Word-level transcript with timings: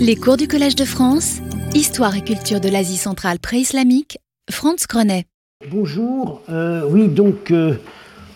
Les 0.00 0.16
cours 0.16 0.36
du 0.36 0.48
Collège 0.48 0.74
de 0.74 0.84
France, 0.84 1.38
Histoire 1.74 2.16
et 2.16 2.22
culture 2.22 2.60
de 2.60 2.68
l'Asie 2.68 2.96
centrale 2.96 3.38
pré-islamique, 3.38 4.18
Franz 4.50 4.86
Grenet. 4.88 5.24
Bonjour, 5.70 6.42
euh, 6.50 6.82
oui 6.88 7.08
donc 7.08 7.50
euh, 7.50 7.74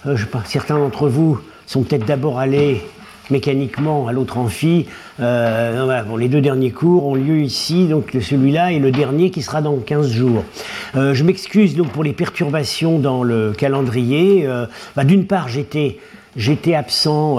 euh, 0.07 0.17
certains 0.45 0.79
d'entre 0.79 1.09
vous 1.09 1.41
sont 1.67 1.83
peut-être 1.83 2.07
d'abord 2.07 2.39
allés 2.39 2.83
mécaniquement 3.31 4.07
à 4.07 4.13
l'autre 4.13 4.39
amphi. 4.39 4.87
Les 5.19 6.29
deux 6.29 6.41
derniers 6.41 6.71
cours 6.71 7.07
ont 7.07 7.15
lieu 7.15 7.41
ici, 7.41 7.87
donc 7.87 8.17
celui-là 8.21 8.73
et 8.73 8.79
le 8.79 8.91
dernier 8.91 9.31
qui 9.31 9.43
sera 9.43 9.63
dans 9.63 9.77
15 9.77 10.11
jours. 10.11 10.45
Je 10.95 11.25
m'excuse 11.25 11.75
donc 11.75 11.89
pour 11.93 12.05
les 12.05 12.13
perturbations 12.13 12.99
dans 12.99 13.23
le 13.23 13.53
calendrier. 13.53 14.47
Bah, 14.97 15.05
D'une 15.05 15.27
part, 15.27 15.49
j'étais 15.49 15.99
J'étais 16.35 16.75
absent 16.75 17.39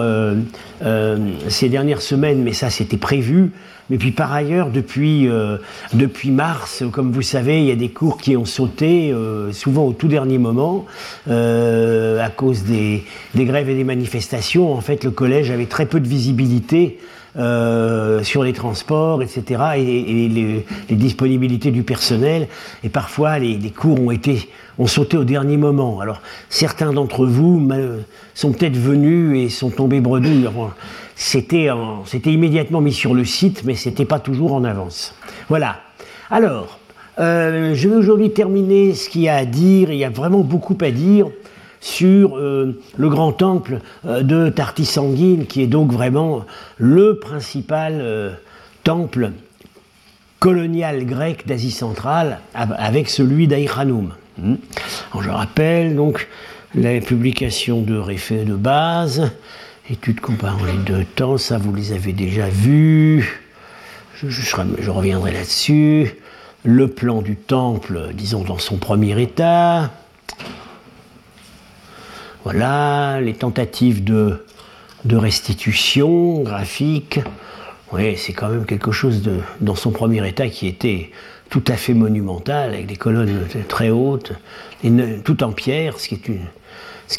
ces 1.49 1.69
dernières 1.69 2.01
semaines, 2.01 2.43
mais 2.43 2.53
ça 2.53 2.69
c'était 2.69 2.97
prévu. 2.97 3.51
Mais 3.89 3.97
puis 3.97 4.11
par 4.11 4.31
ailleurs, 4.31 4.69
depuis, 4.69 5.27
euh, 5.27 5.57
depuis 5.93 6.31
mars, 6.31 6.83
comme 6.91 7.11
vous 7.11 7.21
savez, 7.21 7.59
il 7.59 7.65
y 7.65 7.71
a 7.71 7.75
des 7.75 7.89
cours 7.89 8.17
qui 8.17 8.37
ont 8.37 8.45
sauté, 8.45 9.11
euh, 9.11 9.51
souvent 9.51 9.83
au 9.85 9.93
tout 9.93 10.07
dernier 10.07 10.37
moment, 10.37 10.85
euh, 11.27 12.23
à 12.23 12.29
cause 12.29 12.63
des, 12.63 13.03
grèves 13.35 13.69
et 13.69 13.75
des 13.75 13.83
manifestations. 13.83 14.73
En 14.73 14.81
fait, 14.81 15.03
le 15.03 15.11
collège 15.11 15.51
avait 15.51 15.65
très 15.65 15.85
peu 15.85 15.99
de 15.99 16.07
visibilité 16.07 16.99
sur 17.35 18.43
les 18.43 18.53
transports, 18.53 19.23
etc., 19.23 19.61
et, 19.77 20.29
les, 20.29 20.95
disponibilités 20.95 21.71
du 21.71 21.81
personnel. 21.81 22.47
Et 22.83 22.89
parfois, 22.89 23.39
les, 23.39 23.57
les 23.57 23.71
cours 23.71 23.99
ont 23.99 24.11
été 24.11 24.49
ont 24.79 24.87
sauté 24.87 25.17
au 25.17 25.23
dernier 25.23 25.57
moment. 25.57 25.99
Alors, 25.99 26.21
certains 26.49 26.93
d'entre 26.93 27.25
vous 27.25 27.67
sont 28.33 28.51
peut-être 28.51 28.77
venus 28.77 29.37
et 29.37 29.49
sont 29.49 29.69
tombés 29.69 29.99
bredouilles. 29.99 30.47
C'était, 31.15 31.69
en- 31.69 32.05
c'était 32.05 32.31
immédiatement 32.31 32.81
mis 32.81 32.93
sur 32.93 33.13
le 33.13 33.25
site, 33.25 33.63
mais 33.65 33.75
c'était 33.75 34.05
pas 34.05 34.19
toujours 34.19 34.53
en 34.53 34.63
avance. 34.63 35.13
Voilà. 35.49 35.77
Alors, 36.31 36.79
euh, 37.19 37.75
je 37.75 37.87
vais 37.87 37.95
aujourd'hui 37.95 38.31
terminer 38.31 38.95
ce 38.95 39.09
qu'il 39.09 39.21
y 39.21 39.29
a 39.29 39.35
à 39.35 39.45
dire. 39.45 39.91
Il 39.91 39.97
y 39.97 40.05
a 40.05 40.09
vraiment 40.09 40.39
beaucoup 40.41 40.77
à 40.81 40.89
dire 40.91 41.27
sur 41.81 42.37
euh, 42.37 42.79
le 42.97 43.09
grand 43.09 43.31
temple 43.33 43.79
euh, 44.05 44.23
de 44.23 44.49
Tartissanguine, 44.49 45.45
qui 45.45 45.61
est 45.61 45.67
donc 45.67 45.91
vraiment 45.91 46.45
le 46.77 47.19
principal 47.19 47.99
temple 48.83 49.31
colonial 50.39 51.05
grec 51.05 51.45
d'Asie 51.47 51.71
centrale, 51.71 52.39
av- 52.53 52.75
avec 52.77 53.09
celui 53.09 53.47
d'Aïranoum. 53.47 54.11
Hmm. 54.37 54.55
Je 55.21 55.29
rappelle 55.29 55.95
donc 55.95 56.27
la 56.75 56.99
publication 57.01 57.81
de 57.81 57.99
de 58.45 58.53
base, 58.55 59.31
études 59.89 60.21
comparant 60.21 60.63
les 60.65 60.77
deux 60.77 61.03
temps, 61.03 61.37
ça 61.37 61.57
vous 61.57 61.73
les 61.73 61.91
avez 61.91 62.13
déjà 62.13 62.47
vus. 62.47 63.41
Je, 64.23 64.91
reviendrai 64.91 65.31
là-dessus. 65.31 66.15
Le 66.63 66.87
plan 66.87 67.21
du 67.21 67.35
temple, 67.35 68.11
disons 68.13 68.43
dans 68.43 68.57
son 68.57 68.77
premier 68.77 69.21
état. 69.21 69.91
Voilà, 72.45 73.19
les 73.19 73.33
tentatives 73.33 74.03
de, 74.03 74.45
de 75.03 75.17
restitution 75.17 76.41
graphique. 76.41 77.19
Oui, 77.91 78.15
c'est 78.17 78.33
quand 78.33 78.49
même 78.49 78.65
quelque 78.65 78.91
chose 78.91 79.21
de, 79.21 79.39
dans 79.59 79.75
son 79.75 79.91
premier 79.91 80.25
état 80.27 80.47
qui 80.47 80.67
était 80.67 81.11
tout 81.53 81.63
à 81.67 81.75
fait 81.77 81.93
monumental, 81.93 82.73
avec 82.73 82.87
des 82.87 82.95
colonnes 82.95 83.41
très 83.67 83.91
hautes, 83.91 84.31
tout 85.23 85.43
en 85.43 85.51
pierre, 85.51 85.99
ce 85.99 86.07
qui 86.07 86.19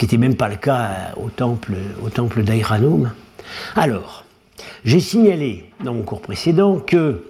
n'était 0.03 0.17
même 0.17 0.35
pas 0.35 0.49
le 0.49 0.57
cas 0.57 1.13
au 1.17 1.29
temple, 1.31 1.75
au 2.05 2.11
temple. 2.11 2.43
Alors, 3.77 4.25
j'ai 4.85 4.99
signalé 4.99 5.71
dans 5.85 5.95
mon 5.95 6.03
cours 6.03 6.21
précédent 6.21 6.81
que 6.81 7.23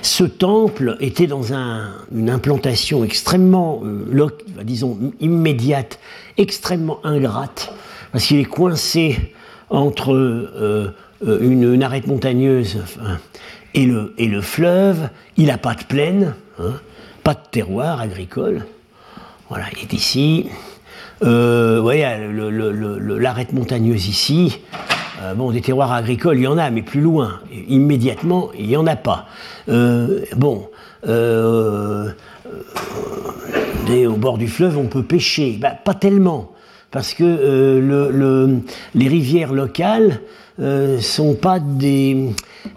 ce 0.00 0.24
temple 0.24 0.96
était 1.00 1.26
dans 1.26 1.52
un- 1.52 1.90
une 2.14 2.30
implantation 2.30 3.04
extrêmement, 3.04 3.82
euh, 3.84 4.06
lo- 4.10 4.30
disons, 4.64 4.98
immédiate, 5.20 5.98
extrêmement 6.38 6.98
ingrate, 7.04 7.74
parce 8.10 8.24
qu'il 8.24 8.38
est 8.38 8.44
coincé 8.46 9.34
entre 9.68 10.14
euh, 10.14 10.94
euh, 11.26 11.38
une, 11.42 11.82
arête 11.82 12.06
montagneuse 12.06 12.78
et, 13.74 13.86
le, 13.86 14.14
et 14.18 14.26
le 14.28 14.40
fleuve. 14.40 15.08
Il 15.36 15.46
n'a 15.46 15.58
pas 15.58 15.74
de 15.74 15.84
plaine, 15.84 16.34
hein, 16.58 16.74
pas 17.24 17.34
de 17.34 17.40
terroir 17.50 18.00
agricole. 18.00 18.66
Voilà, 19.48 19.66
il 19.76 19.82
est 19.82 19.92
ici. 19.92 20.46
Euh, 21.22 21.78
voyez, 21.80 22.04
l'arête 23.18 23.52
montagneuse 23.52 24.08
ici, 24.08 24.58
euh, 25.22 25.34
bon, 25.34 25.52
des 25.52 25.60
terroirs 25.60 25.92
agricoles, 25.92 26.38
il 26.38 26.42
y 26.42 26.46
en 26.48 26.58
a, 26.58 26.70
mais 26.70 26.82
plus 26.82 27.00
loin. 27.00 27.38
Immédiatement, 27.68 28.50
il 28.58 28.66
n'y 28.66 28.76
en 28.76 28.86
a 28.88 28.96
pas. 28.96 29.26
Euh, 29.68 30.24
bon, 30.36 30.68
euh, 31.06 32.10
au 34.06 34.16
bord 34.16 34.38
du 34.38 34.48
fleuve, 34.48 34.78
on 34.78 34.86
peut 34.86 35.02
pêcher. 35.02 35.58
Ben, 35.60 35.76
pas 35.84 35.94
tellement, 35.94 36.52
parce 36.90 37.14
que 37.14 37.22
le- 37.24 38.10
le- 38.10 38.60
les 38.94 39.08
rivières 39.08 39.52
locales 39.52 40.20
euh, 40.60 41.00
sont 41.00 41.34
pas 41.34 41.60
des. 41.60 42.28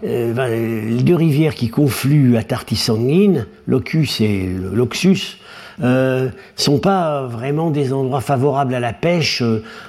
euh, 0.02 0.32
ben, 0.32 0.48
les 0.48 1.02
deux 1.02 1.14
rivières 1.14 1.54
qui 1.54 1.68
confluent 1.68 2.36
à 2.36 2.42
Tartissanguine, 2.42 3.46
l'Ocus 3.66 4.20
et 4.22 4.48
l'Oxus, 4.72 5.38
euh, 5.82 6.30
sont 6.54 6.78
pas 6.78 7.26
vraiment 7.26 7.70
des 7.70 7.92
endroits 7.92 8.22
favorables 8.22 8.74
à 8.74 8.80
la 8.80 8.94
pêche. 8.94 9.42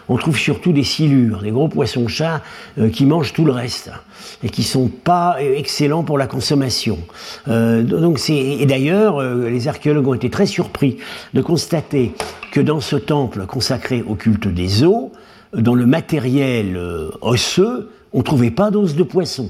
On 0.09 0.17
trouve 0.17 0.37
surtout 0.37 0.73
des 0.73 0.83
silures, 0.83 1.41
des 1.41 1.51
gros 1.51 1.69
poissons-chats 1.69 2.41
qui 2.91 3.05
mangent 3.05 3.31
tout 3.31 3.45
le 3.45 3.53
reste 3.53 3.89
et 4.43 4.49
qui 4.49 4.63
sont 4.63 4.89
pas 4.89 5.37
excellents 5.41 6.03
pour 6.03 6.17
la 6.17 6.27
consommation. 6.27 6.99
Donc 7.47 8.19
c'est 8.19 8.35
et 8.35 8.65
d'ailleurs 8.65 9.21
les 9.21 9.69
archéologues 9.69 10.09
ont 10.09 10.13
été 10.13 10.29
très 10.29 10.45
surpris 10.45 10.97
de 11.33 11.41
constater 11.41 12.11
que 12.51 12.59
dans 12.59 12.81
ce 12.81 12.97
temple 12.97 13.45
consacré 13.45 14.03
au 14.05 14.15
culte 14.15 14.49
des 14.49 14.83
eaux, 14.83 15.13
dans 15.53 15.75
le 15.75 15.85
matériel 15.85 16.75
euh, 16.75 17.09
osseux, 17.21 17.89
on 18.13 18.21
trouvait 18.21 18.51
pas 18.51 18.71
d'os 18.71 18.95
de 18.95 19.03
poisson. 19.03 19.49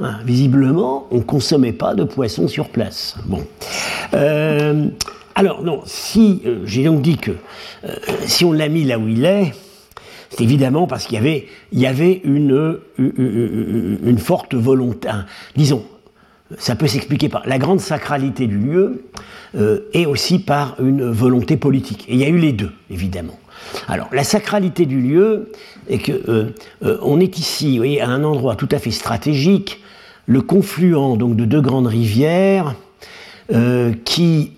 Hein, 0.00 0.18
visiblement, 0.24 1.06
on 1.10 1.18
ne 1.18 1.22
consommait 1.22 1.72
pas 1.72 1.94
de 1.94 2.04
poisson 2.04 2.48
sur 2.48 2.68
place. 2.68 3.16
Bon. 3.26 3.44
Euh, 4.14 4.86
alors, 5.34 5.62
non, 5.62 5.82
si, 5.84 6.42
euh, 6.46 6.60
j'ai 6.64 6.84
donc 6.84 7.02
dit 7.02 7.18
que 7.18 7.32
si 8.26 8.44
on 8.44 8.52
l'a 8.52 8.68
mis 8.68 8.84
là 8.84 8.98
où 8.98 9.08
il 9.08 9.24
est, 9.24 9.52
c'est 10.30 10.44
évidemment 10.44 10.86
parce 10.86 11.06
qu'il 11.06 11.16
y 11.72 11.86
avait, 11.86 12.20
une, 12.24 12.78
forte 14.18 14.54
volonté, 14.54 15.08
disons, 15.56 15.82
ça 16.56 16.76
peut 16.76 16.86
s'expliquer 16.86 17.28
par 17.28 17.42
la 17.46 17.58
grande 17.58 17.80
sacralité 17.80 18.46
du 18.46 18.58
lieu 18.58 19.04
et 19.92 20.06
aussi 20.06 20.38
par 20.38 20.76
une 20.80 21.10
volonté 21.10 21.56
politique. 21.56 22.04
Et 22.08 22.14
il 22.14 22.20
y 22.20 22.24
a 22.24 22.28
eu 22.28 22.38
les 22.38 22.52
deux, 22.52 22.70
évidemment. 22.90 23.39
Alors, 23.88 24.08
la 24.12 24.24
sacralité 24.24 24.86
du 24.86 25.00
lieu 25.00 25.52
est 25.88 25.98
que 25.98 26.12
euh, 26.12 26.54
euh, 26.84 26.98
on 27.02 27.20
est 27.20 27.38
ici, 27.38 27.72
vous 27.72 27.78
voyez, 27.78 28.00
à 28.00 28.08
un 28.08 28.24
endroit 28.24 28.56
tout 28.56 28.68
à 28.70 28.78
fait 28.78 28.90
stratégique, 28.90 29.80
le 30.26 30.42
confluent 30.42 31.16
donc 31.16 31.36
de 31.36 31.44
deux 31.44 31.60
grandes 31.60 31.88
rivières 31.88 32.74
euh, 33.52 33.92
qui 34.04 34.52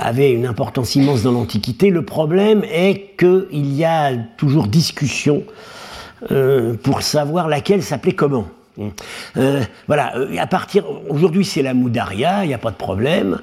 avaient 0.00 0.32
une 0.32 0.46
importance 0.46 0.96
immense 0.96 1.22
dans 1.22 1.32
l'Antiquité. 1.32 1.90
Le 1.90 2.04
problème 2.04 2.64
est 2.64 3.16
qu'il 3.16 3.74
y 3.74 3.84
a 3.84 4.12
toujours 4.36 4.66
discussion 4.66 5.44
pour 6.82 7.02
savoir 7.02 7.48
laquelle 7.48 7.82
s'appelait 7.82 8.14
comment. 8.14 8.48
Euh, 9.36 9.62
voilà, 9.86 10.16
euh, 10.16 10.36
à 10.38 10.46
partir 10.46 10.84
aujourd'hui 11.08 11.44
c'est 11.44 11.62
la 11.62 11.74
Moudaria, 11.74 12.44
il 12.44 12.48
n'y 12.48 12.54
a 12.54 12.58
pas 12.58 12.70
de 12.70 12.76
problème. 12.76 13.40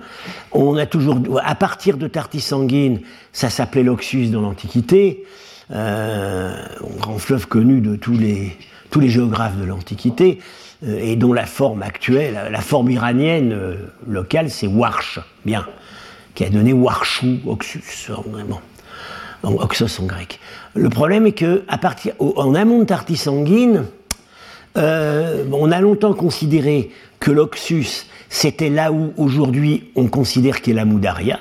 On 0.51 0.78
a 0.78 0.85
toujours, 0.85 1.18
à 1.44 1.56
partir 1.56 1.97
de 1.97 2.07
Tartissanguine, 2.07 3.01
ça 3.34 3.50
s'appelait 3.50 3.84
l'Oxus 3.84 4.28
dans 4.28 4.41
l'Antiquité, 4.41 5.25
euh, 5.72 6.53
un 6.56 7.00
grand 7.00 7.18
fleuve 7.18 7.47
connu 7.47 7.81
de 7.81 7.95
tous 7.95 8.13
les 8.13 8.56
tous 8.95 9.01
les 9.01 9.09
géographes 9.09 9.57
de 9.57 9.66
l'Antiquité 9.66 10.39
euh, 10.86 11.00
et 11.01 11.18
dont 11.18 11.33
la 11.33 11.45
forme 11.45 11.81
actuelle, 11.81 12.39
la 12.50 12.62
forme 12.62 12.92
iranienne 12.92 13.51
euh, 13.51 13.75
locale, 14.07 14.50
c'est 14.50 14.68
Warsh, 14.68 15.19
bien, 15.45 15.65
qui 16.33 16.45
a 16.45 16.50
donné 16.50 16.71
Warshu, 16.71 17.42
Oxus, 17.45 18.09
vraiment. 18.25 18.62
En 19.44 19.54
Oxos 19.56 20.00
en 20.01 20.06
grec. 20.06 20.39
Le 20.75 20.89
problème 20.89 21.27
est 21.27 21.33
que 21.33 21.63
partir, 21.81 22.13
en 22.19 22.56
amont 22.56 22.80
de 22.80 22.86
Tartissanguine, 22.86 23.86
euh, 24.77 25.45
on 25.51 25.72
a 25.72 25.80
longtemps 25.81 26.13
considéré 26.13 26.89
que 27.19 27.31
l'Oxus, 27.31 28.06
c'était 28.30 28.69
là 28.69 28.92
où 28.92 29.13
aujourd'hui 29.18 29.86
on 29.95 30.07
considère 30.07 30.62
qu'est 30.62 30.74
la 30.74 30.86
Moudaria, 30.86 31.39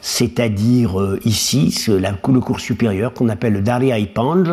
c'est-à-dire 0.00 1.00
euh, 1.00 1.18
ici, 1.24 1.74
la- 1.88 2.12
le 2.12 2.40
cours 2.40 2.60
supérieur 2.60 3.12
qu'on 3.12 3.28
appelle 3.28 3.54
le 3.54 3.60
Daria 3.62 3.98
Ipanj, 3.98 4.48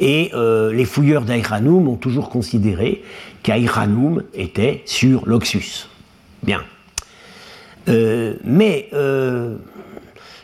et 0.00 0.30
euh, 0.34 0.72
les 0.72 0.84
fouilleurs 0.84 1.22
d'Aïranoum 1.22 1.88
ont 1.88 1.96
toujours 1.96 2.30
considéré 2.30 3.02
qu'Aïranoum 3.42 4.22
était 4.34 4.82
sur 4.86 5.26
l'Oxus. 5.26 5.88
Bien. 6.42 6.62
Mais 7.86 8.88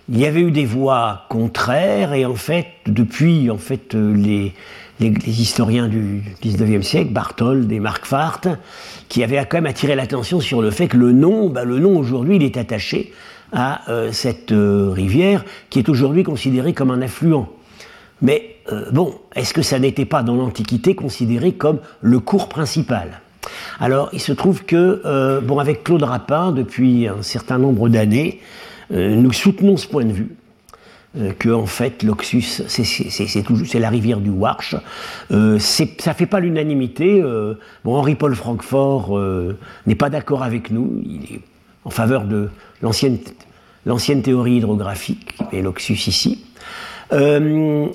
il 0.09 0.19
y 0.19 0.27
avait 0.27 0.41
eu 0.41 0.51
des 0.51 0.65
voix 0.67 1.25
contraires 1.31 2.13
et 2.15 2.25
en 2.27 2.35
fait, 2.35 2.67
depuis 2.87 3.49
en 3.51 3.57
fait 3.59 3.95
euh, 3.95 4.49
les, 5.01 5.41
historiens 5.41 5.89
du 5.89 6.23
19e 6.43 6.83
siècle, 6.83 7.13
Barthold 7.13 7.71
et 7.73 7.81
Marquardt, 7.81 8.57
qui 9.09 9.25
avaient 9.25 9.45
quand 9.49 9.59
même 9.59 9.67
attiré 9.67 9.95
l'attention 9.95 10.41
sur 10.41 10.63
le 10.63 10.71
fait 10.71 10.89
que 10.89 10.97
le 10.97 11.13
nom, 11.13 11.49
bah, 11.49 11.65
le 11.65 11.79
nom 11.79 11.99
aujourd'hui, 11.99 12.37
il 12.37 12.43
est 12.43 12.57
attaché 12.57 13.13
à 13.53 13.81
cette 14.13 14.53
rivière 14.53 15.45
qui 15.71 15.81
est 15.81 15.89
aujourd'hui 15.89 16.23
considérée 16.23 16.73
comme 16.73 16.93
un 16.93 17.03
affluent. 17.03 17.49
Mais 18.23 18.57
bon, 18.93 19.15
est-ce 19.35 19.53
que 19.53 19.63
ça 19.63 19.81
n'était 19.81 20.05
pas 20.05 20.23
dans 20.23 20.37
l'Antiquité 20.37 20.95
considéré 20.95 21.53
comme 21.53 21.81
le 22.01 22.21
cours 22.21 22.49
principal? 22.49 23.21
Alors, 23.81 24.09
il 24.13 24.21
se 24.21 24.31
trouve 24.31 24.65
que, 24.65 25.41
bon, 25.41 25.59
avec 25.59 25.83
Claude 25.83 26.05
Rapin, 26.05 26.53
depuis 26.53 27.09
un 27.09 27.23
certain 27.23 27.59
nombre 27.59 27.89
d'années, 27.89 28.41
nous 28.91 29.33
soutenons 29.33 29.77
ce 29.77 29.89
point 29.89 30.05
de 30.05 30.13
vue. 30.13 30.37
Euh, 31.19 31.33
que 31.33 31.49
en 31.49 31.67
fait 31.67 32.05
l'Oxus 32.05 32.63
c'est 32.69 33.79
la 33.81 33.91
rivière 33.91 34.21
du 34.21 34.31
Warch. 34.31 34.77
Euh, 35.33 35.59
ça 35.59 36.15
fait 36.15 36.27
pas 36.27 36.39
l'unanimité. 36.39 37.21
Euh, 37.21 37.55
bon, 37.85 37.97
Henri-Paul 37.97 38.37
Francfort 38.37 39.19
euh, 39.19 39.59
n'est 39.87 39.97
pas 39.97 40.09
d'accord 40.09 40.45
avec 40.45 40.71
nous. 40.71 41.03
Il 41.05 41.25
est 41.25 41.41
en 41.85 41.91
faveur 41.91 42.27
de 42.27 42.49
l'ancienne 42.81 43.19
théorie 44.23 44.59
hydrographique 44.59 45.35
et 45.51 45.63
l'Oxus 45.63 46.07
ici. 46.07 46.45
alors 47.11 47.91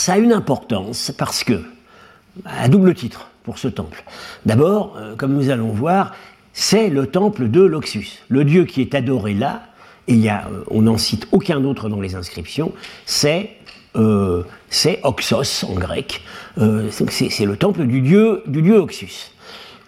ça 0.00 0.14
a 0.14 0.18
une 0.18 0.32
importance 0.32 1.12
parce 1.16 1.44
que 1.44 1.62
à 2.44 2.68
double 2.68 2.94
titre 2.94 3.30
pour 3.44 3.58
ce 3.58 3.68
temple. 3.68 4.02
D'abord, 4.46 4.98
comme 5.16 5.34
nous 5.34 5.50
allons 5.50 5.68
voir, 5.68 6.12
c'est 6.52 6.88
le 6.88 7.06
temple 7.06 7.48
de 7.48 7.60
l'Oxus, 7.60 8.18
le 8.28 8.44
dieu 8.44 8.64
qui 8.64 8.80
est 8.80 8.96
adoré 8.96 9.34
là 9.34 9.67
il 10.08 10.20
y 10.20 10.28
a, 10.28 10.48
euh, 10.48 10.64
on 10.68 10.82
n'en 10.82 10.98
cite 10.98 11.28
aucun 11.32 11.64
autre 11.64 11.88
dans 11.88 12.00
les 12.00 12.14
inscriptions, 12.14 12.72
c'est 13.06 13.50
euh, 13.96 14.42
Oxos 15.02 15.64
en 15.64 15.74
grec, 15.74 16.22
euh, 16.58 16.88
c'est 16.90 17.44
le 17.44 17.56
temple 17.56 17.84
du 17.86 18.00
dieu, 18.00 18.42
du 18.46 18.62
dieu 18.62 18.76
Oxus. 18.78 19.32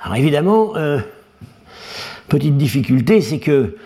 Alors 0.02 0.16
évidemment, 0.16 0.76
euh, 0.76 1.00
petite 2.28 2.56
difficulté, 2.56 3.20
c'est 3.20 3.38
que 3.38 3.76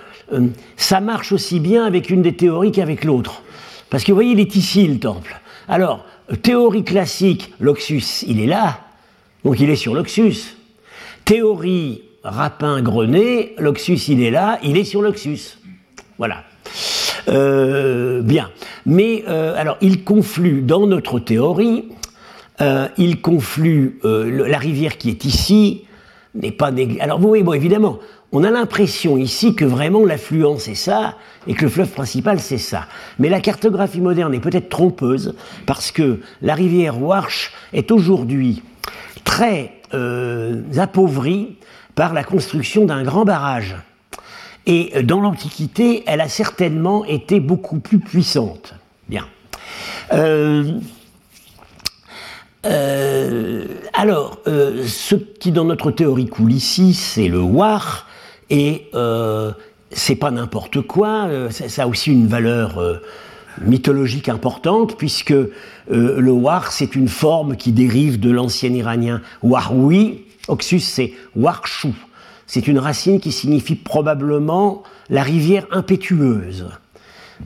ça 0.76 1.00
marche 1.00 1.32
aussi 1.32 1.60
bien 1.60 1.84
avec 1.84 2.10
une 2.10 2.22
des 2.22 2.34
théories 2.34 2.72
qu'avec 2.72 3.04
l'autre. 3.04 3.42
Parce 3.90 4.04
que 4.04 4.12
vous 4.12 4.16
voyez, 4.16 4.32
il 4.32 4.40
est 4.40 4.56
ici 4.56 4.86
le 4.86 4.98
temple. 4.98 5.38
Alors, 5.68 6.04
théorie 6.42 6.82
classique, 6.82 7.52
l'Oxus, 7.60 8.24
il 8.26 8.40
est 8.40 8.46
là, 8.46 8.80
donc 9.44 9.60
il 9.60 9.68
est 9.68 9.76
sur 9.76 9.94
l'Oxus. 9.94 10.56
Théorie 11.24 12.02
Rapin-Grenet, 12.22 13.54
l'Oxus, 13.58 14.00
il 14.08 14.22
est 14.22 14.30
là, 14.30 14.58
il 14.62 14.76
est 14.78 14.84
sur 14.84 15.02
l'Oxus. 15.02 15.58
Voilà. 16.18 16.44
Euh, 17.28 18.22
bien. 18.22 18.50
Mais 18.86 19.24
euh, 19.28 19.54
alors, 19.56 19.76
il 19.80 20.04
conflue 20.04 20.62
dans 20.62 20.86
notre 20.86 21.18
théorie, 21.18 21.88
euh, 22.60 22.88
il 22.98 23.20
conflue 23.20 23.98
la 24.02 24.58
rivière 24.58 24.98
qui 24.98 25.10
est 25.10 25.24
ici, 25.24 25.84
n'est 26.34 26.52
pas 26.52 26.70
Alors, 27.00 27.18
vous 27.18 27.28
voyez, 27.28 27.42
bon, 27.42 27.52
évidemment, 27.52 27.98
on 28.32 28.44
a 28.44 28.50
l'impression 28.50 29.16
ici 29.16 29.54
que 29.54 29.64
vraiment 29.64 30.04
l'affluence 30.04 30.62
c'est 30.62 30.74
ça 30.74 31.16
et 31.46 31.54
que 31.54 31.64
le 31.64 31.70
fleuve 31.70 31.90
principal 31.90 32.40
c'est 32.40 32.58
ça. 32.58 32.86
Mais 33.20 33.28
la 33.28 33.40
cartographie 33.40 34.00
moderne 34.00 34.34
est 34.34 34.40
peut-être 34.40 34.68
trompeuse 34.68 35.36
parce 35.66 35.92
que 35.92 36.20
la 36.42 36.54
rivière 36.54 37.00
Warsh 37.00 37.52
est 37.72 37.92
aujourd'hui 37.92 38.62
très 39.22 39.72
appauvrie 40.76 41.56
par 41.94 42.12
la 42.12 42.24
construction 42.24 42.84
d'un 42.84 43.04
grand 43.04 43.24
barrage 43.24 43.76
et 44.66 44.92
euh, 44.96 45.02
dans 45.02 45.20
l'Antiquité, 45.20 46.02
elle 46.06 46.20
a 46.20 46.28
certainement 46.28 47.04
été 47.04 47.40
beaucoup 47.40 47.78
plus 47.78 47.98
puissante. 47.98 48.74
Bien. 49.08 49.26
Euh, 50.12 50.78
euh, 52.66 53.66
alors, 53.92 54.40
ce 54.46 55.14
qui 55.16 55.52
dans 55.52 55.66
notre 55.66 55.90
théorie 55.90 56.26
coule 56.26 56.52
ici, 56.52 56.94
c'est 56.94 57.28
le 57.28 57.40
war, 57.40 58.06
et 58.48 58.90
c'est 59.90 60.16
pas 60.16 60.30
n'importe 60.30 60.80
quoi, 60.80 61.28
ça, 61.50 61.82
a 61.82 61.86
aussi 61.86 62.10
une 62.10 62.26
valeur 62.26 62.82
mythologique 63.60 64.30
importante, 64.30 64.96
puisque 64.96 65.34
le 65.90 66.30
war, 66.30 66.72
c'est 66.72 66.96
une 66.96 67.08
forme 67.08 67.56
qui 67.56 67.72
dérive 67.72 68.18
de 68.18 68.30
l'ancien 68.30 68.70
iranien 68.70 69.20
warwi, 69.42 70.22
Oxus, 70.48 70.80
c'est 70.80 71.12
warshu, 71.36 71.92
c'est 72.46 72.68
une 72.68 72.78
racine 72.78 73.20
qui 73.20 73.32
signifie 73.32 73.74
probablement 73.74 74.82
la 75.08 75.22
rivière 75.22 75.66
impétueuse. 75.70 76.68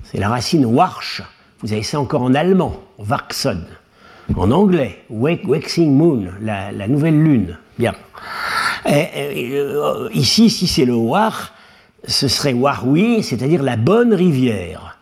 C'est 0.04 0.18
la 0.18 0.28
racine 0.28 0.66
Warsch. 0.66 1.22
Vous 1.62 1.72
avez 1.72 1.82
ça 1.82 2.00
encore 2.00 2.22
en 2.22 2.34
allemand, 2.34 2.80
Waxon. 2.98 3.62
En 4.36 4.50
anglais, 4.50 5.04
Waxing 5.08 5.90
Moon, 5.96 6.26
la, 6.42 6.88
nouvelle 6.88 7.20
lune. 7.20 7.58
Bien. 7.78 7.94
Euh, 8.86 10.08
ici, 10.12 10.50
si 10.50 10.66
c'est 10.66 10.84
le 10.84 10.94
War, 10.94 11.54
ce 12.06 12.28
serait 12.28 12.52
Warwi, 12.52 13.22
c'est-à-dire 13.22 13.62
la 13.62 13.76
bonne 13.76 14.12
rivière. 14.12 14.98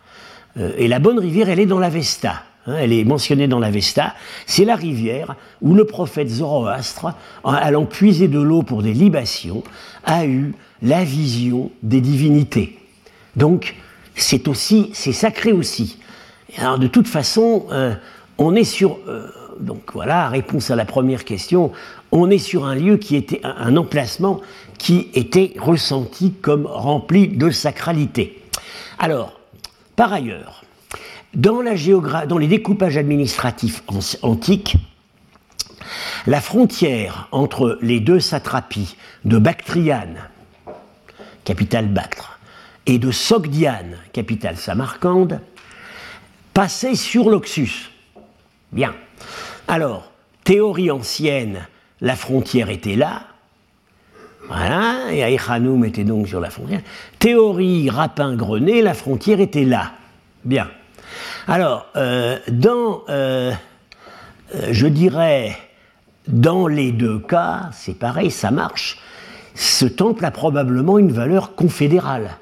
Euh, 0.57 0.71
et 0.77 0.87
la 0.87 0.99
bonne 0.99 1.19
rivière, 1.19 1.49
elle 1.49 1.59
est 1.59 1.65
dans 1.65 1.79
la 1.79 1.89
Vesta. 1.89 2.43
Hein, 2.67 2.75
elle 2.79 2.91
est 2.91 3.05
mentionnée 3.05 3.47
dans 3.47 3.59
la 3.59 3.71
Vesta, 3.71 4.13
c'est 4.45 4.65
la 4.65 4.75
rivière 4.75 5.35
où 5.61 5.73
le 5.73 5.85
prophète 5.85 6.27
Zoroastre, 6.27 7.13
allant 7.43 7.85
puiser 7.85 8.27
de 8.27 8.39
l'eau 8.39 8.61
pour 8.61 8.83
des 8.83 8.93
libations, 8.93 9.63
a 10.03 10.25
eu 10.25 10.53
la 10.81 11.03
vision 11.03 11.71
des 11.81 12.01
divinités. 12.01 12.77
Donc, 13.35 13.75
c'est 14.15 14.47
aussi, 14.47 14.89
c'est 14.93 15.13
sacré 15.13 15.53
aussi. 15.53 15.97
De 16.79 16.87
toute 16.87 17.07
façon, 17.07 17.67
euh, 17.71 17.93
on 18.37 18.55
est 18.55 18.63
sur, 18.63 18.97
euh, 19.07 19.27
donc 19.59 19.93
voilà, 19.93 20.27
réponse 20.27 20.69
à 20.69 20.75
la 20.75 20.85
première 20.85 21.23
question, 21.23 21.71
on 22.11 22.29
est 22.29 22.37
sur 22.37 22.65
un 22.65 22.75
lieu 22.75 22.97
qui 22.97 23.15
était 23.15 23.41
un 23.43 23.75
emplacement 23.77 24.41
qui 24.77 25.09
était 25.13 25.53
ressenti 25.57 26.33
comme 26.41 26.65
rempli 26.65 27.27
de 27.27 27.49
sacralité. 27.49 28.41
Alors, 28.99 29.39
par 29.95 30.13
ailleurs, 30.13 30.63
dans, 31.37 32.37
les 32.37 32.47
découpages 32.47 32.97
administratifs 32.97 33.83
antiques, 34.23 34.75
la 36.25 36.41
frontière 36.41 37.29
entre 37.31 37.77
les 37.81 37.99
deux 37.99 38.19
satrapies 38.19 38.97
de 39.23 39.37
Bactriane, 39.37 40.17
capitale 41.43 41.87
Bactre, 41.87 42.39
et 42.87 42.97
de 42.97 43.11
Sogdiane, 43.11 43.97
capitale 44.13 44.57
Samarcande, 44.57 45.39
passait 46.53 46.95
sur 46.95 47.29
l'Oxus. 47.29 47.91
Bien. 48.71 48.95
Alors, 49.67 50.11
théorie 50.43 50.89
ancienne, 50.89 51.67
la 52.01 52.15
frontière 52.15 52.69
était 52.69 52.95
là. 52.95 53.21
Voilà, 54.47 55.11
et 55.11 55.23
Aïchanoum 55.23 55.85
était 55.85 56.05
donc 56.05 56.27
sur 56.27 56.39
la 56.39 56.49
frontière. 56.49 56.81
Théorie 57.19 57.89
Rapin-Grenet, 57.89 58.81
la 58.81 58.93
frontière 58.93 59.39
était 59.39 59.65
là. 59.65 59.91
Bien. 60.45 60.67
Alors, 61.47 61.87
euh, 61.95 62.37
dans, 62.49 63.03
euh, 63.09 63.51
euh, 64.55 64.67
je 64.71 64.87
dirais, 64.87 65.57
dans 66.27 66.67
les 66.67 66.91
deux 66.91 67.19
cas, 67.19 67.69
c'est 67.73 67.97
pareil, 67.97 68.31
ça 68.31 68.51
marche. 68.51 68.99
Ce 69.55 69.85
temple 69.85 70.25
a 70.25 70.31
probablement 70.31 70.99
une 70.99 71.11
valeur 71.11 71.55
confédérale, 71.55 72.37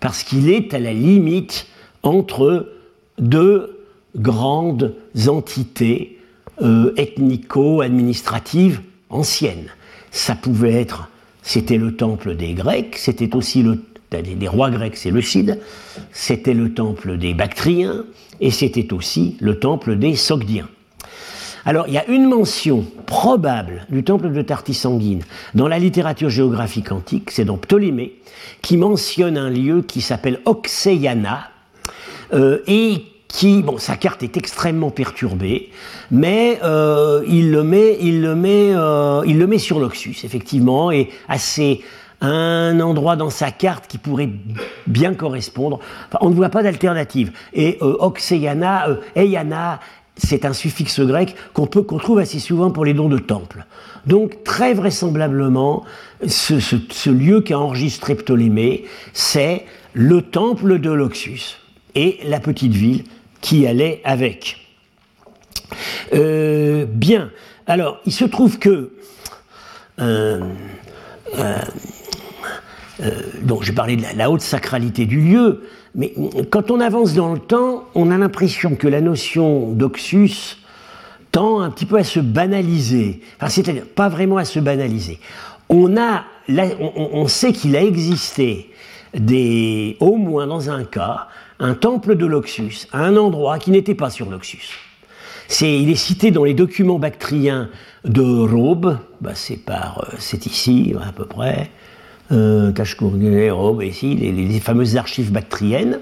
parce 0.00 0.22
qu'il 0.22 0.50
est 0.50 0.74
à 0.74 0.78
la 0.78 0.92
limite 0.92 1.66
entre 2.02 2.70
deux 3.18 3.86
grandes 4.16 4.94
entités 5.26 6.20
ethnico-administratives 6.60 8.80
anciennes. 9.10 9.66
Ça 10.12 10.36
pouvait 10.36 10.74
être, 10.74 11.08
c'était 11.42 11.78
le 11.78 11.96
temple 11.96 12.36
des 12.36 12.52
Grecs, 12.52 12.96
c'était 12.96 13.34
aussi 13.34 13.62
le 13.62 13.82
des, 14.22 14.48
rois 14.48 14.70
grecs, 14.70 14.96
Cid, 14.96 15.60
c'était 16.12 16.54
le 16.54 16.72
temple 16.74 17.16
des 17.18 17.34
Bactriens, 17.34 18.04
et 18.40 18.50
c'était 18.50 18.92
aussi 18.92 19.36
le 19.40 19.58
temple 19.58 19.96
des 19.96 20.16
Sogdiens. 20.16 20.68
Alors, 21.66 21.88
il 21.88 21.94
y 21.94 21.98
a 21.98 22.06
une 22.08 22.28
mention 22.28 22.84
probable 23.06 23.86
du 23.88 24.04
temple 24.04 24.30
de 24.30 24.42
Tartisanguine 24.42 25.22
dans 25.54 25.66
la 25.66 25.78
littérature 25.78 26.28
géographique 26.28 26.92
antique, 26.92 27.30
c'est 27.30 27.46
dans 27.46 27.56
Ptolémée, 27.56 28.16
qui 28.60 28.76
mentionne 28.76 29.38
un 29.38 29.48
lieu 29.48 29.82
qui 29.82 30.02
s'appelle 30.02 30.40
Oxeiana, 30.44 31.50
euh, 32.34 32.58
et 32.66 33.04
qui, 33.28 33.62
bon, 33.62 33.78
sa 33.78 33.96
carte 33.96 34.22
est 34.22 34.36
extrêmement 34.36 34.90
perturbée, 34.90 35.70
mais 36.10 36.60
euh, 36.62 37.24
il, 37.26 37.50
le 37.50 37.64
met, 37.64 37.98
il, 38.00 38.20
le 38.20 38.36
met, 38.36 38.72
euh, 38.72 39.22
il 39.26 39.38
le 39.38 39.46
met 39.46 39.58
sur 39.58 39.80
l'Oxus, 39.80 40.18
effectivement, 40.22 40.92
et 40.92 41.08
assez 41.28 41.80
un 42.20 42.80
endroit 42.80 43.16
dans 43.16 43.30
sa 43.30 43.50
carte 43.50 43.86
qui 43.86 43.98
pourrait 43.98 44.30
bien 44.86 45.14
correspondre. 45.14 45.80
on 46.20 46.30
ne 46.30 46.34
voit 46.34 46.48
pas 46.48 46.62
d'alternative. 46.62 47.32
Et 47.52 47.78
euh, 47.82 47.96
euh, 48.00 48.96
Eyana, 49.14 49.80
c'est 50.16 50.44
un 50.44 50.52
suffixe 50.52 51.00
grec 51.00 51.34
qu'on 51.52 51.66
peut 51.66 51.82
qu'on 51.82 51.98
trouve 51.98 52.18
assez 52.18 52.38
souvent 52.38 52.70
pour 52.70 52.84
les 52.84 52.94
dons 52.94 53.08
de 53.08 53.18
temple. 53.18 53.66
Donc 54.06 54.44
très 54.44 54.74
vraisemblablement, 54.74 55.84
ce, 56.26 56.60
ce 56.60 57.10
lieu 57.10 57.40
qu'a 57.40 57.58
enregistré 57.58 58.14
Ptolémée, 58.14 58.84
c'est 59.12 59.64
le 59.92 60.22
temple 60.22 60.78
de 60.78 60.90
l'Oxus 60.90 61.58
et 61.94 62.20
la 62.24 62.40
petite 62.40 62.72
ville 62.72 63.04
qui 63.40 63.66
allait 63.66 64.00
avec. 64.04 64.60
bien. 66.12 67.30
Alors, 67.66 68.00
il 68.04 68.12
se 68.12 68.24
trouve 68.24 68.58
que 68.58 68.92
donc 73.42 73.62
j'ai 73.62 73.72
parlé 73.72 73.96
de 73.96 74.04
la, 74.16 74.30
haute 74.30 74.40
sacralité 74.40 75.06
du 75.06 75.20
lieu, 75.20 75.62
mais 75.94 76.14
quand 76.50 76.70
on 76.70 76.80
avance 76.80 77.14
dans 77.14 77.32
le 77.32 77.38
temps, 77.38 77.84
on 77.94 78.10
a 78.10 78.18
l'impression 78.18 78.76
que 78.76 78.88
la 78.88 79.00
notion 79.00 79.72
d'oxus 79.72 80.58
tend 81.34 81.60
un 81.60 81.70
petit 81.70 81.86
peu 81.86 81.96
à 81.96 82.04
se 82.04 82.20
banaliser. 82.20 83.20
Enfin, 83.36 83.48
c'est-à-dire 83.48 83.86
pas 83.86 84.08
vraiment 84.08 84.36
à 84.36 84.44
se 84.44 84.60
banaliser. 84.60 85.18
On, 85.68 85.96
a, 85.96 86.24
on, 86.48 87.26
sait 87.26 87.52
qu'il 87.52 87.74
a 87.74 87.82
existé 87.82 88.70
des, 89.14 89.96
au 89.98 90.16
moins 90.16 90.46
dans 90.46 90.70
un 90.70 90.84
cas, 90.84 91.28
un 91.58 91.74
temple 91.74 92.16
de 92.16 92.26
l'Oxus 92.26 92.86
à 92.92 93.00
un 93.00 93.16
endroit 93.16 93.58
qui 93.58 93.70
n'était 93.70 93.94
pas 93.94 94.10
sur 94.10 94.30
l'Oxus. 94.30 94.78
C'est, 95.48 95.80
il 95.80 95.90
est 95.90 95.96
cité 95.96 96.30
dans 96.30 96.44
les 96.44 96.54
documents 96.54 96.98
bactriens 96.98 97.68
de 98.04 98.22
Raube, 98.22 98.98
bah 99.20 99.32
c'est 99.34 99.56
par, 99.56 100.04
euh, 100.04 100.16
c'est 100.18 100.46
ici 100.46 100.94
à 101.02 101.12
peu 101.12 101.24
près, 101.24 101.70
euh, 102.32 102.72
Robe, 103.50 103.82
ici, 103.82 104.14
les, 104.14 104.60
fameuses 104.60 104.96
archives 104.96 105.30
bactriennes. 105.32 105.98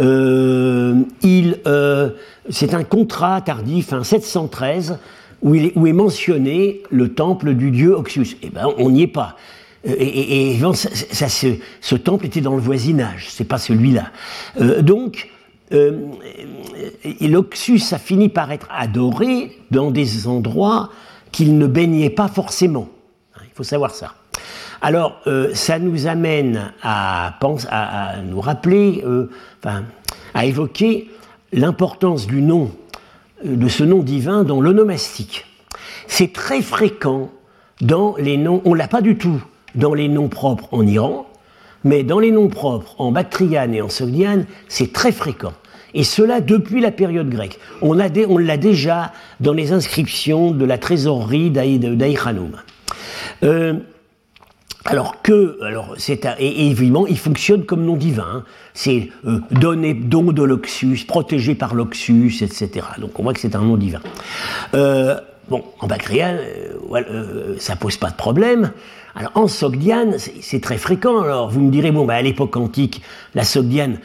Euh, 0.00 1.02
il, 1.22 1.58
euh, 1.66 2.10
c'est 2.48 2.74
un 2.74 2.84
contrat 2.84 3.40
tardif, 3.42 3.92
713, 4.02 4.98
où, 5.42 5.54
est, 5.54 5.92
mentionné 5.92 6.82
le 6.90 7.12
temple 7.12 7.54
du 7.54 7.70
dieu 7.70 7.94
Oxus. 7.94 8.36
Eh 8.42 8.50
ben, 8.50 8.68
on 8.78 8.90
n'y 8.90 9.02
est 9.02 9.08
pas. 9.08 9.36
Et, 9.84 10.58
ça, 10.74 11.28
ce, 11.28 11.94
temple 11.96 12.26
était 12.26 12.40
dans 12.40 12.54
le 12.54 12.60
voisinage, 12.60 13.26
c'est 13.30 13.44
pas 13.44 13.58
celui-là. 13.58 14.12
donc, 14.80 15.28
l'Oxus 17.20 17.82
a 17.90 17.98
fini 17.98 18.28
par 18.28 18.52
être 18.52 18.68
adoré 18.70 19.58
dans 19.72 19.90
des 19.90 20.28
endroits 20.28 20.90
qu'il 21.32 21.58
ne 21.58 21.66
baignait 21.66 22.10
pas 22.10 22.28
forcément. 22.28 22.88
Il 23.42 23.50
faut 23.54 23.64
savoir 23.64 23.92
ça. 23.92 24.14
Alors, 24.84 25.20
euh, 25.28 25.54
ça 25.54 25.78
nous 25.78 26.08
amène 26.08 26.72
à, 26.82 27.38
à, 27.70 28.16
nous 28.20 28.40
rappeler, 28.40 29.04
euh, 29.06 29.30
à 30.34 30.44
évoquer 30.44 31.08
l'importance 31.52 32.26
du 32.26 32.42
nom, 32.42 32.72
euh, 33.46 33.54
de 33.54 33.68
ce 33.68 33.84
nom 33.84 34.02
divin 34.02 34.42
dans 34.42 34.60
l'onomastique. 34.60 35.46
C'est 36.08 36.32
très 36.32 36.62
fréquent 36.62 37.30
dans 37.80 38.16
les 38.18 38.36
noms, 38.36 38.60
on 38.64 38.74
l'a 38.74 38.88
pas 38.88 39.02
du 39.02 39.16
tout 39.16 39.40
dans 39.76 39.94
les 39.94 40.08
noms 40.08 40.28
propres 40.28 40.66
en 40.72 40.84
Iran, 40.84 41.28
mais 41.84 42.02
dans 42.02 42.18
les 42.18 42.32
noms 42.32 42.48
propres 42.48 42.96
en 42.98 43.12
Bactriane 43.12 43.74
et 43.74 43.82
en 43.82 43.88
Sogdiane, 43.88 44.46
c'est 44.66 44.92
très 44.92 45.12
fréquent. 45.12 45.52
Et 45.94 46.02
cela 46.02 46.40
depuis 46.40 46.80
la 46.80 46.90
période 46.90 47.30
grecque. 47.30 47.60
On 47.82 47.92
l'a 47.92 48.08
déjà 48.08 49.12
dans 49.38 49.52
les 49.52 49.72
inscriptions 49.72 50.50
de 50.50 50.64
la 50.64 50.78
trésorerie 50.78 51.50
d'Aïchanoum. 51.50 52.56
Alors 54.84 55.22
que, 55.22 55.58
alors 55.62 55.94
c'est 55.96 56.26
et, 56.38 56.66
évidemment, 56.68 57.06
il 57.06 57.18
fonctionne 57.18 57.64
comme 57.64 57.84
nom 57.84 57.96
divin. 57.96 58.26
Hein. 58.34 58.44
C'est 58.74 59.10
euh, 59.26 59.38
donné 59.50 59.94
don 59.94 60.32
de 60.32 60.42
l'Oxus, 60.42 61.04
protégé 61.06 61.54
par 61.54 61.74
l'Oxus, 61.74 62.42
etc. 62.42 62.86
Donc 62.98 63.18
on 63.18 63.22
voit 63.22 63.32
que 63.32 63.40
c'est 63.40 63.54
un 63.54 63.62
nom 63.62 63.76
divin. 63.76 64.00
Euh, 64.74 65.20
bon, 65.48 65.64
en 65.78 65.86
Bactriane, 65.86 66.38
euh, 66.38 67.02
euh, 67.10 67.56
ça 67.58 67.76
pose 67.76 67.96
pas 67.96 68.10
de 68.10 68.16
problème. 68.16 68.72
Alors 69.14 69.32
en 69.34 69.46
Sogdiane, 69.46 70.16
c'est 70.18 70.60
très 70.60 70.78
fréquent. 70.78 71.22
Alors 71.22 71.50
vous 71.50 71.60
me 71.60 71.70
direz, 71.70 71.92
bon, 71.92 72.04
bah, 72.04 72.14
à 72.14 72.22
l'époque 72.22 72.56
antique, 72.56 73.02
la 73.34 73.44
Sogdiane 73.44 73.98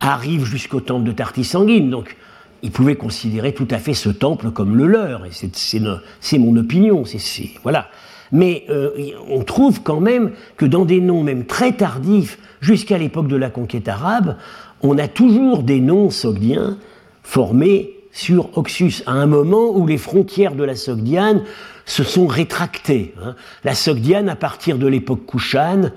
arrive 0.00 0.44
jusqu'au 0.44 0.80
temple 0.80 1.04
de 1.04 1.12
Tartis 1.12 1.44
sanguine, 1.44 1.90
donc 1.90 2.16
ils 2.62 2.70
pouvaient 2.70 2.96
considérer 2.96 3.52
tout 3.52 3.68
à 3.70 3.78
fait 3.78 3.94
ce 3.94 4.08
temple 4.08 4.50
comme 4.50 4.76
le 4.76 4.86
leur. 4.86 5.26
Et 5.26 5.30
c'est 5.32 6.38
mon 6.38 6.56
opinion. 6.56 7.04
C'est 7.04 7.50
voilà. 7.62 7.88
Mais 8.34 8.64
euh, 8.68 8.90
on 9.30 9.44
trouve 9.44 9.82
quand 9.82 10.00
même 10.00 10.32
que 10.56 10.66
dans 10.66 10.84
des 10.84 11.00
noms 11.00 11.22
même 11.22 11.46
très 11.46 11.70
tardifs, 11.70 12.36
jusqu'à 12.60 12.98
l'époque 12.98 13.28
de 13.28 13.36
la 13.36 13.48
conquête 13.48 13.86
arabe, 13.86 14.36
on 14.82 14.98
a 14.98 15.06
toujours 15.06 15.62
des 15.62 15.78
noms 15.78 16.10
sogdiens 16.10 16.76
formés 17.22 17.94
sur 18.10 18.58
Oxus, 18.58 19.04
à 19.06 19.12
un 19.12 19.26
moment 19.26 19.70
où 19.70 19.86
les 19.86 19.98
frontières 19.98 20.56
de 20.56 20.64
la 20.64 20.74
Sogdiane 20.74 21.42
se 21.84 22.02
sont 22.02 22.26
rétractées. 22.26 23.14
Hein. 23.22 23.36
La 23.62 23.74
Sogdiane, 23.74 24.28
à 24.28 24.36
partir 24.36 24.78
de 24.78 24.88
l'époque 24.88 25.26
Kushan, 25.26 25.90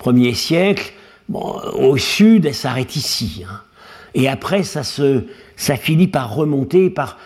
1er 0.00 0.34
siècle, 0.34 0.92
au 1.32 1.96
sud, 1.96 2.46
elle 2.46 2.54
s'arrête 2.54 2.96
ici. 2.96 3.44
Hein. 3.48 3.60
Et 4.14 4.28
après, 4.28 4.64
ça, 4.64 4.82
se, 4.82 5.24
ça 5.54 5.76
finit 5.76 6.08
par 6.08 6.34
remonter, 6.34 6.90
par 6.90 7.18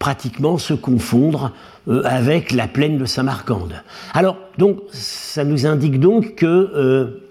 pratiquement 0.00 0.58
se 0.58 0.74
confondre 0.74 1.52
euh, 1.88 2.02
avec 2.04 2.52
la 2.52 2.68
plaine 2.68 2.98
de 2.98 3.06
Samarcande. 3.06 3.82
Alors, 4.12 4.36
donc, 4.58 4.80
ça 4.92 5.44
nous 5.44 5.64
indique 5.64 5.98
donc 5.98 6.34
que 6.34 6.46
euh, 6.46 7.22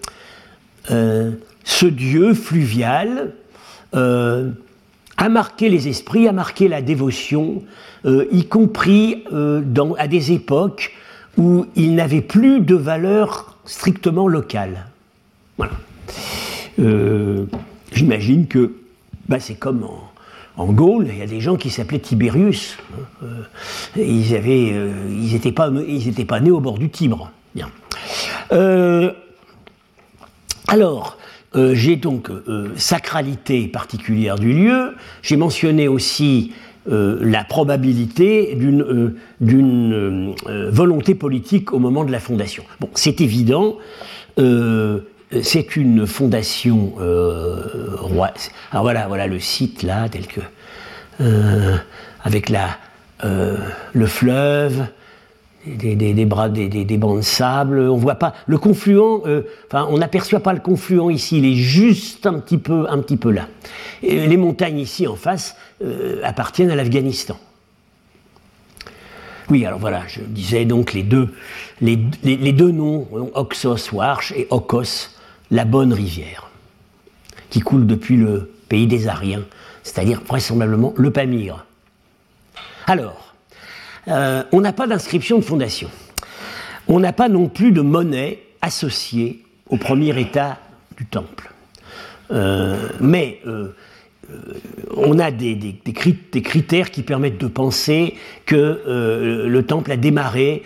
euh, 0.90 1.30
ce 1.62 1.86
dieu 1.86 2.34
fluvial 2.34 3.32
a 3.92 5.28
marqué 5.28 5.68
les 5.68 5.86
esprits, 5.86 6.26
a 6.26 6.32
marqué 6.32 6.68
la 6.68 6.80
dévotion, 6.80 7.62
y 8.04 8.44
compris 8.44 9.24
à 9.98 10.06
des 10.06 10.30
époques 10.30 10.92
où 11.36 11.66
il 11.74 11.96
n'avait 11.96 12.20
plus 12.20 12.60
de 12.60 12.76
valeur 12.76 13.58
strictement 13.64 14.28
locale. 14.28 14.86
Voilà. 15.58 15.72
J'imagine 17.92 18.46
que 18.46 18.74
bah, 19.28 19.40
c'est 19.40 19.56
comme 19.56 19.84
en 20.60 20.72
Gaule, 20.72 21.06
il 21.10 21.18
y 21.18 21.22
a 21.22 21.26
des 21.26 21.40
gens 21.40 21.56
qui 21.56 21.70
s'appelaient 21.70 22.00
Tiberius. 22.00 22.76
Hein, 22.92 23.24
euh, 23.24 23.44
ils 23.96 24.34
euh, 24.34 24.92
n'étaient 25.32 25.52
pas, 25.52 25.70
ils 25.88 26.26
pas 26.26 26.40
nés 26.40 26.50
au 26.50 26.60
bord 26.60 26.78
du 26.78 26.90
Tibre. 26.90 27.32
Bien. 27.54 27.70
Euh, 28.52 29.10
alors, 30.68 31.16
j'ai 31.54 31.96
donc 31.96 32.30
sacralité 32.76 33.66
particulière 33.66 34.38
du 34.38 34.52
lieu. 34.52 34.94
J'ai 35.22 35.36
mentionné 35.36 35.88
aussi 35.88 36.52
la 36.86 37.42
probabilité 37.42 38.54
d'une 38.54 40.34
volonté 40.46 41.16
politique 41.16 41.72
au 41.72 41.80
moment 41.80 42.04
de 42.04 42.12
la 42.12 42.20
fondation. 42.20 42.62
Bon, 42.78 42.88
c'est 42.94 43.20
évident 43.20 43.78
c'est 45.42 45.76
une 45.76 46.06
fondation 46.06 46.94
euh. 47.00 47.96
Alors 48.72 48.82
voilà, 48.82 49.06
voilà 49.06 49.26
le 49.26 49.38
site 49.38 49.82
là, 49.82 50.08
tel 50.08 50.26
que 50.26 50.40
euh, 51.20 51.76
avec 52.22 52.48
la, 52.48 52.76
euh, 53.24 53.56
le 53.92 54.06
fleuve, 54.06 54.86
des, 55.66 55.94
des, 55.94 56.24
bras, 56.24 56.48
des, 56.48 56.68
des, 56.68 56.96
bancs 56.96 57.18
de 57.18 57.22
sable. 57.22 57.78
On 57.78 57.96
voit 57.96 58.16
pas 58.16 58.34
le 58.46 58.58
confluent. 58.58 59.22
on 59.72 59.98
n'aperçoit 59.98 60.40
pas 60.40 60.52
le 60.52 60.60
confluent 60.60 61.10
ici. 61.10 61.38
Il 61.38 61.44
est 61.44 61.54
juste 61.54 62.26
un 62.26 62.40
petit 62.40 62.58
peu, 62.58 62.86
un 62.88 62.98
petit 62.98 63.16
peu 63.16 63.30
là. 63.30 63.46
Et 64.02 64.26
les 64.26 64.36
montagnes 64.36 64.78
ici 64.78 65.06
en 65.06 65.16
face 65.16 65.54
appartiennent 66.24 66.70
à 66.70 66.76
l'Afghanistan. 66.76 67.38
Oui, 69.50 69.66
alors 69.66 69.80
voilà, 69.80 70.02
je 70.06 70.20
disais 70.20 70.64
donc 70.64 70.92
les 70.92 71.02
deux, 71.02 71.28
les, 71.80 71.98
les, 72.22 72.52
deux 72.52 72.70
noms, 72.70 73.08
Oxos 73.34 73.92
Warsh 73.92 74.32
et 74.32 74.46
Okos, 74.50 75.10
la 75.50 75.64
bonne 75.64 75.92
rivière, 75.92 76.50
qui 77.50 77.60
coule 77.60 77.86
depuis 77.86 78.16
le 78.16 78.52
pays 78.68 78.86
des 78.86 79.08
Ariens, 79.08 79.44
c'est-à-dire 79.82 80.20
vraisemblablement 80.26 80.94
le 80.96 81.10
Pamir. 81.10 81.66
Alors, 82.86 83.34
euh, 84.08 84.42
on 84.52 84.60
n'a 84.60 84.72
pas 84.72 84.86
d'inscription 84.86 85.38
de 85.38 85.44
fondation. 85.44 85.90
On 86.88 87.00
n'a 87.00 87.12
pas 87.12 87.28
non 87.28 87.48
plus 87.48 87.72
de 87.72 87.80
monnaie 87.80 88.42
associée 88.62 89.44
au 89.68 89.76
premier 89.76 90.18
état 90.20 90.58
du 90.96 91.06
temple. 91.06 91.50
Euh, 92.30 92.88
mais 93.00 93.40
euh, 93.46 93.74
on 94.96 95.18
a 95.18 95.30
des, 95.30 95.76
critères 96.42 96.90
qui 96.90 97.02
permettent 97.02 97.40
de 97.40 97.46
penser 97.46 98.14
que 98.46 98.80
le 99.46 99.62
temple 99.62 99.92
a 99.92 99.96
démarré 99.96 100.62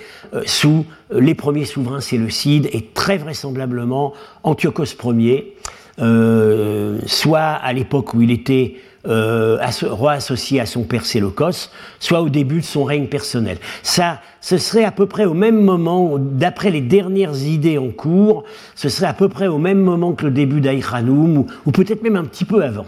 sous 0.46 0.86
les 1.12 1.34
premiers 1.34 1.64
souverains 1.64 2.00
Séleucides 2.00 2.68
et 2.72 2.82
très 2.94 3.18
vraisemblablement 3.18 4.14
Antiochos 4.42 4.96
Ier, 5.04 5.54
euh, 6.00 6.98
soit 7.06 7.40
à 7.40 7.72
l'époque 7.72 8.14
où 8.14 8.22
il 8.22 8.32
était 8.32 8.74
euh, 9.06 9.58
roi 9.82 10.12
associé 10.12 10.60
à 10.60 10.66
son 10.66 10.82
père 10.82 11.06
Séleucos, 11.06 11.70
soit 12.00 12.20
au 12.20 12.28
début 12.28 12.60
de 12.60 12.64
son 12.64 12.84
règne 12.84 13.06
personnel. 13.06 13.58
Ça, 13.82 14.20
ce 14.40 14.58
serait 14.58 14.84
à 14.84 14.90
peu 14.90 15.06
près 15.06 15.24
au 15.24 15.34
même 15.34 15.62
moment, 15.62 16.16
d'après 16.18 16.70
les 16.70 16.80
dernières 16.80 17.36
idées 17.42 17.78
en 17.78 17.90
cours, 17.90 18.44
ce 18.74 18.88
serait 18.88 19.06
à 19.06 19.12
peu 19.12 19.28
près 19.28 19.46
au 19.46 19.58
même 19.58 19.78
moment 19.78 20.14
que 20.14 20.24
le 20.24 20.32
début 20.32 20.60
d'Aïchanoum, 20.60 21.46
ou, 21.64 21.70
peut-être 21.70 22.02
même 22.02 22.16
un 22.16 22.24
petit 22.24 22.44
peu 22.44 22.64
avant. 22.64 22.86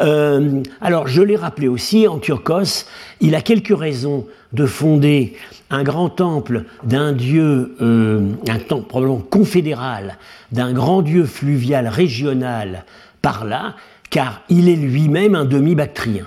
Euh, 0.00 0.62
alors, 0.80 1.06
je 1.06 1.22
l'ai 1.22 1.36
rappelé 1.36 1.68
aussi, 1.68 2.08
Antiochos, 2.08 2.86
il 3.20 3.34
a 3.34 3.40
quelques 3.40 3.76
raisons 3.76 4.26
de 4.52 4.66
fonder 4.66 5.36
un 5.70 5.82
grand 5.82 6.08
temple 6.08 6.64
d'un 6.82 7.12
dieu, 7.12 7.76
euh, 7.80 8.32
un 8.48 8.58
temple 8.58 8.88
probablement 8.88 9.20
confédéral, 9.20 10.16
d'un 10.52 10.72
grand 10.72 11.02
dieu 11.02 11.24
fluvial 11.24 11.88
régional 11.88 12.84
par 13.22 13.44
là, 13.44 13.74
car 14.10 14.42
il 14.48 14.68
est 14.68 14.76
lui-même 14.76 15.34
un 15.34 15.44
demi-bactrien. 15.44 16.26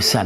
sa, 0.00 0.24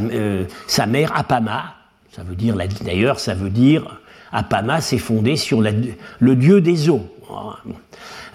sa, 0.67 0.87
mère 0.87 1.13
Apama, 1.17 1.75
ça 2.13 2.23
veut 2.23 2.37
dire, 2.37 2.57
d'ailleurs, 2.85 3.19
ça 3.19 3.35
veut 3.35 3.51
dire, 3.51 4.01
Apama 4.33 4.81
s'est 4.81 4.99
fondé 4.99 5.37
sur 5.37 5.61
le 5.61 6.37
dieu 6.37 6.61
des 6.61 6.89
eaux. 6.89 7.07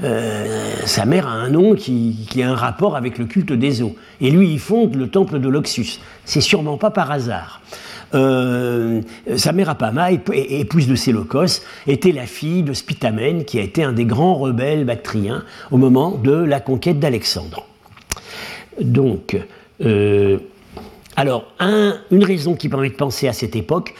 Euh, 0.03 0.75
sa 0.85 1.05
mère 1.05 1.27
a 1.27 1.31
un 1.31 1.49
nom 1.49 1.73
qui, 1.73 2.27
a 2.41 2.49
un 2.49 2.55
rapport 2.55 2.95
avec 2.95 3.17
le 3.17 3.25
culte 3.25 3.51
des 3.51 3.81
eaux. 3.81 3.95
Et 4.21 4.29
lui, 4.29 4.51
il 4.51 4.59
fonde 4.59 4.95
le 4.95 5.09
temple 5.09 5.39
de 5.39 5.49
l'Oxus. 5.49 5.99
C'est 6.25 6.41
sûrement 6.41 6.77
pas 6.77 6.91
par 6.91 7.11
hasard. 7.11 7.61
Euh, 8.13 9.01
sa 9.35 9.51
mère 9.51 9.69
Apama, 9.69 10.11
épouse 10.11 10.87
de 10.87 10.95
Séleucos, 10.95 11.61
était 11.87 12.11
la 12.11 12.25
fille 12.25 12.63
de 12.63 12.73
Spitamène, 12.73 13.43
qui 13.43 13.59
a 13.59 13.63
été 13.63 13.83
un 13.83 13.91
des 13.91 14.05
grands 14.05 14.35
rebelles 14.35 14.85
bactriens 14.85 15.43
au 15.71 15.77
moment 15.77 16.11
de 16.11 16.31
la 16.31 16.59
conquête 16.59 16.99
d'Alexandre. 16.99 17.65
Donc, 18.79 19.37
euh, 19.83 20.37
alors, 21.15 21.45
une 22.11 22.23
raison 22.23 22.55
qui 22.55 22.69
permet 22.69 22.89
de 22.89 22.95
penser 22.95 23.27
à 23.27 23.33
cette 23.33 23.55
époque, 23.55 23.95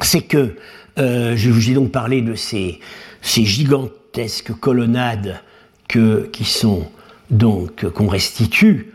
c'est 0.00 0.22
que, 0.22 0.56
je 1.00 1.50
vous 1.50 1.70
ai 1.70 1.74
donc 1.74 1.92
parlé 1.92 2.22
de 2.22 2.34
ces, 2.34 2.80
ces 3.22 3.44
gigantes 3.44 3.92
colonnades 4.60 5.40
que, 5.88 6.28
qui 6.32 6.44
sont 6.44 6.86
donc 7.30 7.88
qu'on 7.90 8.08
restitue, 8.08 8.94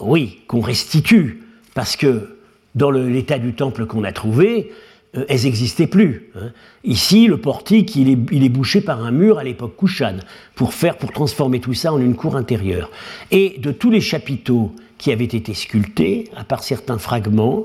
oui, 0.00 0.40
qu'on 0.46 0.60
restitue, 0.60 1.42
parce 1.74 1.96
que 1.96 2.36
dans 2.74 2.90
l'état 2.90 3.38
du 3.38 3.54
temple 3.54 3.86
qu'on 3.86 4.04
a 4.04 4.12
trouvé, 4.12 4.72
euh, 5.16 5.24
elles 5.28 5.42
n'existaient 5.42 5.86
plus. 5.86 6.30
Hein. 6.36 6.52
Ici, 6.84 7.26
le 7.26 7.38
portique, 7.38 7.96
il 7.96 8.08
est, 8.08 8.18
il 8.30 8.44
est, 8.44 8.48
bouché 8.48 8.80
par 8.80 9.04
un 9.04 9.10
mur 9.10 9.38
à 9.38 9.44
l'époque 9.44 9.76
Kushan, 9.76 10.18
pour 10.54 10.72
faire, 10.72 10.96
pour 10.96 11.12
transformer 11.12 11.60
tout 11.60 11.74
ça 11.74 11.92
en 11.92 12.00
une 12.00 12.14
cour 12.14 12.36
intérieure. 12.36 12.90
Et 13.30 13.58
de 13.58 13.72
tous 13.72 13.90
les 13.90 14.00
chapiteaux 14.00 14.72
qui 14.98 15.10
avaient 15.10 15.24
été 15.24 15.54
sculptés, 15.54 16.30
à 16.36 16.44
part 16.44 16.62
certains 16.62 16.98
fragments, 16.98 17.64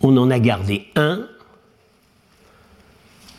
on 0.00 0.16
en 0.16 0.30
a 0.30 0.38
gardé 0.38 0.84
un, 0.96 1.26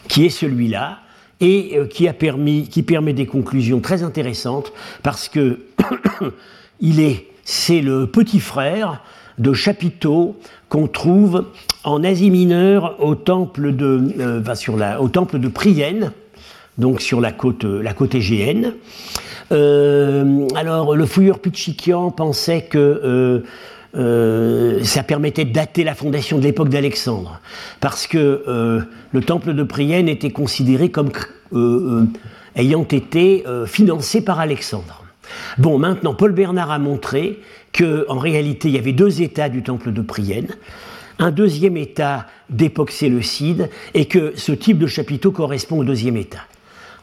qui 0.09 0.25
est 0.25 0.29
celui-là, 0.29 0.99
et 1.39 1.77
euh, 1.77 1.85
qui, 1.85 2.07
a 2.07 2.13
permis, 2.13 2.67
qui 2.67 2.83
permet 2.83 3.13
des 3.13 3.25
conclusions 3.25 3.79
très 3.79 4.03
intéressantes 4.03 4.73
parce 5.03 5.29
que 5.29 5.59
il 6.81 6.99
est, 6.99 7.27
c'est 7.45 7.79
le 7.79 8.07
petit 8.07 8.41
frère 8.41 9.01
de 9.37 9.53
chapiteaux 9.53 10.37
qu'on 10.67 10.87
trouve 10.87 11.45
en 11.85 12.03
Asie 12.03 12.29
mineure 12.29 12.97
au 12.99 13.15
temple 13.15 13.73
de, 13.73 14.13
euh, 14.19 14.55
sur 14.55 14.75
la, 14.75 15.01
au 15.01 15.07
temple 15.07 15.39
de 15.39 15.47
Prienne, 15.47 16.11
donc 16.77 17.01
sur 17.01 17.21
la 17.21 17.31
côte, 17.31 17.63
la 17.63 17.93
côte 17.93 18.15
égéenne. 18.15 18.73
Euh, 19.51 20.47
alors, 20.55 20.95
le 20.95 21.05
fouilleur 21.05 21.39
Pichikian 21.39 22.11
pensait 22.11 22.63
que 22.63 22.77
euh, 22.77 23.39
ça 23.93 25.03
permettait 25.03 25.45
de 25.45 25.51
dater 25.51 25.83
la 25.83 25.95
fondation 25.95 26.37
de 26.37 26.43
l'époque 26.43 26.69
d'Alexandre, 26.69 27.39
parce 27.79 28.07
que 28.07 28.43
euh, 28.47 28.81
le 29.13 29.21
temple 29.21 29.53
de 29.53 29.63
Prienne 29.63 30.07
était 30.07 30.31
considéré 30.31 30.89
comme 30.89 31.09
euh, 31.53 32.05
ayant 32.55 32.83
été 32.83 33.43
financé 33.65 34.21
par 34.21 34.39
Alexandre. 34.39 35.03
Bon, 35.57 35.77
maintenant, 35.77 36.13
Paul 36.13 36.33
Bernard 36.33 36.71
a 36.71 36.79
montré 36.79 37.39
qu'en 37.77 38.17
réalité, 38.17 38.67
il 38.67 38.75
y 38.75 38.79
avait 38.79 38.93
deux 38.93 39.21
états 39.21 39.49
du 39.49 39.63
temple 39.63 39.91
de 39.91 40.01
Prienne, 40.01 40.47
un 41.19 41.31
deuxième 41.31 41.77
état 41.77 42.25
d'époque 42.49 42.91
séleucide, 42.91 43.69
et 43.93 44.05
que 44.05 44.33
ce 44.35 44.51
type 44.51 44.77
de 44.79 44.87
chapiteau 44.87 45.31
correspond 45.31 45.79
au 45.79 45.83
deuxième 45.83 46.17
état. 46.17 46.41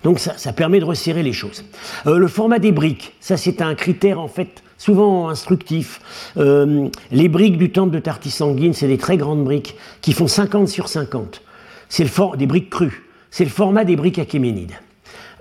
Donc 0.05 0.19
ça, 0.19 0.35
ça 0.37 0.53
permet 0.53 0.81
de 0.81 0.85
resserrer 0.85 1.23
les 1.23 1.33
choses. 1.33 1.65
le 2.05 2.29
format 2.29 2.59
des 2.59 2.73
briques, 2.73 3.15
ça 3.21 3.37
c'est 3.37 3.63
un 3.63 3.75
critère 3.75 4.21
en 4.21 4.29
fait 4.29 4.63
souvent 4.79 5.29
instructif. 5.29 6.01
Euh, 6.37 6.89
les 7.11 7.29
briques 7.29 7.59
du 7.59 7.71
temple 7.71 7.95
de 7.95 7.99
Tartisanguine, 7.99 8.75
c'est 8.75 8.89
des 8.89 8.99
très 8.99 9.17
grandes 9.17 9.45
briques 9.45 9.77
qui 10.01 10.13
font 10.13 10.27
50 10.27 10.69
sur 10.69 10.89
50. 10.89 11.43
C'est 11.89 12.05
le 12.05 12.37
des 12.37 12.47
briques 12.47 12.71
crues. 12.71 13.05
C'est 13.31 13.45
le 13.45 13.51
format 13.51 13.85
des 13.85 13.97
briques 13.97 14.19
achéménides. 14.19 14.73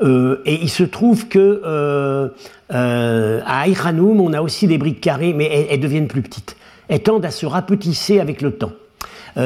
Euh, 0.02 0.41
et 0.45 0.62
il 0.62 0.69
se 0.69 0.84
trouve 0.84 1.28
que 1.28 1.62
euh, 1.65 2.30
à 2.69 3.62
Aïranoum, 3.62 4.19
on 4.19 4.34
a 4.34 4.41
aussi 4.41 4.67
des 4.67 4.78
briques 4.78 5.02
carrées, 5.02 5.34
mais 5.34 5.67
elles, 5.69 5.80
deviennent 5.80 6.08
plus 6.08 6.21
petites. 6.21 6.58
Elles 6.88 7.02
tendent 7.02 7.26
à 7.26 7.32
se 7.32 7.45
rapetisser 7.45 8.19
avec 8.19 8.41
le 8.41 8.52
temps. 8.52 8.74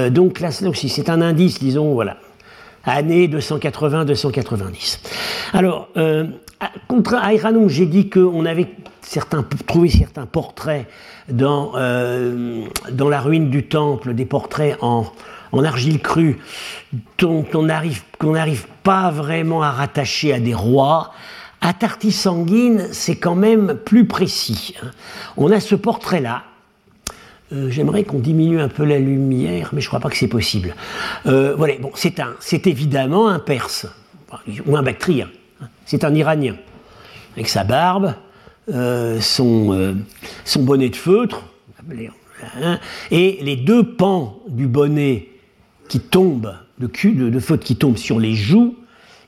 donc 0.10 0.40
là, 0.40 0.50
aussi, 0.68 0.90
c'est 0.90 1.10
un 1.10 1.22
indice, 1.22 1.60
disons, 1.60 1.94
voilà. 1.94 2.18
Année 2.86 3.28
280-290. 3.28 5.00
Alors, 5.54 5.90
contre 6.88 7.16
Aïranoum, 7.16 7.70
j'ai 7.70 7.86
dit 7.86 8.10
qu'on 8.10 8.46
avait 8.46 8.68
certains, 9.02 9.44
trouver 9.66 9.90
certains 9.90 10.26
portraits 10.26 10.88
dans, 11.30 11.72
euh, 11.76 12.66
dans 12.92 13.10
la 13.10 13.22
ruine 13.22 13.50
du 13.50 13.68
temple, 13.68 14.14
des 14.14 14.26
portraits 14.26 14.78
en, 14.82 15.06
en 15.52 15.64
argile 15.64 16.00
crue 16.00 16.40
dont 17.18 17.46
on 17.54 17.68
qu'on 18.20 18.32
n'arrive 18.32 18.68
pas 18.84 19.12
vraiment 19.12 19.64
à 19.64 19.72
rattacher 19.72 20.34
à 20.34 20.40
des 20.40 20.54
rois. 20.54 21.12
À 21.62 21.74
Tartis 21.74 22.14
sanguine, 22.14 22.88
c'est 22.92 23.18
quand 23.18 23.36
même 23.36 23.76
plus 23.76 24.06
précis. 24.08 24.76
Hein. 24.82 24.92
On 25.36 25.52
a 25.52 25.60
ce 25.60 25.76
portrait-là. 25.76 26.44
Euh, 27.52 27.70
j'aimerais 27.70 28.04
qu'on 28.04 28.20
diminue 28.20 28.60
un 28.62 28.68
peu 28.68 28.86
la 28.86 29.00
lumière, 29.00 29.72
mais 29.74 29.82
je 29.82 29.88
ne 29.88 29.90
crois 29.90 30.00
pas 30.00 30.10
que 30.10 30.18
c'est 30.18 30.28
possible. 30.28 30.76
Euh, 31.26 31.56
voilà, 31.56 31.74
c'est 31.96 32.20
un, 32.20 32.36
c'est 32.40 32.68
évidemment 32.68 33.28
un 33.28 33.40
Perse 33.40 33.88
ou 34.68 34.78
un 34.78 34.84
Bactrien. 34.84 35.30
Hein. 35.62 35.68
C'est 35.86 36.04
un 36.04 36.14
Iranien 36.14 36.56
avec 37.36 37.48
sa 37.48 37.64
barbe, 37.64 38.14
euh, 38.72 39.20
son, 39.20 39.96
bonnet 40.60 40.90
de 40.90 40.96
feutre, 40.96 41.44
hein, 42.62 42.80
et 43.10 43.40
les 43.42 43.56
deux 43.56 43.84
pans 43.84 44.40
du 44.48 44.68
bonnet 44.68 45.30
qui 45.88 46.00
tombent, 46.00 46.54
de, 46.78 46.88
cul, 46.88 47.14
de, 47.14 47.40
feutre 47.40 47.64
qui 47.64 47.76
tombent 47.78 47.98
sur 47.98 48.20
les 48.20 48.36
joues, 48.36 48.76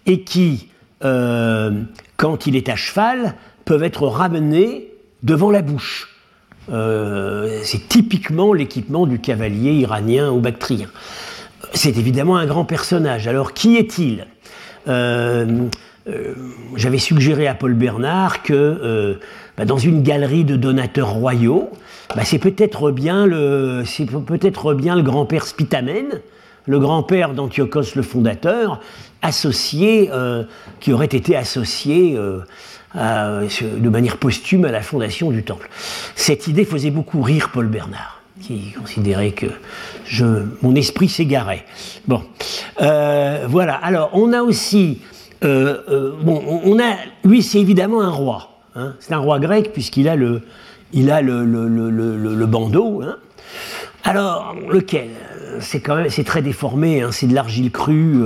et 0.05 0.21
qui, 0.21 0.67
quand 0.99 2.47
il 2.47 2.55
est 2.55 2.69
à 2.69 2.75
cheval, 2.75 3.35
peuvent 3.65 3.83
être 3.83 4.07
ramenés 4.07 4.89
devant 5.23 5.51
la 5.51 5.61
bouche. 5.61 6.10
C'est 6.67 7.87
typiquement 7.87 8.53
l'équipement 8.53 9.05
du 9.05 9.19
cavalier 9.19 9.73
iranien 9.73 10.31
ou 10.31 10.39
bactrien. 10.39 10.87
C'est 11.73 11.97
évidemment 11.97 12.37
un 12.37 12.45
grand 12.45 12.65
personnage. 12.65 13.27
Alors 13.27 13.53
qui 13.53 13.77
est-il? 13.77 14.25
Euh, 16.07 16.27
j'avais 16.75 16.97
suggéré 16.97 17.47
à 17.47 17.53
Paul 17.53 17.73
Bernard 17.73 18.41
que 18.41 18.53
euh, 18.53 19.15
bah, 19.57 19.65
dans 19.65 19.77
une 19.77 20.01
galerie 20.01 20.43
de 20.45 20.55
donateurs 20.55 21.11
royaux, 21.11 21.69
bah, 22.15 22.23
c'est 22.25 22.39
peut-être 22.39 22.91
bien 22.91 23.27
le, 23.27 23.83
grand-père 25.03 25.45
Spitamène, 25.45 26.21
le 26.65 26.79
grand-père 26.79 27.33
d'Antiochos 27.33 27.95
le 27.95 28.01
fondateur, 28.01 28.79
associé, 29.21 30.09
euh, 30.11 30.43
qui 30.79 30.91
aurait 30.91 31.05
été 31.05 31.35
associé 31.35 32.17
de 32.95 33.89
manière 33.89 34.17
posthume 34.17 34.65
à 34.65 34.71
la 34.71 34.81
fondation 34.81 35.31
du 35.31 35.43
temple. 35.43 35.69
Cette 36.15 36.47
idée 36.47 36.65
faisait 36.65 36.91
beaucoup 36.91 37.21
rire 37.21 37.49
Paul 37.53 37.67
Bernard 37.67 38.21
qui 38.41 38.71
considérait 38.71 39.31
que 39.31 39.45
mon 40.63 40.75
esprit 40.75 41.07
s'égarait. 41.07 41.63
Bon, 42.07 42.23
voilà. 42.77 43.75
Alors, 43.75 44.09
on 44.13 44.33
a 44.33 44.41
aussi 44.41 44.99
euh, 45.43 45.81
euh, 45.89 46.11
bon, 46.21 46.61
on 46.63 46.79
a, 46.79 46.97
lui, 47.23 47.41
c'est 47.41 47.59
évidemment 47.59 48.01
un 48.01 48.09
roi. 48.09 48.51
Hein. 48.75 48.93
C'est 48.99 49.13
un 49.13 49.17
roi 49.17 49.39
grec 49.39 49.73
puisqu'il 49.73 50.07
a 50.07 50.15
le, 50.15 50.41
il 50.93 51.09
a 51.09 51.21
le, 51.21 52.45
bandeau. 52.45 53.01
Hein. 53.01 53.17
Alors, 54.03 54.55
lequel? 54.69 55.09
C'est 55.59 55.81
quand 55.81 55.95
même, 55.95 56.09
c'est 56.09 56.23
très 56.23 56.41
déformé. 56.41 57.01
Hein. 57.01 57.11
c'est 57.11 57.27
de 57.27 57.33
l'argile 57.33 57.71
crue. 57.71 58.23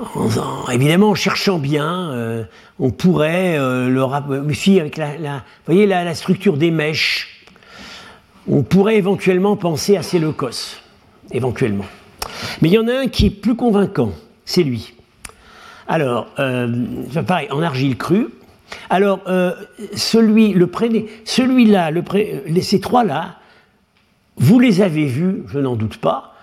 Euh, 0.00 0.04
bon, 0.14 0.70
évidemment, 0.72 1.10
en 1.10 1.14
cherchant 1.14 1.58
bien, 1.58 2.46
on 2.78 2.90
pourrait 2.90 3.58
le 3.58 4.02
aussi 4.48 4.78
avec 4.78 4.96
la, 4.96 5.42
voyez 5.66 5.86
la, 5.86 6.14
structure 6.14 6.56
des 6.56 6.70
mèches. 6.70 7.46
On 8.48 8.62
pourrait 8.62 8.96
éventuellement 8.96 9.56
penser 9.56 9.96
à 9.96 10.02
Séleucos, 10.02 10.78
éventuellement. 11.32 11.84
Mais 12.62 12.68
il 12.68 12.74
y 12.74 12.78
en 12.78 12.88
a 12.88 13.00
un 13.00 13.06
qui 13.08 13.26
est 13.26 13.30
plus 13.30 13.56
convaincant, 13.56 14.12
c'est 14.44 14.62
lui. 14.62 14.94
Alors, 15.88 16.26
euh, 16.38 16.68
pareil, 17.26 17.48
en 17.50 17.62
argile 17.62 17.96
crue. 17.96 18.28
Alors, 18.90 19.20
euh, 19.26 19.54
celui, 19.94 20.52
le 20.52 20.70
celui-là, 21.24 21.90
ces 22.60 22.80
trois-là, 22.80 23.36
vous 24.36 24.60
les 24.60 24.82
avez 24.82 25.06
vus, 25.06 25.44
je 25.48 25.58
n'en 25.58 25.74
doute 25.74 25.96
pas, 25.96 26.34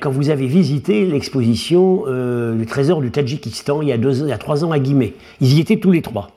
quand 0.00 0.10
vous 0.10 0.30
avez 0.30 0.46
visité 0.46 1.04
l'exposition 1.06 2.04
euh, 2.06 2.54
Le 2.54 2.66
Trésor 2.66 3.02
du 3.02 3.10
Tadjikistan 3.10 3.82
il 3.82 3.88
y, 3.88 3.92
a 3.92 3.98
deux, 3.98 4.20
il 4.20 4.28
y 4.28 4.32
a 4.32 4.38
trois 4.38 4.64
ans 4.64 4.72
à 4.72 4.78
Guimet. 4.78 5.14
Ils 5.40 5.54
y 5.54 5.60
étaient 5.60 5.78
tous 5.78 5.92
les 5.92 6.02
trois. 6.02 6.30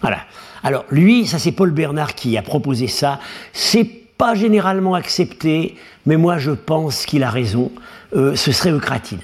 Voilà. 0.00 0.18
Alors, 0.62 0.84
lui, 0.90 1.26
ça 1.26 1.38
c'est 1.38 1.52
Paul 1.52 1.70
Bernard 1.70 2.14
qui 2.14 2.36
a 2.36 2.42
proposé 2.42 2.88
ça. 2.88 3.20
C'est 3.52 3.84
pas 4.18 4.34
généralement 4.34 4.94
accepté, 4.94 5.76
mais 6.04 6.16
moi 6.16 6.38
je 6.38 6.50
pense 6.50 7.06
qu'il 7.06 7.22
a 7.22 7.30
raison, 7.30 7.70
euh, 8.14 8.34
ce 8.34 8.52
serait 8.52 8.70
Eucratide. 8.70 9.20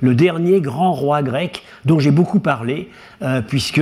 le 0.00 0.14
dernier 0.16 0.60
grand 0.60 0.92
roi 0.92 1.22
grec 1.22 1.62
dont 1.84 2.00
j'ai 2.00 2.10
beaucoup 2.10 2.40
parlé, 2.40 2.90
puisque 3.46 3.80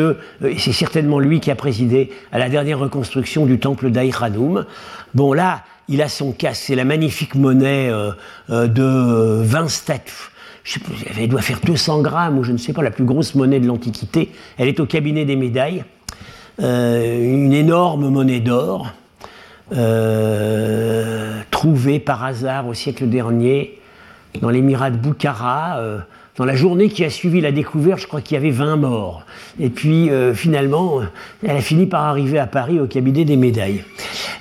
c'est 0.59 0.73
certainement 0.73 1.19
lui 1.19 1.41
qui 1.41 1.51
a 1.51 1.55
présidé 1.55 2.11
à 2.31 2.39
la 2.39 2.51
dernière 2.51 2.79
reconstruction 2.79 3.47
du 3.47 3.59
temple 3.59 3.91
d'Aïranoum. 3.91 4.67
Bon, 5.15 5.33
là, 5.33 5.63
il 5.91 6.01
a 6.01 6.09
son 6.09 6.33
casque, 6.33 6.63
c'est 6.67 6.75
la 6.75 6.85
magnifique 6.85 7.35
monnaie 7.35 7.91
de 8.49 9.43
20 9.43 9.69
statues 9.69 10.31
elle 11.19 11.29
doit 11.29 11.43
faire 11.43 11.61
200 11.65 12.03
grammes 12.03 12.39
ou 12.39 12.45
je 12.45 12.53
ne 12.53 12.59
sais 12.59 12.73
pas, 12.73 12.83
la 12.83 12.91
plus 12.91 13.05
grosse 13.05 13.35
monnaie 13.35 13.61
de 13.61 13.67
l'Antiquité. 13.67 14.33
Elle 14.59 14.69
est 14.69 14.81
au 14.81 14.87
cabinet 14.87 15.25
des 15.25 15.37
médailles. 15.37 15.85
Euh, 16.61 17.35
une 17.35 17.53
énorme 17.53 18.09
monnaie 18.09 18.41
d'or, 18.41 18.93
euh, 19.73 21.41
trouvée 21.51 21.99
par 21.99 22.23
hasard 22.25 22.67
au 22.67 22.75
siècle 22.75 23.09
dernier 23.09 23.79
dans 24.43 24.51
l'émirat 24.51 24.91
de 24.91 24.97
Boukhara. 24.97 25.79
Euh, 25.79 25.99
dans 26.41 26.47
la 26.47 26.57
journée 26.57 26.89
qui 26.89 27.05
a 27.05 27.11
suivi 27.11 27.43
la 27.43 27.53
découverte, 27.53 28.01
je 28.01 28.07
crois 28.07 28.23
qu'il 28.23 28.35
y 28.35 28.39
avait 28.39 28.51
20 28.51 28.77
morts. 28.77 29.27
Et 29.61 29.69
puis 29.69 30.09
finalement, 30.35 31.03
elle 31.47 31.57
a 31.57 31.61
fini 31.61 31.85
par 31.85 32.05
arriver 32.05 32.39
à 32.39 32.47
Paris 32.47 32.81
au 32.81 32.87
cabinet 32.87 33.27
des 33.27 33.37
médailles. 33.37 33.85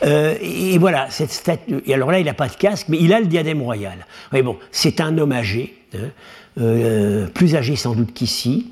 et, 0.02 0.78
voilà, 0.78 1.08
cette 1.10 1.32
statue. 1.32 1.82
Et 1.86 1.94
alors 1.94 2.10
là, 2.10 2.20
il 2.20 2.26
n'a 2.26 2.34
pas 2.34 2.48
de 2.48 2.56
casque, 2.56 2.88
mais 2.88 2.98
il 3.02 3.12
a 3.12 3.20
le 3.20 3.26
diadème 3.26 3.62
royal. 3.62 4.06
Oui, 4.32 4.42
bon, 4.42 4.56
c'est 4.72 5.02
un 5.02 5.18
homme 5.18 5.34
âgé, 5.34 5.76
hein, 5.94 7.28
plus 7.34 7.56
âgé 7.58 7.76
sans 7.76 7.96
doute 7.96 8.14
qu'ici. 8.14 8.68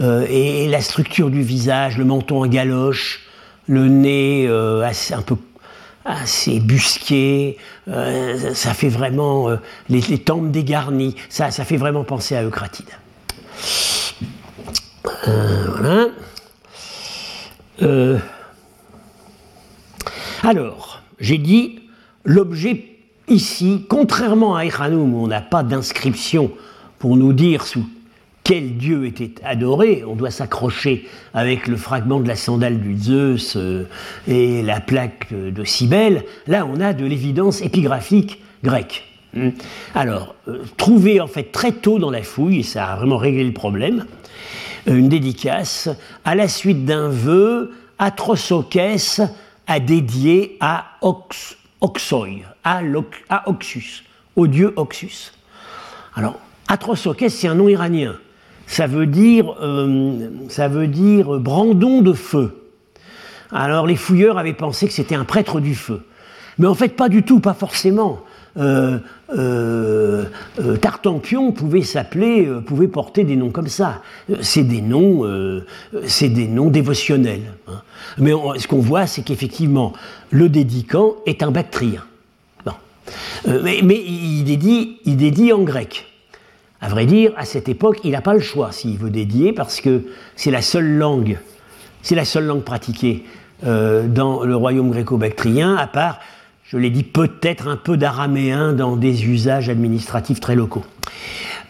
Euh, 0.00 0.26
et, 0.28 0.68
la 0.68 0.80
structure 0.80 1.30
du 1.30 1.42
visage, 1.42 1.98
le 1.98 2.04
menton 2.04 2.42
en 2.42 2.46
galoche, 2.46 3.26
le 3.66 3.88
nez 3.88 4.46
euh, 4.48 4.88
un 5.12 5.22
peu 5.22 5.36
assez 6.08 6.60
busqué, 6.60 7.56
euh, 7.88 8.54
ça 8.54 8.74
fait 8.74 8.88
vraiment 8.88 9.48
les, 9.88 10.18
tempes 10.18 10.50
dégarnies, 10.50 11.14
ça, 11.28 11.50
ça 11.50 11.64
fait 11.64 11.76
vraiment 11.76 12.04
penser 12.04 12.34
à 12.34 12.42
Eucratide. 12.42 12.88
voilà. 15.26 16.08
alors, 20.42 21.02
j'ai 21.20 21.38
dit, 21.38 21.80
l'objet 22.24 22.84
ici, 23.28 23.84
contrairement 23.88 24.56
à 24.56 24.64
Echanoum 24.64 25.14
où 25.14 25.24
on 25.24 25.28
n'a 25.28 25.40
pas 25.40 25.62
d'inscription 25.62 26.50
pour 26.98 27.16
nous 27.16 27.32
dire 27.32 27.66
sous 27.66 27.86
quel 28.48 28.78
dieu 28.78 29.04
était 29.04 29.34
adoré, 29.44 30.04
on 30.08 30.16
doit 30.16 30.30
s'accrocher 30.30 31.06
avec 31.34 31.66
le 31.66 31.76
fragment 31.76 32.18
de 32.18 32.26
la 32.26 32.34
sandale 32.34 32.80
du 32.80 32.96
Zeus 32.96 33.56
euh, 33.56 33.86
et 34.26 34.62
la 34.62 34.80
plaque 34.80 35.34
de 35.34 35.64
Cybèle. 35.64 36.24
Là, 36.46 36.64
on 36.66 36.80
a 36.80 36.94
de 36.94 37.04
l'évidence 37.04 37.60
épigraphique 37.60 38.42
grecque. 38.64 39.04
Hmm. 39.34 39.50
Alors, 39.94 40.34
euh, 40.48 40.62
trouvé 40.78 41.20
en 41.20 41.26
fait 41.26 41.52
très 41.52 41.72
tôt 41.72 41.98
dans 41.98 42.10
la 42.10 42.22
fouille, 42.22 42.60
et 42.60 42.62
ça 42.62 42.86
a 42.86 42.96
vraiment 42.96 43.18
réglé 43.18 43.44
le 43.44 43.52
problème, 43.52 44.06
euh, 44.88 44.96
une 44.96 45.10
dédicace 45.10 45.90
à 46.24 46.34
la 46.34 46.48
suite 46.48 46.86
d'un 46.86 47.10
vœu, 47.10 47.72
Atrosokès 47.98 49.20
a 49.66 49.78
dédié 49.78 50.56
à 50.60 50.86
Ox, 51.02 51.58
à, 52.64 52.80
à 53.28 53.42
Oxus, 53.50 54.04
au 54.36 54.46
dieu 54.46 54.72
Oxus. 54.76 55.34
Alors, 56.14 56.40
Atrosokès, 56.66 57.28
c'est 57.28 57.48
un 57.48 57.54
nom 57.54 57.68
iranien 57.68 58.16
ça 58.68 58.86
veut 58.86 59.06
dire, 59.06 59.54
euh, 59.62 60.28
ça 60.50 60.68
veut 60.68 60.86
dire 60.86 61.40
brandon 61.40 62.02
de 62.02 62.12
feu. 62.12 62.54
Alors 63.50 63.86
les 63.86 63.96
fouilleurs 63.96 64.36
avaient 64.36 64.52
pensé 64.52 64.86
que 64.86 64.92
c'était 64.92 65.14
un 65.14 65.24
prêtre 65.24 65.58
du 65.58 65.74
feu. 65.74 66.02
Mais 66.58 66.66
en 66.66 66.74
fait, 66.74 66.94
pas 66.94 67.08
du 67.08 67.22
tout, 67.22 67.40
pas 67.40 67.54
forcément. 67.54 68.20
Euh, 68.58 68.98
euh, 69.36 70.26
Tartampion 70.80 71.52
pouvait 71.52 71.82
s'appeler, 71.82 72.46
pouvait 72.66 72.88
porter 72.88 73.24
des 73.24 73.36
noms 73.36 73.50
comme 73.50 73.68
ça. 73.68 74.02
C'est 74.42 74.64
des 74.64 74.82
noms, 74.82 75.24
c'est 76.04 76.28
des 76.28 76.46
noms 76.46 76.68
dévotionnels. 76.68 77.54
Hein. 77.68 77.80
Mais 78.18 78.32
ce 78.58 78.66
qu'on 78.68 78.80
voit, 78.80 79.06
c'est 79.06 79.22
qu'effectivement, 79.22 79.94
le 80.30 80.50
dédicant 80.50 81.14
est 81.24 81.42
un 81.42 81.50
bactrien. 81.50 82.04
mais, 83.46 83.80
mais 83.82 83.96
il, 83.96 84.44
dédie, 84.44 84.98
il 85.06 85.16
dédie 85.16 85.52
en 85.54 85.62
grec. 85.62 86.07
À 86.80 86.88
vrai 86.88 87.06
dire, 87.06 87.32
à 87.36 87.44
cette 87.44 87.68
époque, 87.68 88.00
il 88.04 88.12
n'a 88.12 88.20
pas 88.20 88.34
le 88.34 88.40
choix 88.40 88.70
s'il 88.70 88.98
veut 88.98 89.10
dédier, 89.10 89.52
parce 89.52 89.80
que 89.80 90.04
c'est 90.36 90.52
la 90.52 90.62
seule 90.62 90.96
langue, 90.96 91.38
c'est 92.02 92.14
la 92.14 92.24
seule 92.24 92.46
langue 92.46 92.62
pratiquée 92.62 93.24
euh, 93.66 94.06
dans 94.06 94.44
le 94.44 94.54
royaume 94.54 94.90
gréco-bactrien, 94.90 95.74
à 95.74 95.88
part, 95.88 96.20
je 96.64 96.76
l'ai 96.76 96.90
dit, 96.90 97.02
peut-être 97.02 97.66
un 97.66 97.76
peu 97.76 97.96
d'araméen 97.96 98.72
dans 98.72 98.96
des 98.96 99.26
usages 99.26 99.68
administratifs 99.68 100.38
très 100.38 100.54
locaux. 100.54 100.84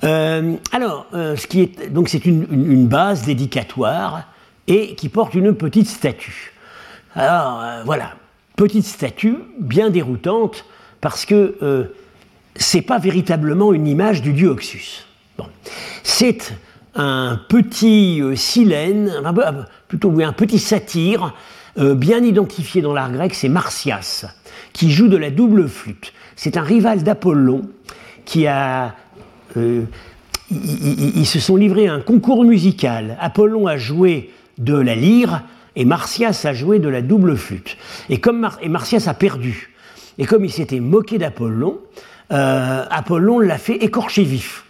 Euh, 0.04 0.56
alors, 0.72 1.06
euh, 1.14 1.36
ce 1.36 1.46
qui 1.46 1.62
est, 1.62 1.90
donc 1.90 2.10
c'est 2.10 2.26
une, 2.26 2.46
une, 2.50 2.86
base 2.86 3.24
dédicatoire 3.24 4.24
et 4.66 4.94
qui 4.94 5.08
porte 5.08 5.34
une 5.34 5.54
petite 5.54 5.88
statue. 5.88 6.52
Alors 7.14 7.62
voilà, 7.86 8.12
petite 8.56 8.84
statue 8.84 9.36
bien 9.58 9.88
déroutante 9.88 10.66
parce 11.00 11.24
que 11.24 11.90
c'est 12.58 12.82
pas 12.82 12.98
véritablement 12.98 13.72
une 13.72 13.86
image 13.86 14.20
du 14.20 14.32
dieu 14.32 14.48
Oxus. 14.48 15.06
C'est 16.02 16.52
un 16.94 17.40
petit 17.48 18.20
euh, 18.20 18.34
silène, 18.34 19.12
plutôt 19.86 20.10
un 20.20 20.32
petit 20.32 20.58
satyre, 20.58 21.34
euh, 21.78 21.94
bien 21.94 22.24
identifié 22.24 22.82
dans 22.82 22.92
l'art 22.92 23.12
grec, 23.12 23.34
c'est 23.34 23.48
Martias, 23.48 24.26
qui 24.72 24.90
joue 24.90 25.06
de 25.06 25.16
la 25.16 25.30
double 25.30 25.68
flûte. 25.68 26.12
C'est 26.34 26.56
un 26.56 26.62
rival 26.62 27.02
d'Apollon 27.02 27.62
qui 28.24 28.46
a. 28.46 28.94
Euh, 29.56 29.84
ils, 30.50 31.26
se 31.26 31.40
sont 31.40 31.56
livrés 31.56 31.88
à 31.88 31.94
un 31.94 32.00
concours 32.00 32.42
musical. 32.42 33.16
Apollon 33.20 33.66
a 33.66 33.76
joué 33.76 34.30
de 34.56 34.74
la 34.74 34.94
lyre 34.94 35.42
et 35.76 35.84
Martias 35.84 36.40
a 36.44 36.54
joué 36.54 36.78
de 36.78 36.88
la 36.88 37.02
double 37.02 37.36
flûte. 37.36 37.76
Et 38.08 38.18
comme 38.18 38.44
a 38.44 39.14
perdu, 39.14 39.74
et 40.16 40.24
comme 40.24 40.44
il 40.46 40.50
s'était 40.50 40.80
moqué 40.80 41.18
d'Apollon, 41.18 41.78
euh, 42.32 42.84
Apollon 42.90 43.38
l'a 43.40 43.58
fait 43.58 43.76
écorcher 43.76 44.22
vif 44.22 44.64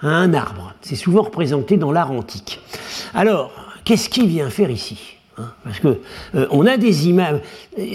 à 0.00 0.08
un 0.08 0.34
arbre. 0.34 0.74
C'est 0.82 0.96
souvent 0.96 1.22
représenté 1.22 1.76
dans 1.76 1.92
l'art 1.92 2.12
antique. 2.12 2.60
Alors, 3.14 3.52
qu'est-ce 3.84 4.08
qu'il 4.08 4.26
vient 4.26 4.50
faire 4.50 4.70
ici 4.70 5.16
hein? 5.38 5.52
Parce 5.64 5.80
que 5.80 6.00
euh, 6.34 6.46
on 6.50 6.66
a 6.66 6.76
des 6.76 7.08
images, 7.08 7.40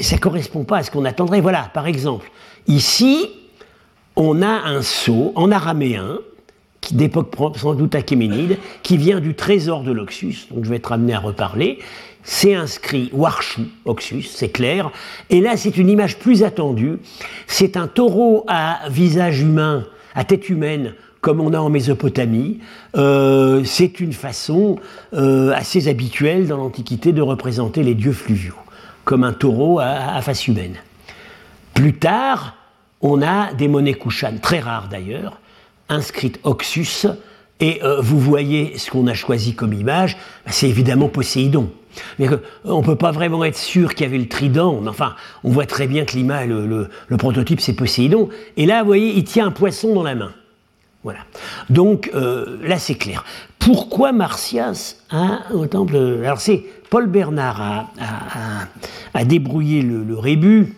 ça 0.02 0.18
correspond 0.18 0.64
pas 0.64 0.78
à 0.78 0.84
ce 0.84 0.92
qu'on 0.92 1.06
attendrait. 1.06 1.42
Voilà, 1.42 1.70
par 1.74 1.88
exemple, 1.88 2.32
ici, 2.68 3.30
on 4.16 4.42
a 4.42 4.48
un 4.48 4.82
sceau 4.82 5.32
en 5.36 5.52
araméen 5.52 6.20
d'époque 6.92 7.36
sans 7.58 7.76
doute 7.76 7.96
achéménide, 7.96 8.58
qui 8.84 8.98
vient 8.98 9.20
du 9.20 9.36
trésor 9.36 9.84
de 9.84 9.92
l'Oxus, 9.92 10.48
donc 10.52 10.66
je 10.66 10.70
vais 10.70 10.78
être 10.78 10.92
amené 10.92 11.14
à 11.14 11.20
reparler, 11.20 11.80
c'est 12.24 12.54
inscrit 12.54 13.10
Warshu, 13.14 13.64
Oxus, 13.86 14.24
c'est 14.24 14.50
clair. 14.50 14.92
Et 15.30 15.42
là, 15.42 15.58
c'est 15.58 15.78
une 15.78 15.90
image 15.90 16.20
plus 16.20 16.44
attendue. 16.44 16.98
C'est 17.48 17.78
un 17.78 17.88
taureau 17.88 18.46
à 18.48 18.90
visage 18.90 19.42
humain, 19.42 19.86
à 20.14 20.24
tête 20.24 20.50
humaine, 20.50 20.94
comme 21.22 21.40
on 21.40 21.54
a 21.54 21.60
en 21.60 21.70
Mésopotamie. 21.70 22.60
Euh, 22.96 23.64
c'est 23.64 24.00
une 24.00 24.14
façon 24.14 24.78
euh, 25.14 25.52
assez 25.54 25.88
habituelle 25.88 26.48
dans 26.48 26.58
l'Antiquité 26.58 27.14
de 27.14 27.22
représenter 27.22 27.84
les 27.84 27.96
dieux 27.96 28.14
fluviaux, 28.14 28.56
comme 29.06 29.24
un 29.24 29.34
taureau 29.34 29.80
à, 29.80 30.22
face 30.22 30.48
humaine. 30.48 30.76
Plus 31.74 31.94
tard, 31.94 32.56
on 33.02 33.22
a 33.22 33.54
des 33.54 33.68
monnaies 33.68 33.94
kouchanes, 33.94 34.40
très 34.40 34.60
rares 34.60 34.90
d'ailleurs, 34.90 35.40
inscrites 35.90 36.40
Oxus, 36.44 37.08
et 37.60 37.84
euh, 37.84 38.02
vous 38.02 38.20
voyez 38.20 38.78
ce 38.78 38.90
qu'on 38.90 39.08
a 39.08 39.14
choisi 39.14 39.54
comme 39.54 39.74
image, 39.74 40.18
bah, 40.46 40.52
c'est 40.52 40.68
évidemment 40.68 41.08
Poséidon. 41.08 41.72
Mais 42.20 42.28
on 42.64 42.82
ne 42.82 42.86
peut 42.86 42.96
pas 42.96 43.12
vraiment 43.12 43.44
être 43.44 43.58
sûr 43.58 43.94
qu'il 43.94 44.06
y 44.06 44.10
avait 44.10 44.18
le 44.18 44.28
trident. 44.28 44.82
Enfin, 44.88 45.16
on 45.44 45.52
voit 45.52 45.66
très 45.66 45.88
bien 45.88 46.06
que 46.06 46.14
l'image, 46.14 46.48
le, 46.48 47.18
prototype, 47.18 47.62
c'est 47.62 47.74
Poséidon. 47.74 48.30
Et 48.58 48.66
là, 48.66 48.82
vous 48.82 48.88
voyez, 48.88 49.14
il 49.16 49.24
tient 49.24 49.48
un 49.48 49.52
poisson 49.52 49.94
dans 49.94 50.04
la 50.04 50.16
main. 50.16 50.32
Voilà. 51.04 51.20
Donc 51.70 52.12
euh, 52.14 52.58
là, 52.64 52.78
c'est 52.78 52.96
clair. 52.96 53.24
Pourquoi 53.58 54.12
Martias 54.12 54.96
a 55.10 55.42
au 55.54 55.66
temple 55.68 55.96
Alors 56.24 56.40
c'est 56.40 56.64
Paul 56.90 57.08
Bernard 57.08 57.88
a, 59.14 59.26
débrouillé 59.26 59.82
le, 59.82 60.18
rébut. 60.18 60.76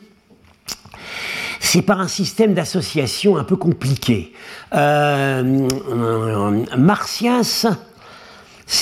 C'est 1.60 1.82
par 1.82 2.00
un 2.00 2.08
système 2.08 2.54
d'association 2.54 3.38
un 3.38 3.44
peu 3.44 3.56
compliqué. 3.56 4.32
Euh, 4.74 5.68
Martias, 6.78 7.66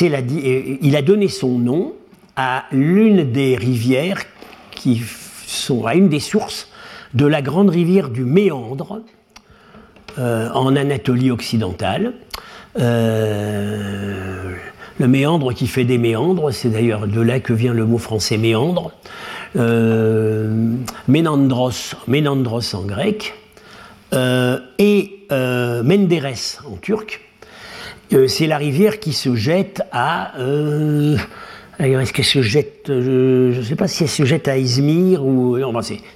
il 0.01 0.95
a 0.95 1.01
donné 1.01 1.27
son 1.27 1.57
nom 1.57 1.93
à 2.41 2.65
l'une 2.71 3.31
des 3.31 3.55
rivières 3.55 4.23
qui 4.71 5.03
sont 5.45 5.85
à 5.85 5.93
une 5.93 6.09
des 6.09 6.19
sources 6.19 6.69
de 7.13 7.27
la 7.27 7.43
grande 7.43 7.69
rivière 7.69 8.09
du 8.09 8.23
Méandre 8.23 9.01
euh, 10.17 10.49
en 10.55 10.75
Anatolie 10.75 11.29
occidentale. 11.29 12.13
Euh, 12.79 14.55
le 14.99 15.07
méandre 15.07 15.53
qui 15.53 15.67
fait 15.67 15.83
des 15.83 15.99
méandres, 15.99 16.51
c'est 16.51 16.69
d'ailleurs 16.69 17.05
de 17.07 17.21
là 17.21 17.39
que 17.39 17.53
vient 17.53 17.73
le 17.73 17.85
mot 17.85 17.99
français 17.99 18.37
méandre. 18.37 18.91
Euh, 19.55 20.73
ménandros, 21.07 21.93
ménandros 22.07 22.73
en 22.73 22.81
grec, 22.81 23.35
et 24.79 25.27
Menderes 25.29 26.63
en 26.69 26.75
turc. 26.75 27.21
c'est 28.27 28.47
la 28.47 28.57
rivière 28.57 28.99
qui 28.99 29.13
se 29.13 29.35
jette 29.35 29.83
à. 29.91 30.33
Est-ce 31.81 32.13
qu'elle 32.13 32.25
se 32.25 32.41
jette 32.41 32.85
Je 32.87 33.57
ne 33.57 33.63
sais 33.63 33.75
pas 33.75 33.87
si 33.87 34.03
elle 34.03 34.09
se 34.09 34.23
jette 34.23 34.47
à 34.47 34.57
Izmir 34.57 35.25
ou. 35.25 35.57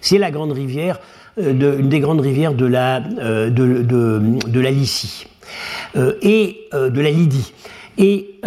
c'est 0.01 0.17
la 0.17 0.31
grande 0.31 0.51
rivière, 0.51 0.99
une 1.37 1.89
des 1.89 1.99
grandes 1.99 2.21
rivières 2.21 2.53
de 2.53 2.65
la, 2.65 2.99
de, 2.99 4.59
la 4.59 4.71
Lycie 4.71 5.25
et 5.95 6.67
de 6.73 7.01
la 7.01 7.09
Lydie. 7.09 7.53
Et 7.97 8.39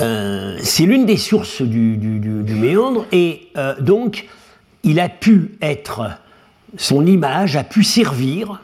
euh, 0.00 0.56
c'est 0.62 0.84
l'une 0.84 1.06
des 1.06 1.16
sources 1.16 1.62
du, 1.62 1.98
méandre, 2.48 3.06
et 3.12 3.48
euh, 3.56 3.78
donc 3.80 4.26
il 4.82 4.98
a 4.98 5.08
pu 5.08 5.52
être, 5.60 6.18
son 6.76 7.06
image 7.06 7.56
a 7.56 7.64
pu 7.64 7.84
servir 7.84 8.62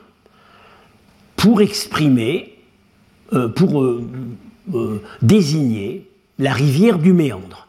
pour 1.37 1.61
exprimer, 1.61 2.55
euh, 4.75 5.03
désigner 5.23 6.07
la 6.39 6.53
rivière 6.53 6.99
du 6.99 7.13
méandre. 7.13 7.67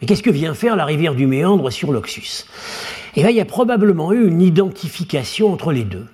Mais 0.00 0.06
qu'est-ce 0.06 0.22
que 0.22 0.30
vient 0.30 0.54
faire 0.54 0.76
la 0.76 0.84
rivière 0.84 1.14
du 1.14 1.26
méandre 1.26 1.70
sur 1.70 1.92
l'Oxus? 1.92 2.44
Et 3.16 3.20
eh 3.20 3.22
là, 3.22 3.30
il 3.30 3.36
y 3.36 3.40
a 3.40 3.44
probablement 3.44 4.12
eu 4.12 4.28
une 4.28 4.42
identification 4.42 5.52
entre 5.52 5.72
les 5.72 5.84
deux. 5.84 6.06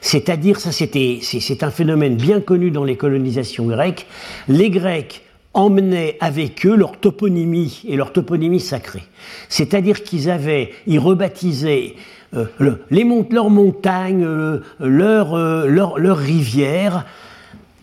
C'est-à-dire, 0.00 0.58
ça 0.58 0.72
c'était, 0.72 1.20
c'est 1.22 1.62
un 1.62 1.70
phénomène 1.70 2.16
bien 2.16 2.40
connu 2.40 2.70
dans 2.70 2.84
les 2.84 2.96
colonisations 2.96 3.66
grecques. 3.66 4.06
Les 4.48 4.70
Grecs 4.70 5.22
emmenaient 5.54 6.16
avec 6.20 6.64
eux 6.66 6.76
leur 6.76 6.98
toponymie 6.98 7.82
et 7.86 7.96
leur 7.96 8.12
toponymie 8.12 8.60
sacrée. 8.60 9.02
C'est-à-dire 9.48 10.02
qu'ils 10.02 10.30
avaient, 10.30 10.70
ils 10.86 10.98
rebaptisaient 10.98 11.94
euh, 12.36 12.46
les 12.90 13.04
leurs 13.30 13.50
montagnes, 13.50 14.24
euh, 14.24 14.62
euh, 14.80 15.66
leurs 15.66 16.16
rivières, 16.16 17.04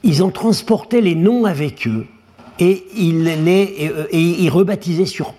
ils 0.07 0.23
en 0.23 0.31
transportaient 0.31 1.01
les 1.01 1.13
noms 1.13 1.45
avec 1.45 1.87
eux. 1.87 2.05
Et 2.59 2.85
ils, 2.97 3.27
et, 3.27 3.91
ils 4.11 4.49
rebaptisaient 4.49 5.05
sur, 5.05 5.35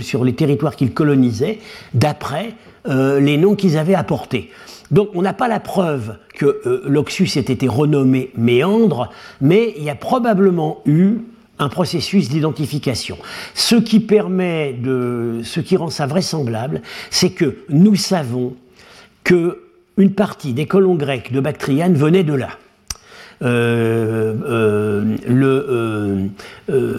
sur 0.00 0.24
les 0.24 0.34
territoires 0.34 0.74
qu'ils 0.74 0.94
colonisaient 0.94 1.58
d'après 1.92 2.54
les 2.86 3.36
noms 3.36 3.56
qu'ils 3.56 3.76
avaient 3.76 3.94
apportés. 3.94 4.48
Donc 4.90 5.10
on 5.14 5.20
n'a 5.20 5.34
pas 5.34 5.48
la 5.48 5.60
preuve 5.60 6.16
que 6.34 6.82
l'Oxus 6.86 7.36
ait 7.36 7.40
été 7.40 7.68
renommé 7.68 8.30
Méandre, 8.36 9.10
mais 9.42 9.74
il 9.76 9.84
y 9.84 9.90
a 9.90 9.94
probablement 9.94 10.80
eu 10.86 11.18
un 11.58 11.68
processus 11.68 12.30
d'identification. 12.30 13.18
Ce 13.54 13.76
qui 13.76 15.76
rend 15.76 15.90
ça 15.90 16.06
vraisemblable, 16.06 16.80
c'est 17.10 17.30
que 17.30 17.58
nous 17.68 17.96
savons 17.96 18.54
que 19.24 19.64
une 19.96 20.14
partie 20.14 20.54
des 20.54 20.66
colons 20.66 20.94
grecs 20.94 21.30
de 21.30 21.40
Bactriane 21.40 21.94
venait 21.94 22.24
de 22.24 22.32
là. 22.32 22.48
Euh, 23.42 24.34
euh, 25.30 26.26
euh, 26.68 26.98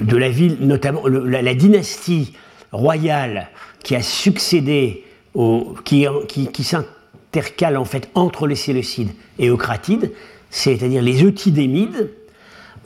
de 0.00 0.16
la 0.16 0.28
ville, 0.28 0.58
notamment 0.60 1.02
la, 1.08 1.54
dynastie 1.54 2.34
royale 2.70 3.48
qui 3.82 3.96
a 3.96 4.02
succédé 4.02 5.04
au, 5.34 5.74
qui, 5.84 6.06
qui, 6.28 6.46
qui 6.46 6.62
s'intercale 6.62 7.76
en 7.76 7.84
fait 7.84 8.08
entre 8.14 8.46
les 8.46 8.54
Séleucides 8.54 9.10
et 9.40 9.48
Eucratides, 9.48 10.12
c'est-à-dire 10.50 11.02
les 11.02 11.24
Eutydémides, 11.24 12.12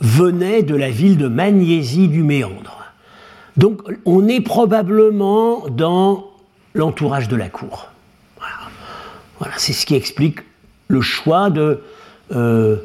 venait 0.01 0.63
de 0.63 0.75
la 0.75 0.89
ville 0.91 1.19
de 1.19 1.29
Magnésie 1.29 2.09
du 2.09 2.23
Méandre. 2.23 2.79
Donc 3.59 3.83
on 4.07 4.27
est 4.27 4.41
probablement 4.41 5.69
dans 5.69 6.31
l'entourage 6.73 7.29
de 7.29 7.37
la 7.37 7.51
cour. 7.51 7.91
Voilà, 9.39 9.55
c'est 9.59 9.75
ce 9.75 9.85
qui 9.85 9.95
explique 9.95 10.41
le 10.89 11.03
choix 11.03 11.51
de... 11.51 11.83
Euh, 12.33 12.77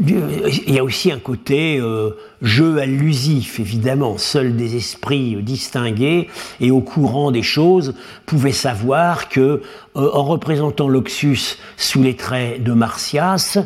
il 0.00 0.74
y 0.74 0.78
a 0.78 0.84
aussi 0.84 1.12
un 1.12 1.18
côté 1.18 1.78
euh, 1.78 2.12
jeu 2.40 2.78
allusif, 2.78 3.60
évidemment. 3.60 4.16
Seuls 4.16 4.56
des 4.56 4.76
esprits 4.76 5.36
distingués 5.42 6.30
et 6.60 6.70
au 6.70 6.80
courant 6.80 7.30
des 7.30 7.42
choses 7.42 7.94
pouvaient 8.24 8.52
savoir 8.52 9.28
que, 9.28 9.40
euh, 9.40 9.60
en 9.94 10.24
représentant 10.24 10.88
l'Oxus 10.88 11.58
sous 11.76 12.02
les 12.02 12.16
traits 12.16 12.62
de 12.62 12.72
Martias, 12.72 13.58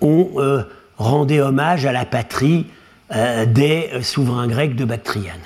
on 0.00 0.64
rendait 0.96 1.40
hommage 1.40 1.86
à 1.86 1.92
la 1.92 2.04
patrie 2.04 2.66
des 3.46 3.90
souverains 4.02 4.48
grecs 4.48 4.74
de 4.74 4.84
Bactriane. 4.84 5.38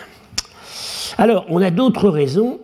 Alors, 1.18 1.44
on 1.50 1.60
a 1.60 1.70
d'autres 1.70 2.08
raisons. 2.08 2.60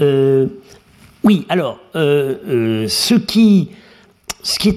Oui, 0.00 1.46
alors, 1.48 1.78
ce 1.94 3.14
qui, 3.14 3.70
ce 4.44 4.70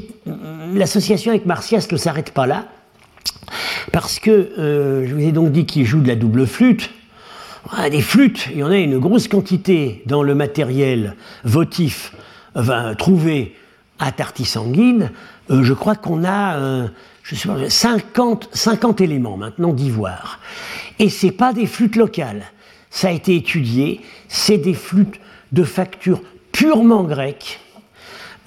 l'association 0.73 1.29
avec 1.31 1.45
Martias 1.45 1.87
ne 1.91 1.97
s'arrête 1.97 2.31
pas 2.31 2.47
là, 2.47 2.65
parce 3.91 4.17
que 4.17 5.03
je 5.05 5.13
vous 5.13 5.21
ai 5.21 5.31
donc 5.31 5.51
dit 5.51 5.65
qu'il 5.65 5.85
joue 5.85 6.01
de 6.01 6.07
la 6.07 6.15
double 6.15 6.47
flûte. 6.47 6.89
Ah, 7.71 7.89
des 7.89 8.01
flûtes, 8.01 8.47
il 8.51 8.59
y 8.59 8.63
en 8.63 8.71
a 8.71 8.77
une 8.77 8.97
grosse 8.97 9.27
quantité 9.27 10.01
dans 10.07 10.23
le 10.23 10.33
matériel 10.33 11.15
votif 11.43 12.13
trouvé 12.97 13.55
à 13.99 14.11
Tartisanguine. 14.11 15.11
je 15.49 15.73
crois 15.73 15.95
qu'on 15.95 16.25
a 16.25 16.89
je 17.27 17.35
sais 17.35 17.49
pas, 17.49 17.69
50, 17.69 18.49
50 18.53 19.01
éléments 19.01 19.35
maintenant 19.35 19.73
d'ivoire. 19.73 20.39
Et 20.97 21.09
c'est 21.09 21.31
pas 21.31 21.51
des 21.51 21.65
flûtes 21.65 21.97
locales. 21.97 22.43
Ça 22.89 23.09
a 23.09 23.11
été 23.11 23.35
étudié. 23.35 24.01
C'est 24.29 24.57
des 24.57 24.73
flûtes 24.73 25.19
de 25.51 25.63
facture 25.63 26.21
purement 26.53 27.03
grecque. 27.03 27.59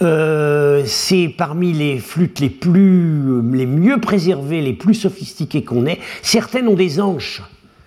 Euh, 0.02 0.82
c'est 0.86 1.28
parmi 1.28 1.72
les 1.72 1.98
flûtes 1.98 2.40
les 2.40 2.48
plus, 2.48 3.42
les 3.52 3.66
mieux 3.66 4.00
préservées, 4.00 4.62
les 4.62 4.72
plus 4.72 4.94
sophistiquées 4.94 5.62
qu'on 5.62 5.86
ait. 5.86 5.98
Certaines 6.22 6.68
ont 6.68 6.74
des 6.74 7.00
anches. 7.00 7.42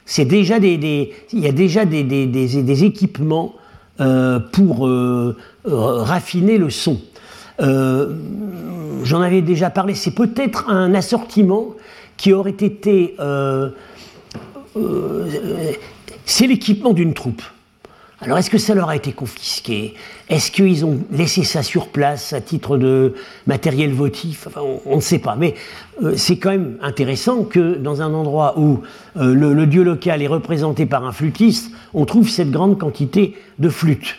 C'est 0.06 0.26
déjà 0.26 0.60
des, 0.60 1.14
il 1.32 1.40
y 1.40 1.48
a 1.48 1.52
déjà 1.52 1.86
des, 1.86 2.84
équipements 2.84 3.56
euh, 4.00 4.40
pour 4.40 4.88
euh, 4.88 5.36
raffiner 5.66 6.58
le 6.58 6.70
son. 6.70 7.00
Euh, 7.62 8.16
j'en 9.04 9.22
avais 9.22 9.42
déjà 9.42 9.70
parlé, 9.70 9.94
c'est 9.96 10.16
peut-être 10.16 10.70
un 10.70 10.94
assortiment 10.94 11.76
qui 12.18 12.34
aurait 12.34 12.52
été... 12.52 13.16
Euh, 13.20 13.70
euh, 14.76 15.72
c'est 16.26 16.48
l'équipement 16.48 16.94
d'une 16.94 17.14
troupe. 17.14 17.44
Alors 18.24 18.38
est-ce 18.38 18.50
que 18.50 18.58
ça 18.58 18.74
leur 18.74 18.90
a 18.90 18.96
été 18.96 19.12
confisqué? 19.12 19.96
Est-ce 20.30 20.50
qu'ils 20.50 20.86
ont 20.86 21.00
laissé 21.12 21.44
ça 21.44 21.62
sur 21.62 21.90
place 21.90 22.32
à 22.32 22.40
titre 22.40 22.78
de 22.78 23.16
matériel 23.48 23.92
votif? 23.92 24.48
On, 24.86 24.96
ne 24.96 25.02
sait 25.02 25.20
pas. 25.20 25.36
Mais 25.36 25.56
c'est 26.16 26.38
quand 26.38 26.52
même 26.52 26.78
intéressant 26.82 27.44
que 27.44 27.76
dans 27.76 28.02
un 28.02 28.14
endroit 28.14 28.58
où 28.58 28.80
le, 29.16 29.66
dieu 29.66 29.84
local 29.84 30.22
est 30.22 30.28
représenté 30.28 30.86
par 30.86 31.06
un 31.06 31.12
flûtiste, 31.12 31.72
on 31.94 32.06
trouve 32.06 32.30
cette 32.30 32.50
grande 32.50 32.80
quantité 32.80 33.36
de 33.60 33.68
flûtes. 33.68 34.16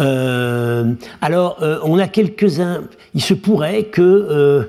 Euh, 0.00 0.92
alors, 1.20 1.58
euh, 1.62 1.78
on 1.82 1.98
a 1.98 2.06
quelques-uns. 2.06 2.82
Il 3.14 3.22
se 3.22 3.34
pourrait 3.34 3.84
que 3.84 4.02
euh, 4.02 4.64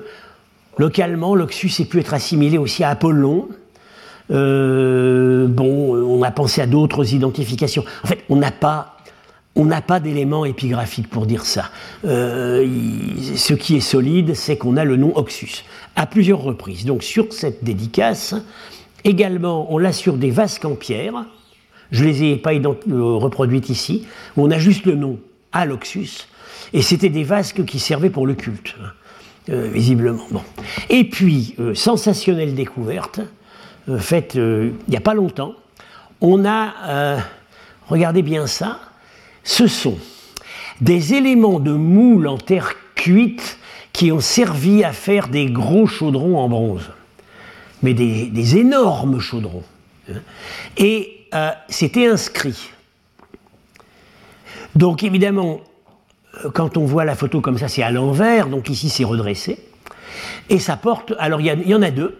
localement, 0.78 1.34
l'Oxus 1.34 1.70
ait 1.80 1.84
pu 1.84 2.00
être 2.00 2.14
assimilé 2.14 2.58
aussi 2.58 2.82
à 2.82 2.90
Apollon. 2.90 3.48
Bon, 4.30 5.94
on 5.96 6.22
a 6.22 6.30
pensé 6.30 6.60
à 6.60 6.66
d'autres 6.66 7.14
identifications. 7.14 7.84
En 8.04 8.06
fait, 8.06 8.24
on 8.28 8.36
n'a 8.36 8.52
pas. 8.52 8.96
On 9.56 9.64
n'a 9.64 9.82
pas 9.82 9.98
d'éléments 9.98 10.44
épigraphiques 10.44 11.10
pour 11.10 11.26
dire 11.26 11.44
ça. 11.44 11.70
ce 12.04 13.52
qui 13.54 13.76
est 13.76 13.80
solide, 13.80 14.34
c'est 14.34 14.56
qu'on 14.56 14.76
a 14.76 14.84
le 14.84 14.96
nom 14.96 15.12
Oxus 15.16 15.64
à 15.96 16.06
plusieurs 16.06 16.40
reprises. 16.40 16.84
Donc 16.84 17.02
sur 17.02 17.32
cette 17.32 17.64
dédicace, 17.64 18.34
également, 19.04 19.72
on 19.72 19.78
l'a 19.78 19.92
sur 19.92 20.16
des 20.16 20.30
vasques 20.30 20.64
en 20.64 20.74
pierre, 20.74 21.26
je 21.90 22.04
ne 22.04 22.08
les 22.08 22.22
ai 22.24 22.36
pas 22.36 22.52
euh, 22.54 22.70
reproduites 22.88 23.68
ici, 23.68 24.06
on 24.36 24.50
a 24.50 24.58
juste 24.58 24.86
le 24.86 24.94
nom, 24.94 25.18
Aloxus, 25.52 26.28
et 26.72 26.82
c'était 26.82 27.08
des 27.08 27.24
vasques 27.24 27.64
qui 27.64 27.78
servaient 27.78 28.10
pour 28.10 28.26
le 28.26 28.34
culte, 28.34 28.76
euh, 29.48 29.68
visiblement. 29.72 30.26
Bon. 30.30 30.42
Et 30.88 31.04
puis, 31.04 31.54
euh, 31.58 31.74
sensationnelle 31.74 32.54
découverte, 32.54 33.20
faite 33.98 34.34
il 34.34 34.74
n'y 34.88 34.96
a 34.96 35.00
pas 35.00 35.14
longtemps, 35.14 35.54
on 36.20 36.44
a, 36.44 37.18
regardez 37.88 38.22
bien 38.22 38.46
ça, 38.46 38.78
ce 39.42 39.66
sont 39.66 39.98
des 40.80 41.14
éléments 41.14 41.60
de 41.60 41.72
moule 41.72 42.26
en 42.26 42.38
terre 42.38 42.74
cuite 42.94 43.58
qui 43.92 44.12
ont 44.12 44.20
servi 44.20 44.84
à 44.84 44.92
faire 44.92 45.28
des 45.28 45.46
gros 45.46 45.86
chaudrons 45.86 46.38
en 46.38 46.48
bronze, 46.48 46.90
mais 47.82 47.94
des, 47.94 48.56
énormes 48.56 49.20
chaudrons. 49.20 49.64
Hein. 50.10 50.20
Et 50.76 51.26
euh, 51.34 51.50
c'était 51.68 52.06
inscrit. 52.06 52.70
Donc 54.74 55.02
évidemment, 55.02 55.60
euh, 56.44 56.50
quand 56.50 56.76
on 56.76 56.84
voit 56.84 57.04
la 57.04 57.14
photo 57.14 57.40
comme 57.40 57.58
ça, 57.58 57.68
c'est 57.68 57.82
à 57.82 57.90
l'envers, 57.90 58.48
donc 58.48 58.70
ici 58.70 58.88
c'est 58.88 59.04
redressé. 59.04 59.58
Et 60.48 60.58
ça 60.58 60.76
porte, 60.76 61.12
alors 61.18 61.40
il 61.40 61.68
y, 61.68 61.74
en 61.74 61.82
a 61.82 61.90
deux. 61.90 62.18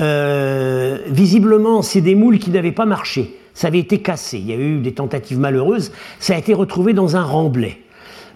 Euh, 0.00 0.98
visiblement, 1.06 1.82
c'est 1.82 2.00
des 2.00 2.14
moules 2.14 2.38
qui 2.38 2.50
n'avaient 2.50 2.72
pas 2.72 2.86
marché. 2.86 3.36
Ça 3.54 3.68
avait 3.68 3.78
été 3.78 4.02
cassé. 4.02 4.38
Il 4.38 4.46
y 4.46 4.52
a 4.52 4.56
eu 4.56 4.80
des 4.80 4.92
tentatives 4.92 5.38
malheureuses. 5.38 5.92
Ça 6.18 6.34
a 6.34 6.38
été 6.38 6.52
retrouvé 6.52 6.92
dans 6.92 7.16
un 7.16 7.22
remblai. 7.22 7.82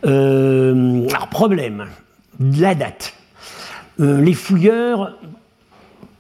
alors 0.03 1.29
problème, 1.31 1.87
la 2.40 2.75
date. 2.75 3.14
les 3.99 4.33
fouilleurs, 4.33 5.18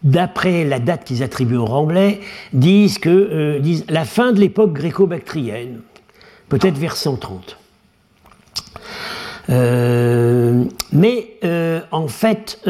d'après 0.02 0.64
la 0.64 0.80
date 0.80 1.04
qu'ils 1.04 1.22
attribuent 1.22 1.56
au 1.56 1.64
Remblai, 1.64 2.20
disent 2.52 2.98
que 2.98 3.58
disent 3.58 3.86
la 3.88 4.04
fin 4.04 4.32
de 4.32 4.40
l'époque 4.40 4.74
gréco-bactrienne, 4.74 5.80
peut-être 6.50 6.76
vers 6.76 6.96
130. 6.96 7.56
mais 9.48 11.38
en 11.90 12.08
fait, 12.08 12.60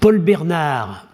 Paul 0.00 0.18
Bernard 0.18 1.06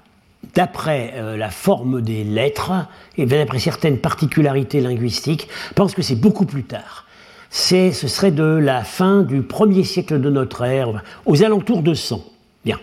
d'après 0.54 1.12
euh, 1.14 1.36
la 1.36 1.50
forme 1.50 2.00
des 2.02 2.24
lettres 2.24 2.72
et 3.16 3.26
d'après 3.26 3.58
certaines 3.58 3.98
particularités 3.98 4.80
linguistiques, 4.80 5.48
pense 5.74 5.94
que 5.94 6.02
c'est 6.02 6.16
beaucoup 6.16 6.46
plus 6.46 6.64
tard. 6.64 7.06
ce 7.50 7.92
serait 7.92 8.30
de 8.30 8.42
la 8.42 8.82
fin 8.82 9.22
du 9.22 9.42
premier 9.42 9.84
siècle 9.84 10.20
de 10.20 10.30
notre 10.30 10.64
ère, 10.64 11.02
aux 11.26 11.42
alentours 11.42 11.82
de 11.82 11.94
100. 11.94 12.24
Bien. 12.64 12.78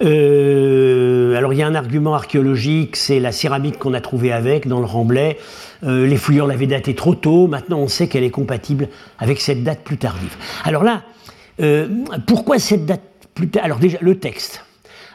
Euh, 0.00 1.36
alors 1.36 1.52
il 1.52 1.58
y 1.58 1.62
a 1.62 1.66
un 1.66 1.74
argument 1.74 2.14
archéologique, 2.14 2.96
c'est 2.96 3.20
la 3.20 3.32
céramique 3.32 3.78
qu'on 3.78 3.94
a 3.94 4.00
trouvée 4.00 4.32
avec 4.32 4.68
dans 4.68 4.80
le 4.80 4.86
Remblai. 4.86 5.38
Euh, 5.84 6.06
les 6.06 6.16
fouilleurs 6.16 6.46
l'avaient 6.46 6.66
datée 6.66 6.94
trop 6.94 7.14
tôt, 7.14 7.48
maintenant 7.48 7.78
on 7.78 7.88
sait 7.88 8.08
qu'elle 8.08 8.24
est 8.24 8.30
compatible 8.30 8.88
avec 9.18 9.40
cette 9.40 9.62
date 9.62 9.80
plus 9.84 9.98
tardive. 9.98 10.36
Alors 10.64 10.84
là, 10.84 11.02
pourquoi 12.26 12.58
cette 12.58 12.86
date 12.86 13.02
plus 13.34 13.48
tardive 13.48 13.64
Alors 13.64 13.78
déjà, 13.78 13.98
le 14.00 14.18
texte. 14.18 14.64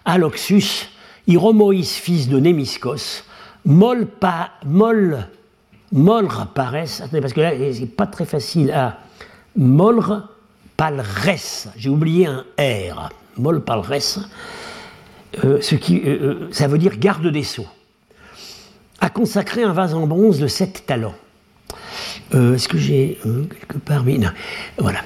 Aloxus 0.06 0.90
Hiromoïs, 1.28 1.96
fils 1.96 2.28
de 2.28 2.40
Némiscos, 2.40 3.24
mol, 3.66 4.08
pa, 4.08 4.52
mol, 4.66 5.28
paresse, 6.54 7.04
parce 7.12 7.34
que 7.34 7.42
là, 7.42 7.52
c'est 7.72 7.96
pas 7.96 8.08
très 8.08 8.26
facile 8.26 8.72
à. 8.72 9.00
Molre 9.56 10.30
palres, 10.76 11.38
j'ai 11.78 11.90
oublié 11.90 12.26
un 12.26 12.44
R, 12.58 13.10
mol 13.38 13.64
palres, 13.64 14.28
euh, 15.44 15.62
ce 15.62 15.76
qui, 15.76 16.00
euh, 16.00 16.08
euh, 16.08 16.48
ça 16.52 16.68
veut 16.68 16.80
dire 16.80 16.98
garde 16.98 17.28
des 17.28 17.44
sceaux, 17.44 17.68
a 19.00 19.10
consacré 19.10 19.64
un 19.64 19.74
vase 19.74 19.94
en 19.94 20.08
bronze 20.08 20.40
de 20.40 20.48
sept 20.48 20.86
talents. 20.86 21.16
Est-ce 22.34 22.68
que 22.68 22.80
j'ai 22.80 23.20
quelque 23.24 23.78
part 23.78 24.04
non. 24.04 24.32
Voilà. 24.80 25.02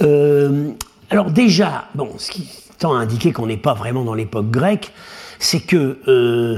Alors 0.00 1.30
déjà, 1.30 1.88
bon, 1.94 2.10
ce 2.18 2.30
qui 2.30 2.48
tend 2.78 2.94
à 2.94 2.98
indiquer 2.98 3.32
qu'on 3.32 3.46
n'est 3.46 3.56
pas 3.56 3.74
vraiment 3.74 4.04
dans 4.04 4.14
l'époque 4.14 4.50
grecque, 4.50 4.92
c'est 5.38 5.60
que 5.60 5.98
euh, 6.08 6.56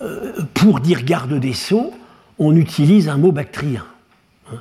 euh, 0.00 0.32
pour 0.54 0.80
dire 0.80 1.02
garde 1.04 1.34
des 1.34 1.52
sceaux, 1.52 1.92
on 2.38 2.56
utilise 2.56 3.08
un 3.08 3.18
mot 3.18 3.32
bactrien. 3.32 3.84
Hein. 4.50 4.56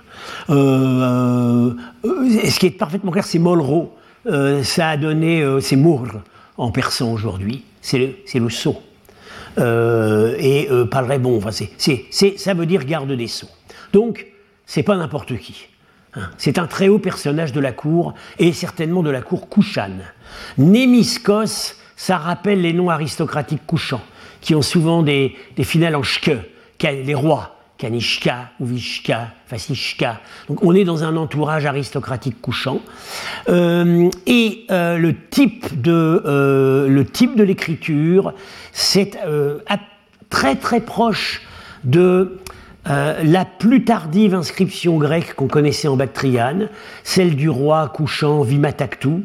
Euh, 0.49 1.73
ce 2.03 2.59
qui 2.59 2.67
est 2.67 2.71
parfaitement 2.71 3.11
clair, 3.11 3.25
c'est 3.25 3.39
molro. 3.39 3.95
ça 4.63 4.89
a 4.89 4.97
donné, 4.97 5.43
c'est 5.61 5.75
mour 5.75 6.05
en 6.57 6.71
persan 6.71 7.11
aujourd'hui, 7.11 7.63
c'est 7.81 8.15
le, 8.35 8.49
sceau. 8.49 8.81
et 9.57 10.69
parlerait 10.91 11.19
bon, 11.19 11.41
ça 11.41 12.53
veut 12.53 12.65
dire 12.65 12.85
garde 12.85 13.11
des 13.11 13.27
sceaux. 13.27 13.49
Donc, 13.93 14.27
c'est 14.65 14.83
pas 14.83 14.95
n'importe 14.95 15.37
qui. 15.37 15.67
C'est 16.37 16.57
un 16.57 16.67
très 16.67 16.89
haut 16.89 16.99
personnage 16.99 17.53
de 17.53 17.59
la 17.59 17.71
cour, 17.71 18.13
et 18.37 18.51
certainement 18.53 19.03
de 19.03 19.09
la 19.09 19.21
cour 19.21 19.47
Kouchan. 19.47 19.91
Némiscos 20.57 21.75
ça 22.01 22.17
rappelle 22.17 22.61
les 22.61 22.73
noms 22.73 22.89
aristocratiques 22.89 23.67
couchants, 23.67 24.01
qui 24.41 24.55
ont 24.55 24.63
souvent 24.63 25.03
des, 25.03 25.35
finales 25.61 25.95
en 25.95 26.01
shke, 26.01 26.31
les 26.81 27.13
rois, 27.13 27.59
Kanishka, 27.77 28.49
Uvishka, 28.59 29.27
Fasishka. 29.45 30.19
Donc 30.47 30.63
on 30.63 30.73
est 30.73 30.83
dans 30.83 31.03
un 31.03 31.15
entourage 31.15 31.67
aristocratique 31.67 32.41
couchant. 32.41 32.81
Euh, 33.49 34.09
et 34.25 34.65
euh, 34.71 34.97
le 34.97 35.15
type 35.15 35.79
de 35.79 36.23
euh, 36.25 36.87
le 36.87 37.05
type 37.05 37.35
de 37.35 37.43
l'écriture, 37.43 38.33
c'est 38.71 39.19
très 40.31 40.55
très 40.55 40.79
proche 40.81 41.43
de 41.83 42.39
la 42.85 43.45
plus 43.45 43.83
tardive 43.83 44.33
inscription 44.33 44.97
grecque 44.97 45.35
qu'on 45.35 45.47
connaissait 45.47 45.87
en 45.87 45.95
Bactriane, 45.95 46.69
celle 47.03 47.35
du 47.35 47.49
roi 47.49 47.89
couchant 47.89 48.41
Vimataktu, 48.41 49.23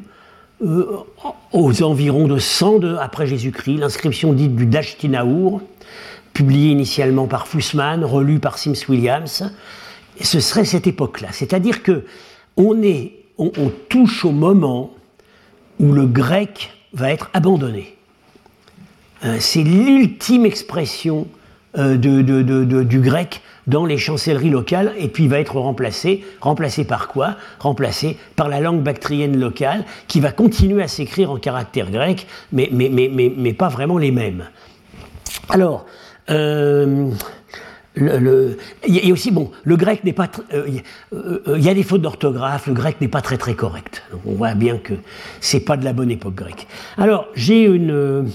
euh, 0.64 1.05
aux 1.53 1.83
environs 1.83 2.29
de 2.29 2.38
100 2.38 2.97
après 2.99 3.27
Jésus-Christ, 3.27 3.77
l'inscription 3.77 4.33
dite 4.33 4.57
du 4.57 4.64
Dashtinaour, 4.64 5.61
publiée 6.33 6.71
initialement 6.71 7.27
par 7.27 7.47
Fussman, 7.47 8.03
relue 8.05 8.38
par 8.38 8.57
Sims 8.57 8.88
Williams. 8.88 9.53
Ce 10.19 10.40
serait 10.40 10.64
cette 10.64 10.87
époque-là. 10.87 11.29
C'est-à-dire 11.33 11.83
que 11.83 12.05
on, 12.57 12.81
est, 12.83 13.12
on, 13.37 13.71
touche 13.90 14.25
au 14.25 14.31
moment 14.31 14.95
où 15.79 15.92
le 15.92 16.07
grec 16.07 16.73
va 16.95 17.12
être 17.12 17.29
abandonné. 17.35 17.95
Euh, 19.25 19.37
c'est 19.40 19.62
l'ultime 19.62 20.47
expression 20.47 21.27
euh, 21.76 21.96
du 21.96 23.00
grec 23.00 23.42
dans 23.66 23.85
les 23.85 23.98
chancelleries 23.98 24.50
locales 24.50 24.92
et 24.98 25.09
puis 25.09 25.29
va 25.29 25.40
être 25.40 25.59
remplacé. 25.59 26.24
Remplacé 26.40 26.85
par 26.85 27.09
quoi? 27.09 27.37
Remplacé 27.59 28.16
par 28.37 28.48
la 28.48 28.61
langue 28.61 28.83
bactrienne 28.83 29.38
locale 29.38 29.85
qui 30.09 30.20
va 30.20 30.33
continuer 30.33 30.83
à 30.83 30.88
s'écrire 30.88 31.31
en 31.31 31.37
caractère 31.37 31.90
grec, 31.90 32.26
mais, 32.52 32.68
mais, 32.72 32.88
mais, 32.88 33.33
mais, 33.37 33.52
pas 33.52 33.68
vraiment 33.68 33.98
les 33.98 34.11
mêmes. 34.11 34.44
Alors, 35.48 35.87
euh, 36.31 37.11
le, 37.94 38.59
a 38.85 39.12
aussi, 39.12 39.31
bon, 39.31 39.50
le 39.64 39.76
grec 39.76 40.05
n'est 40.05 40.12
pas. 40.12 40.29
Euh, 40.52 40.66
euh, 41.14 41.57
il 41.57 41.64
y 41.64 41.68
a 41.68 41.74
des 41.74 41.83
fautes 41.83 42.02
d'orthographe, 42.02 42.66
le 42.66 42.74
grec 42.74 43.00
n'est 43.00 43.09
pas 43.09 43.22
très 43.22 43.38
très 43.38 43.55
correct. 43.55 44.02
On 44.26 44.33
voit 44.33 44.55
bien 44.55 44.79
que 44.79 44.94
c'est 45.40 45.61
pas 45.61 45.76
de 45.76 45.85
la 45.85 45.92
bonne 45.92 46.11
époque 46.11 46.35
grecque. 46.35 46.66
Alors, 46.98 47.26
j'ai 47.35 47.62
une. 47.62 48.29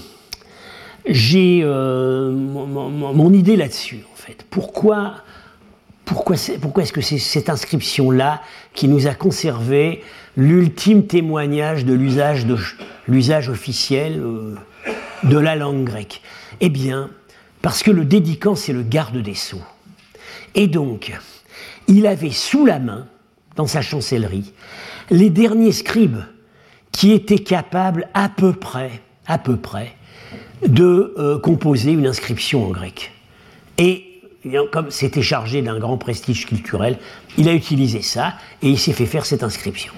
J'ai 1.06 1.64
mon, 1.64 3.32
idée 3.32 3.56
là-dessus 3.56 4.04
fait. 4.22 4.44
Pourquoi, 4.50 5.16
pourquoi, 6.04 6.36
est-ce 6.36 6.92
que 6.92 7.00
c'est 7.00 7.18
cette 7.18 7.48
inscription-là 7.48 8.42
qui 8.74 8.88
nous 8.88 9.06
a 9.06 9.14
conservé 9.14 10.02
l'ultime 10.36 11.06
témoignage 11.06 11.84
de 11.84 11.92
l'usage, 11.92 12.46
de, 12.46 12.56
l'usage 13.08 13.48
officiel 13.48 14.20
euh, 14.20 14.54
de 15.24 15.38
la 15.38 15.56
langue 15.56 15.84
grecque? 15.84 16.22
Eh 16.60 16.68
bien, 16.68 17.10
parce 17.60 17.82
que 17.82 17.90
le 17.90 18.04
dédicant, 18.04 18.54
c'est 18.54 18.72
le 18.72 18.82
garde 18.82 19.18
des 19.18 19.34
sceaux. 19.34 19.62
Et 20.54 20.68
donc, 20.68 21.12
il 21.88 22.06
avait 22.06 22.30
sous 22.30 22.64
la 22.64 22.78
main, 22.78 23.06
dans 23.56 23.66
sa 23.66 23.82
chancellerie, 23.82 24.52
les 25.10 25.30
derniers 25.30 25.72
scribes 25.72 26.24
qui 26.90 27.12
étaient 27.12 27.38
capables 27.38 28.08
à 28.14 28.28
peu 28.28 28.52
près, 28.52 29.02
à 29.26 29.38
peu 29.38 29.56
près, 29.56 29.94
de 30.66 31.14
euh, 31.18 31.38
composer 31.38 31.92
une 31.92 32.06
inscription 32.06 32.66
en 32.66 32.70
grec. 32.70 33.12
Et 33.78 34.08
comme 34.72 34.90
c'était 34.90 35.22
chargé 35.22 35.62
d'un 35.62 35.78
grand 35.78 35.98
prestige 35.98 36.46
culturel, 36.46 36.98
il 37.38 37.48
a 37.48 37.54
utilisé 37.54 38.02
ça 38.02 38.34
et 38.60 38.70
il 38.70 38.78
s'est 38.78 38.92
fait 38.92 39.06
faire 39.06 39.24
cette 39.24 39.42
inscription. 39.42 39.92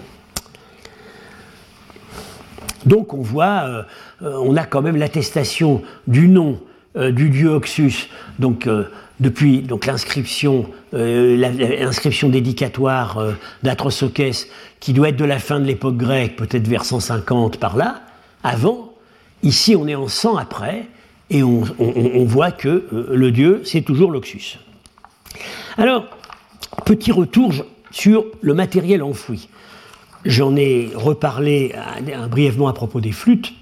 Donc 2.84 3.14
on 3.14 3.22
voit, 3.22 3.64
euh, 3.64 3.82
on 4.20 4.56
a 4.56 4.64
quand 4.64 4.82
même 4.82 4.96
l'attestation 4.96 5.82
du 6.06 6.28
nom 6.28 6.60
euh, 6.96 7.10
du 7.10 7.30
dieu 7.30 7.48
Oxus, 7.48 8.08
donc 8.38 8.68
depuis 9.20 9.62
donc 9.62 9.86
l'inscription, 9.86 10.66
l'inscription 10.92 12.28
dédicatoire 12.28 13.24
d'Atrosokès, 13.62 14.48
qui 14.80 14.92
doit 14.92 15.08
être 15.08 15.16
de 15.16 15.24
la 15.24 15.38
fin 15.38 15.60
de 15.60 15.64
l'époque 15.64 15.96
grecque, 15.96 16.36
peut-être 16.36 16.66
vers 16.68 16.84
150 16.84 17.58
par 17.58 17.76
là, 17.76 18.02
avant. 18.42 18.93
Ici 19.44 19.76
on 19.76 19.86
est 19.86 19.94
en 19.94 20.08
100 20.08 20.38
après, 20.38 20.86
et 21.30 21.42
on, 21.42 21.60
voit 22.24 22.50
que 22.50 22.68
euh, 22.68 23.08
le 23.10 23.30
dieu, 23.30 23.62
c'est 23.64 23.82
toujours 23.82 24.10
l'Oxus. 24.10 24.58
Alors, 25.76 26.06
petit 26.84 27.12
retour 27.12 27.52
sur 27.90 28.24
le 28.40 28.54
matériel 28.54 29.02
enfoui. 29.02 29.48
J'en 30.24 30.56
ai 30.56 30.90
reparlé 30.94 31.74
brièvement 32.30 32.68
à 32.68 32.72
propos 32.72 33.00
des 33.00 33.12
flûtes. 33.12 33.52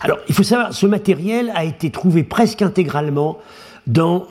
Alors, 0.00 0.18
il 0.28 0.34
faut 0.34 0.42
savoir, 0.42 0.72
ce 0.72 0.86
matériel 0.86 1.52
a 1.54 1.64
été 1.64 1.90
trouvé 1.90 2.22
presque 2.22 2.62
intégralement 2.62 3.38
dans 3.86 4.26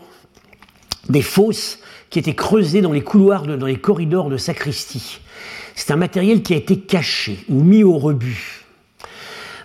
des 1.10 1.22
fosses 1.22 1.80
qui 2.10 2.18
étaient 2.18 2.34
creusées 2.34 2.82
dans 2.82 2.92
les 2.92 3.04
couloirs, 3.04 3.44
dans 3.44 3.66
les 3.68 3.78
corridors 3.78 4.30
de 4.30 4.38
sacristie. 4.38 5.20
C'est 5.76 5.92
un 5.92 5.98
matériel 5.98 6.42
qui 6.42 6.54
a 6.54 6.58
été 6.58 6.80
caché 6.80 7.46
ou 7.50 7.62
mis 7.62 7.84
au 7.84 7.98
rebut. 7.98 8.65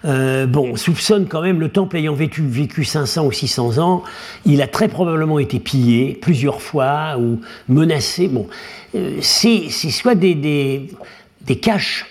Euh, 0.04 0.46
bon, 0.46 0.70
on 0.72 0.76
soupçonne 0.76 1.26
quand 1.26 1.42
même 1.42 1.60
le 1.60 1.68
temple 1.68 1.96
ayant 1.96 2.14
vécu, 2.14 2.42
vécu 2.42 2.84
500 2.84 3.26
ou 3.26 3.32
600 3.32 3.78
ans, 3.78 4.02
il 4.46 4.62
a 4.62 4.66
très 4.66 4.88
probablement 4.88 5.38
été 5.38 5.60
pillé 5.60 6.18
plusieurs 6.20 6.62
fois 6.62 7.18
ou 7.18 7.40
menacé. 7.68 8.28
Bon, 8.28 8.46
euh, 8.94 9.18
c'est 9.20 9.68
soit 9.68 10.14
des, 10.14 10.34
des, 10.34 11.56
caches, 11.56 12.06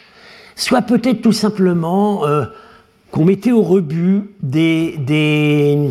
soit 0.56 0.84
peut-être 0.84 1.22
tout 1.22 1.34
simplement 1.34 2.26
euh, 2.26 2.46
qu'on 3.12 3.26
mettait 3.26 3.52
au 3.52 3.64
rebut 3.64 4.30
des, 4.44 4.96
des, 5.00 5.90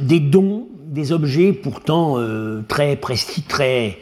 des 0.00 0.20
dons, 0.20 0.68
des 0.86 1.10
objets 1.10 1.52
pourtant 1.52 2.18
très 2.68 2.94
prestige, 2.94 3.44
très 3.48 3.98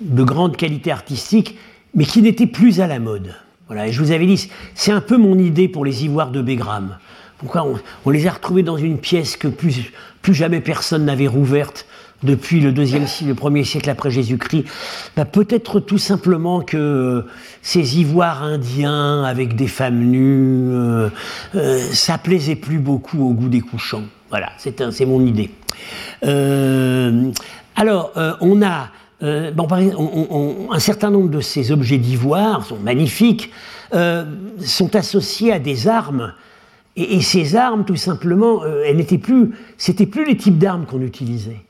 de 0.00 0.24
grande 0.24 0.56
qualité 0.56 0.90
artistique, 0.90 1.56
mais 1.94 2.04
qui 2.04 2.22
n'étaient 2.22 2.48
plus 2.48 2.80
à 2.80 2.88
la 2.88 2.98
mode. 2.98 3.32
Voilà, 3.72 3.88
et 3.88 3.92
je 3.92 4.02
vous 4.02 4.10
avais 4.10 4.26
dit, 4.26 4.50
c'est 4.74 4.92
un 4.92 5.00
peu 5.00 5.16
mon 5.16 5.38
idée 5.38 5.66
pour 5.66 5.86
les 5.86 6.04
ivoires 6.04 6.30
de 6.30 6.42
Bégram. 6.42 6.98
Pourquoi 7.38 7.66
on, 8.04 8.10
les 8.10 8.26
a 8.26 8.32
retrouvés 8.32 8.62
dans 8.62 8.76
une 8.76 8.98
pièce 8.98 9.38
que 9.38 9.48
plus, 9.48 9.90
jamais 10.34 10.60
personne 10.60 11.06
n'avait 11.06 11.26
rouverte 11.26 11.86
depuis 12.22 12.60
le 12.60 12.70
deuxième 12.70 13.06
le 13.26 13.34
premier 13.34 13.64
siècle 13.64 13.88
après 13.88 14.10
Jésus-Christ, 14.10 14.66
bah, 15.16 15.24
peut-être 15.24 15.80
tout 15.80 15.96
simplement 15.96 16.60
que 16.60 17.24
ces 17.62 17.98
ivoires 17.98 18.42
indiens 18.42 19.24
avec 19.24 19.56
des 19.56 19.68
femmes 19.68 20.00
nues, 20.00 20.68
euh, 20.68 21.08
euh, 21.54 21.78
ça 21.78 22.18
plaisait 22.18 22.56
plus 22.56 22.78
beaucoup 22.78 23.26
au 23.26 23.32
goût 23.32 23.48
des 23.48 23.62
couchants. 23.62 24.04
Voilà, 24.28 24.52
c'est 24.58 25.06
mon 25.06 25.24
idée. 25.24 25.50
Euh, 26.26 27.30
alors, 27.74 28.12
on 28.42 28.60
a 28.60 28.90
bon, 29.22 30.68
un 30.72 30.78
certain 30.78 31.10
nombre 31.10 31.30
de 31.30 31.40
ces 31.40 31.70
objets 31.70 31.98
d'ivoire 31.98 32.64
sont 32.66 32.78
magnifiques, 32.78 33.50
sont 33.92 34.96
associés 34.96 35.52
à 35.52 35.58
des 35.58 35.86
armes. 35.88 36.34
Et, 36.96 37.20
ces 37.20 37.56
armes, 37.56 37.84
tout 37.84 37.96
simplement, 37.96 38.64
elles 38.84 38.96
n'étaient 38.96 39.18
plus, 39.18 39.52
c'était 39.78 40.06
plus 40.06 40.26
les 40.26 40.36
types 40.36 40.58
d'armes 40.58 40.86
qu'on 40.86 41.02
utilisait. 41.02 41.60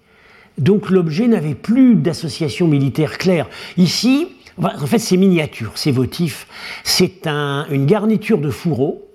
Donc 0.58 0.90
l'objet 0.90 1.28
n'avait 1.28 1.54
plus 1.54 1.94
d'association 1.94 2.66
militaire 2.68 3.18
claire. 3.18 3.48
Ici, 3.76 4.28
en 4.58 4.86
fait, 4.86 4.98
c'est 4.98 5.16
miniature, 5.16 5.72
c'est 5.74 5.92
votif. 5.92 6.46
C'est 6.84 7.26
une 7.26 7.86
garniture 7.86 8.38
de 8.38 8.50
fourreau, 8.50 9.08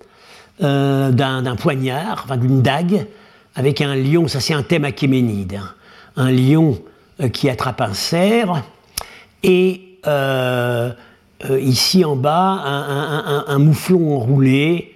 euh, 0.64 1.12
d'un 1.12 1.56
poignard, 1.56 2.26
d'une 2.38 2.62
dague, 2.62 3.06
avec 3.56 3.82
un 3.82 3.96
lion, 3.96 4.28
ça 4.28 4.40
c'est 4.40 4.54
un 4.54 4.64
thème 4.64 4.86
achéménide, 4.86 5.60
hein. 5.62 5.74
un 6.16 6.32
lion 6.32 6.80
euh, 6.80 6.90
qui 7.34 7.50
attrape 7.50 7.82
un 7.82 7.94
cerf, 7.94 8.64
et 9.44 10.00
euh, 10.06 10.92
ici 11.60 12.06
en 12.06 12.16
bas, 12.16 12.62
un, 13.48 13.60
mouflon 13.60 14.16
enroulé, 14.16 14.96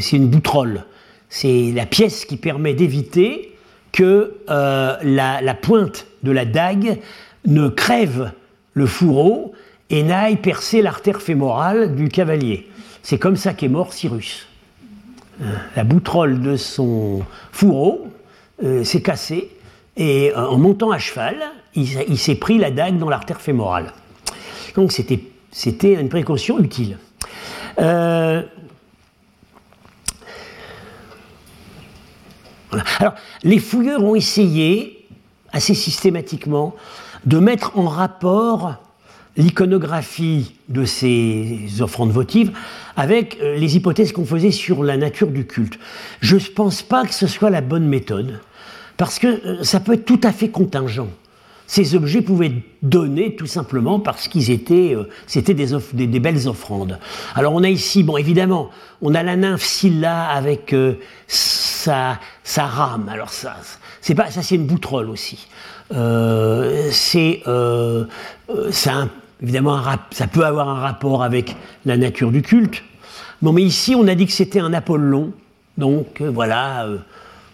c'est 0.00 0.16
une 0.16 0.28
boutrolle. 0.28 0.84
C'est 1.28 1.72
la 1.74 1.86
pièce 1.86 2.26
qui 2.26 2.36
permet 2.36 2.74
d'éviter 2.74 3.52
que 3.92 4.34
euh, 4.50 4.96
la, 5.02 5.54
pointe 5.54 6.06
de 6.22 6.32
la 6.32 6.44
dague 6.44 6.98
ne 7.46 7.68
crève 7.68 8.32
le 8.74 8.86
fourreau 8.86 9.52
et 9.90 10.02
n'aille 10.02 10.36
percer 10.36 10.82
l'artère 10.82 11.20
fémorale 11.20 11.94
du 11.94 12.08
cavalier. 12.08 12.68
C'est 13.02 13.18
comme 13.18 13.36
ça 13.36 13.52
qu'est 13.52 13.68
mort 13.68 13.92
Cyrus. 13.92 14.46
Euh, 15.40 15.44
la 15.76 15.84
boutrolle 15.84 16.40
de 16.40 16.56
son 16.56 17.22
fourreau 17.52 18.08
euh, 18.62 18.84
s'est 18.84 19.02
cassée 19.02 19.50
et 19.96 20.32
en 20.34 20.58
montant 20.58 20.90
à 20.90 20.98
cheval, 20.98 21.36
il, 21.74 22.18
s'est 22.18 22.34
pris 22.34 22.58
la 22.58 22.70
dague 22.70 22.98
dans 22.98 23.08
l'artère 23.08 23.40
fémorale. 23.40 23.92
Donc 24.74 24.92
c'était 24.92 25.20
une 25.82 26.08
précaution 26.08 26.58
utile. 26.58 26.98
Alors, 32.98 33.14
les 33.42 33.58
fouilleurs 33.58 34.02
ont 34.02 34.14
essayé, 34.14 35.06
assez 35.52 35.74
systématiquement, 35.74 36.74
de 37.26 37.38
mettre 37.38 37.78
en 37.78 37.86
rapport 37.86 38.76
l'iconographie 39.36 40.54
de 40.68 40.84
ces 40.84 41.80
offrandes 41.80 42.10
votives 42.10 42.52
avec 42.96 43.38
euh, 43.40 43.56
les 43.56 43.76
hypothèses 43.76 44.12
qu'on 44.12 44.26
faisait 44.26 44.50
sur 44.50 44.82
la 44.82 44.96
nature 44.96 45.28
du 45.28 45.46
culte. 45.46 45.78
Je 46.20 46.36
ne 46.36 46.54
pense 46.54 46.82
pas 46.82 47.06
que 47.06 47.14
ce 47.14 47.26
soit 47.26 47.48
la 47.48 47.62
bonne 47.62 47.86
méthode, 47.86 48.40
parce 48.96 49.18
que 49.18 49.26
euh, 49.26 49.64
ça 49.64 49.80
peut 49.80 49.94
être 49.94 50.04
tout 50.04 50.20
à 50.22 50.32
fait 50.32 50.48
contingent 50.48 51.08
ces 51.72 51.94
objets 51.94 52.20
pouvaient 52.20 52.52
donner 52.82 53.34
tout 53.34 53.46
simplement 53.46 53.98
parce 53.98 54.28
qu'ils 54.28 54.50
étaient, 54.50 54.94
euh, 54.94 55.08
c'était 55.26 55.54
des, 55.54 56.20
belles 56.20 56.46
offrandes. 56.46 56.98
Alors 57.34 57.54
on 57.54 57.62
a 57.62 57.70
ici, 57.70 58.02
bon 58.02 58.18
évidemment, 58.18 58.68
on 59.00 59.14
a 59.14 59.22
la 59.22 59.36
nymphe 59.36 59.62
Scylla 59.62 60.28
avec 60.28 60.74
euh, 60.74 60.96
sa, 61.28 62.18
rame. 62.58 63.08
Alors 63.08 63.30
ça, 63.30 63.56
c'est 64.02 64.14
pas, 64.14 64.30
ça 64.30 64.42
c'est 64.42 64.56
une 64.56 64.66
boutrolle 64.66 65.08
aussi. 65.08 65.48
C'est, 66.90 67.42
évidemment, 69.42 69.76
un 69.76 69.98
ça 70.10 70.26
peut 70.26 70.44
avoir 70.44 70.68
un 70.68 70.80
rapport 70.80 71.22
avec 71.22 71.56
la 71.86 71.96
nature 71.96 72.32
du 72.32 72.42
culte. 72.42 72.82
Bon, 73.40 73.54
mais 73.54 73.62
ici 73.62 73.94
on 73.94 74.06
a 74.08 74.14
dit 74.14 74.26
que 74.26 74.32
c'était 74.32 74.60
un 74.60 74.74
Apollon, 74.74 75.32
donc 75.78 76.20
voilà 76.20 76.86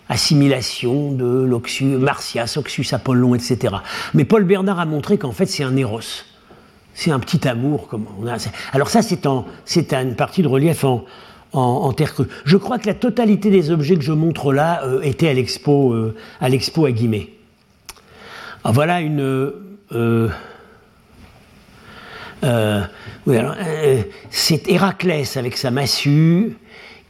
assimilation 0.08 1.12
de 1.12 1.24
l'Oxus, 1.24 1.84
Martias, 1.84 2.54
Oxus, 2.56 2.86
Apollon, 2.92 3.34
etc. 3.34 3.76
Mais 4.14 4.24
Paul 4.24 4.44
Bernard 4.44 4.80
a 4.80 4.86
montré 4.86 5.18
qu'en 5.18 5.32
fait 5.32 5.46
c'est 5.46 5.64
un 5.64 5.76
éros. 5.76 6.00
C'est 6.94 7.10
un 7.10 7.20
petit 7.20 7.46
amour. 7.46 7.88
Comme 7.88 8.06
on 8.20 8.26
a, 8.26 8.36
alors 8.72 8.88
ça 8.88 9.02
c'est, 9.02 9.26
une 9.26 10.14
partie 10.16 10.42
de 10.42 10.48
relief 10.48 10.84
en, 11.52 11.92
terre 11.92 12.14
crue. 12.14 12.26
Je 12.44 12.56
crois 12.56 12.78
que 12.78 12.86
la 12.86 12.94
totalité 12.94 13.50
des 13.50 13.70
objets 13.70 13.96
que 13.96 14.02
je 14.02 14.12
montre 14.12 14.52
là 14.52 14.82
euh, 14.84 15.00
étaient 15.02 15.28
à 15.28 15.34
l'expo, 15.34 15.92
euh, 15.92 16.14
à 16.40 16.48
l'expo 16.48 16.86
à 16.86 16.92
Guimet. 16.92 17.30
Ah, 18.64 18.72
voilà 18.72 19.00
une... 19.00 19.52
Euh, 19.92 20.28
oui, 23.26 23.36
alors, 23.36 23.56
c'est 24.30 24.68
Héraclès 24.68 25.36
avec 25.36 25.56
sa 25.56 25.70
massue 25.70 26.56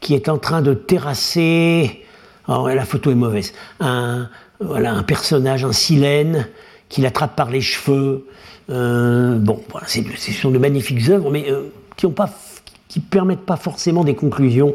qui 0.01 0.15
est 0.15 0.29
en 0.29 0.39
train 0.39 0.63
de 0.63 0.75
terrasser 0.75 2.05
alors, 2.49 2.69
la 2.69 2.85
photo 2.85 3.11
est 3.11 3.15
mauvaise. 3.15 3.53
Un, 3.81 4.29
voilà, 4.61 4.93
un 4.93 5.03
personnage, 5.03 5.65
un 5.65 5.73
silène, 5.73 6.49
qui 6.89 7.03
l'attrape 7.03 7.37
par 7.37 7.51
les 7.51 7.61
cheveux. 7.61 8.27
Euh, 8.71 9.37
bon, 9.39 9.63
voilà, 9.71 9.87
ce 9.87 10.33
sont 10.33 10.51
de 10.51 10.59
magnifiques 10.59 11.09
œuvres, 11.11 11.31
mais 11.31 11.51
euh, 11.51 11.71
qui 11.97 12.07
ne 12.07 12.13
qui 12.89 13.01
permettent 13.01 13.45
pas 13.45 13.57
forcément 13.57 14.03
des 14.03 14.15
conclusions 14.15 14.75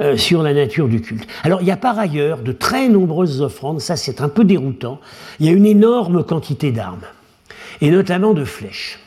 euh, 0.00 0.16
sur 0.16 0.44
la 0.44 0.54
nature 0.54 0.86
du 0.86 1.00
culte. 1.00 1.26
Alors, 1.42 1.60
il 1.60 1.66
y 1.66 1.72
a 1.72 1.76
par 1.76 1.98
ailleurs 1.98 2.38
de 2.38 2.52
très 2.52 2.88
nombreuses 2.88 3.42
offrandes, 3.42 3.80
ça 3.80 3.96
c'est 3.96 4.20
un 4.20 4.28
peu 4.28 4.44
déroutant. 4.44 5.00
Il 5.40 5.46
y 5.46 5.48
a 5.48 5.52
une 5.52 5.66
énorme 5.66 6.22
quantité 6.22 6.70
d'armes, 6.70 7.04
et 7.80 7.90
notamment 7.90 8.32
de 8.32 8.44
flèches. 8.44 9.00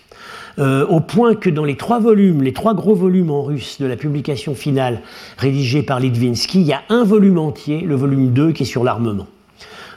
Euh, 0.60 0.86
au 0.88 1.00
point 1.00 1.36
que 1.36 1.50
dans 1.50 1.64
les 1.64 1.78
trois 1.78 2.00
volumes, 2.00 2.44
les 2.44 2.54
trois 2.54 2.74
gros 2.74 2.96
volumes 2.96 3.32
en 3.32 3.44
russe 3.44 3.80
de 3.80 3.86
la 3.86 3.96
publication 3.96 4.56
finale 4.56 5.02
rédigée 5.38 5.84
par 5.84 6.00
Litvinsky, 6.00 6.62
il 6.62 6.68
y 6.68 6.74
a 6.74 6.82
un 6.90 7.04
volume 7.04 7.38
entier, 7.38 7.82
le 7.82 7.96
volume 7.96 8.32
2, 8.32 8.52
qui 8.52 8.64
est 8.64 8.66
sur 8.66 8.84
l'armement. 8.84 9.28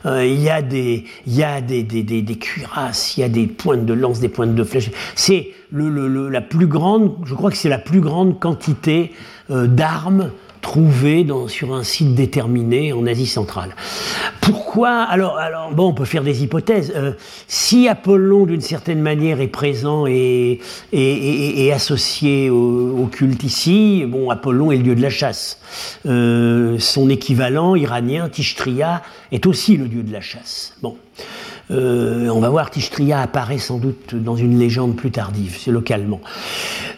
Euh, 0.06 0.26
il 0.26 0.40
y 0.40 0.50
a, 0.50 0.60
des, 0.60 1.04
y 1.26 1.42
a 1.42 1.60
des, 1.60 1.82
des, 1.82 2.02
des, 2.02 2.36
cuirasses, 2.36 3.16
il 3.16 3.22
y 3.22 3.24
a 3.24 3.28
des 3.28 3.46
pointes 3.46 3.86
de 3.86 3.94
lance, 3.94 4.20
des 4.20 4.28
pointes 4.28 4.54
de 4.54 4.64
flèche. 4.64 4.90
C'est 5.14 5.48
le, 5.72 6.28
la 6.28 6.40
plus 6.42 6.66
grande, 6.66 7.14
je 7.24 7.34
crois 7.34 7.50
que 7.50 7.56
c'est 7.56 7.70
la 7.70 7.78
plus 7.78 8.00
grande 8.00 8.38
quantité 8.38 9.12
euh, 9.50 9.66
d'armes 9.66 10.30
trouvé 10.64 11.24
dans, 11.24 11.46
sur 11.46 11.74
un 11.74 11.84
site 11.84 12.14
déterminé 12.14 12.94
en 12.94 13.06
Asie 13.06 13.26
centrale. 13.26 13.76
Pourquoi 14.40 15.02
alors, 15.02 15.38
bon, 15.72 15.88
on 15.88 15.92
peut 15.92 16.06
faire 16.06 16.24
des 16.24 16.42
hypothèses. 16.42 16.92
Euh, 16.96 17.12
si 17.46 17.86
Apollon, 17.86 18.46
d'une 18.46 18.62
certaine 18.62 19.02
manière, 19.02 19.42
est 19.42 19.48
présent 19.48 20.06
et, 20.06 20.60
et, 20.92 21.72
associé 21.72 22.48
au, 22.48 23.08
culte 23.12 23.44
ici, 23.44 24.04
bon, 24.08 24.30
Apollon 24.30 24.72
est 24.72 24.78
le 24.78 24.82
dieu 24.82 24.94
de 24.94 25.02
la 25.02 25.10
chasse. 25.10 25.60
Euh, 26.06 26.78
son 26.78 27.10
équivalent 27.10 27.76
iranien, 27.76 28.30
Tishtria, 28.30 29.02
est 29.32 29.46
aussi 29.46 29.76
le 29.76 29.86
dieu 29.86 30.02
de 30.02 30.12
la 30.12 30.22
chasse. 30.22 30.74
Bon. 30.82 30.96
Euh, 31.70 32.28
on 32.28 32.40
va 32.40 32.50
voir, 32.50 32.70
Tishtria 32.70 33.20
apparaît 33.20 33.58
sans 33.58 33.78
doute 33.78 34.14
dans 34.14 34.36
une 34.36 34.58
légende 34.58 34.96
plus 34.96 35.10
tardive, 35.10 35.56
c'est 35.58 35.70
localement. 35.70 36.20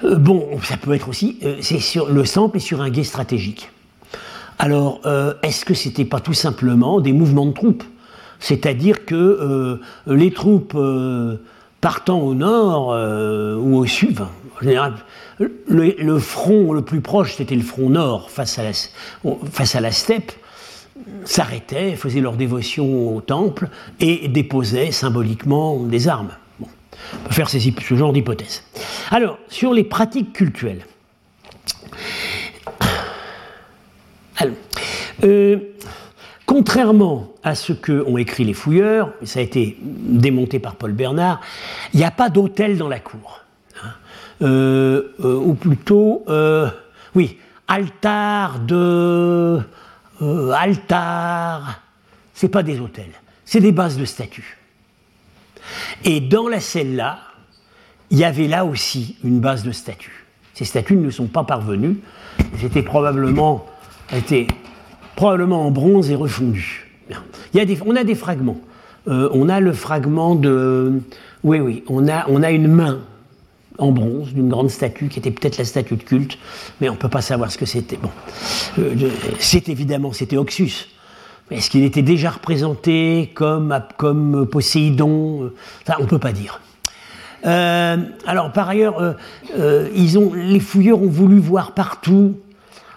Euh, 0.05 0.17
bon, 0.17 0.47
ça 0.63 0.77
peut 0.77 0.95
être 0.95 1.09
aussi, 1.09 1.39
euh, 1.45 1.61
sur 1.63 2.09
le 2.09 2.25
sample 2.25 2.57
est 2.57 2.61
sur 2.61 2.81
un 2.81 2.91
guet 2.91 3.05
stratégique. 3.05 3.71
Alors, 4.59 5.03
est-ce 5.43 5.67
que 5.67 5.75
c'était 5.75 6.07
pas 6.07 6.21
tout 6.21 6.33
simplement 6.33 7.03
des 7.03 7.13
mouvements 7.13 7.45
de 7.45 7.53
troupes? 7.53 7.85
C'est-à-dire 8.41 9.05
que 9.05 9.79
les 10.07 10.33
troupes 10.33 10.75
partant 11.83 12.21
au 12.21 12.33
nord 12.33 12.89
ou 13.61 13.77
au 13.77 13.85
sud, 13.85 14.23
en 14.23 14.63
général, 14.63 14.95
le, 15.39 16.19
front 16.19 16.73
le 16.73 16.81
plus 16.81 17.03
proche, 17.03 17.35
c'était 17.37 17.55
le 17.55 17.61
front 17.61 17.91
nord 17.91 18.31
face 18.31 18.59
à 18.59 19.81
la 19.83 19.93
steppe 19.93 20.33
s'arrêtaient, 21.25 21.97
faisaient 21.97 22.21
leur 22.21 22.37
dévotion 22.37 23.17
au 23.17 23.21
temple 23.21 23.69
et 24.01 24.29
déposaient 24.29 24.93
symboliquement 24.93 25.79
des 25.81 26.09
armes. 26.09 26.33
on 26.61 27.29
peut 27.29 27.35
faire 27.35 27.49
ce 27.49 27.59
genre 27.95 28.13
d'hypothèse. 28.13 28.63
Alors, 29.11 29.39
sur 29.49 29.73
les 29.73 29.85
pratiques 29.85 30.33
cultuelles. 30.33 30.85
Euh, 35.25 35.59
contrairement 36.45 37.33
à 37.43 37.55
ce 37.55 37.73
qu'ont 37.73 38.19
écrit 38.19 38.45
les 38.45 38.55
fouilleurs, 38.55 39.13
ça 39.25 39.41
a 39.41 39.43
été 39.43 39.79
démonté 39.83 40.59
par 40.59 40.77
Paul 40.77 40.93
Bernard, 40.93 41.41
il 41.95 41.99
n'y 41.99 42.05
a 42.05 42.11
pas 42.11 42.29
d'hôtel 42.29 42.77
dans 42.77 42.89
la 42.89 43.01
cour. 43.01 43.45
Hein. 43.83 43.89
Euh, 44.43 45.15
euh, 45.21 45.37
ou 45.37 45.55
plutôt, 45.55 46.25
oui, 47.15 47.39
altar 47.69 48.61
de 48.61 49.61
euh, 50.23 50.51
altar, 50.53 51.81
c'est 52.35 52.49
pas 52.49 52.63
des 52.63 52.81
hôtels, 52.81 53.13
c'est 53.45 53.61
des 53.61 53.73
bases 53.73 53.99
de 53.99 54.05
statues. 54.05 54.59
Et 56.05 56.21
dans 56.21 56.49
la 56.49 56.61
celle-là, 56.61 57.19
il 58.11 58.19
y 58.19 58.25
avait 58.25 58.47
là 58.47 58.65
aussi 58.65 59.17
une 59.25 59.41
base 59.41 59.65
de 59.65 59.73
statues. 59.73 60.25
Ces 60.55 60.65
statues 60.65 60.97
ne 60.97 61.11
sont 61.11 61.27
pas 61.27 61.45
parvenues. 61.45 61.99
Elles 62.39 62.85
probablement, 62.85 63.67
étaient 64.15 64.47
probablement 65.17 65.67
en 65.67 65.71
bronze 65.71 66.11
et 66.11 66.15
refondues. 66.15 66.91
On 67.85 67.97
a 67.97 68.05
des 68.05 68.15
fragments. 68.15 68.61
Euh, 69.09 69.29
on 69.33 69.49
a 69.49 69.61
le 69.61 69.73
fragment 69.73 70.35
de. 70.35 71.01
Oui, 71.45 71.61
oui, 71.61 71.85
on 71.89 72.09
a 72.09 72.51
une 72.51 72.69
main 72.69 73.01
en 73.79 73.93
bronze 73.93 74.33
d'une 74.33 74.49
grande 74.49 74.71
statue 74.71 75.09
qui 75.09 75.19
était 75.19 75.31
peut-être 75.31 75.59
la 75.59 75.65
statue 75.65 75.97
de 75.97 76.03
culte, 76.03 76.39
mais 76.81 76.89
on 76.89 76.93
ne 76.93 76.99
peut 76.99 77.09
pas 77.09 77.23
savoir 77.23 77.51
ce 77.51 77.59
que 77.59 77.67
c'était. 77.67 77.97
Bon, 77.97 78.11
euh, 78.79 78.95
c'est 79.39 79.69
évidemment, 79.69 80.13
c'était 80.13 80.37
Oxus. 80.37 80.89
Est-ce 81.51 81.71
qu'il 81.71 81.85
était 81.85 82.03
déjà 82.03 82.31
représenté 82.31 83.31
comme, 83.35 83.79
comme 83.97 84.47
Poséidon 84.47 85.53
On 85.99 86.03
ne 86.03 86.09
peut 86.09 86.19
pas 86.19 86.33
dire. 86.33 86.61
Euh, 87.47 87.99
alors, 88.27 88.53
par 88.53 88.69
ailleurs, 88.69 89.15
ils 89.95 90.19
ont, 90.19 90.33
les 90.35 90.59
fouilleurs 90.59 91.01
ont 91.01 91.09
voulu 91.09 91.39
voir 91.39 91.73
partout 91.73 92.37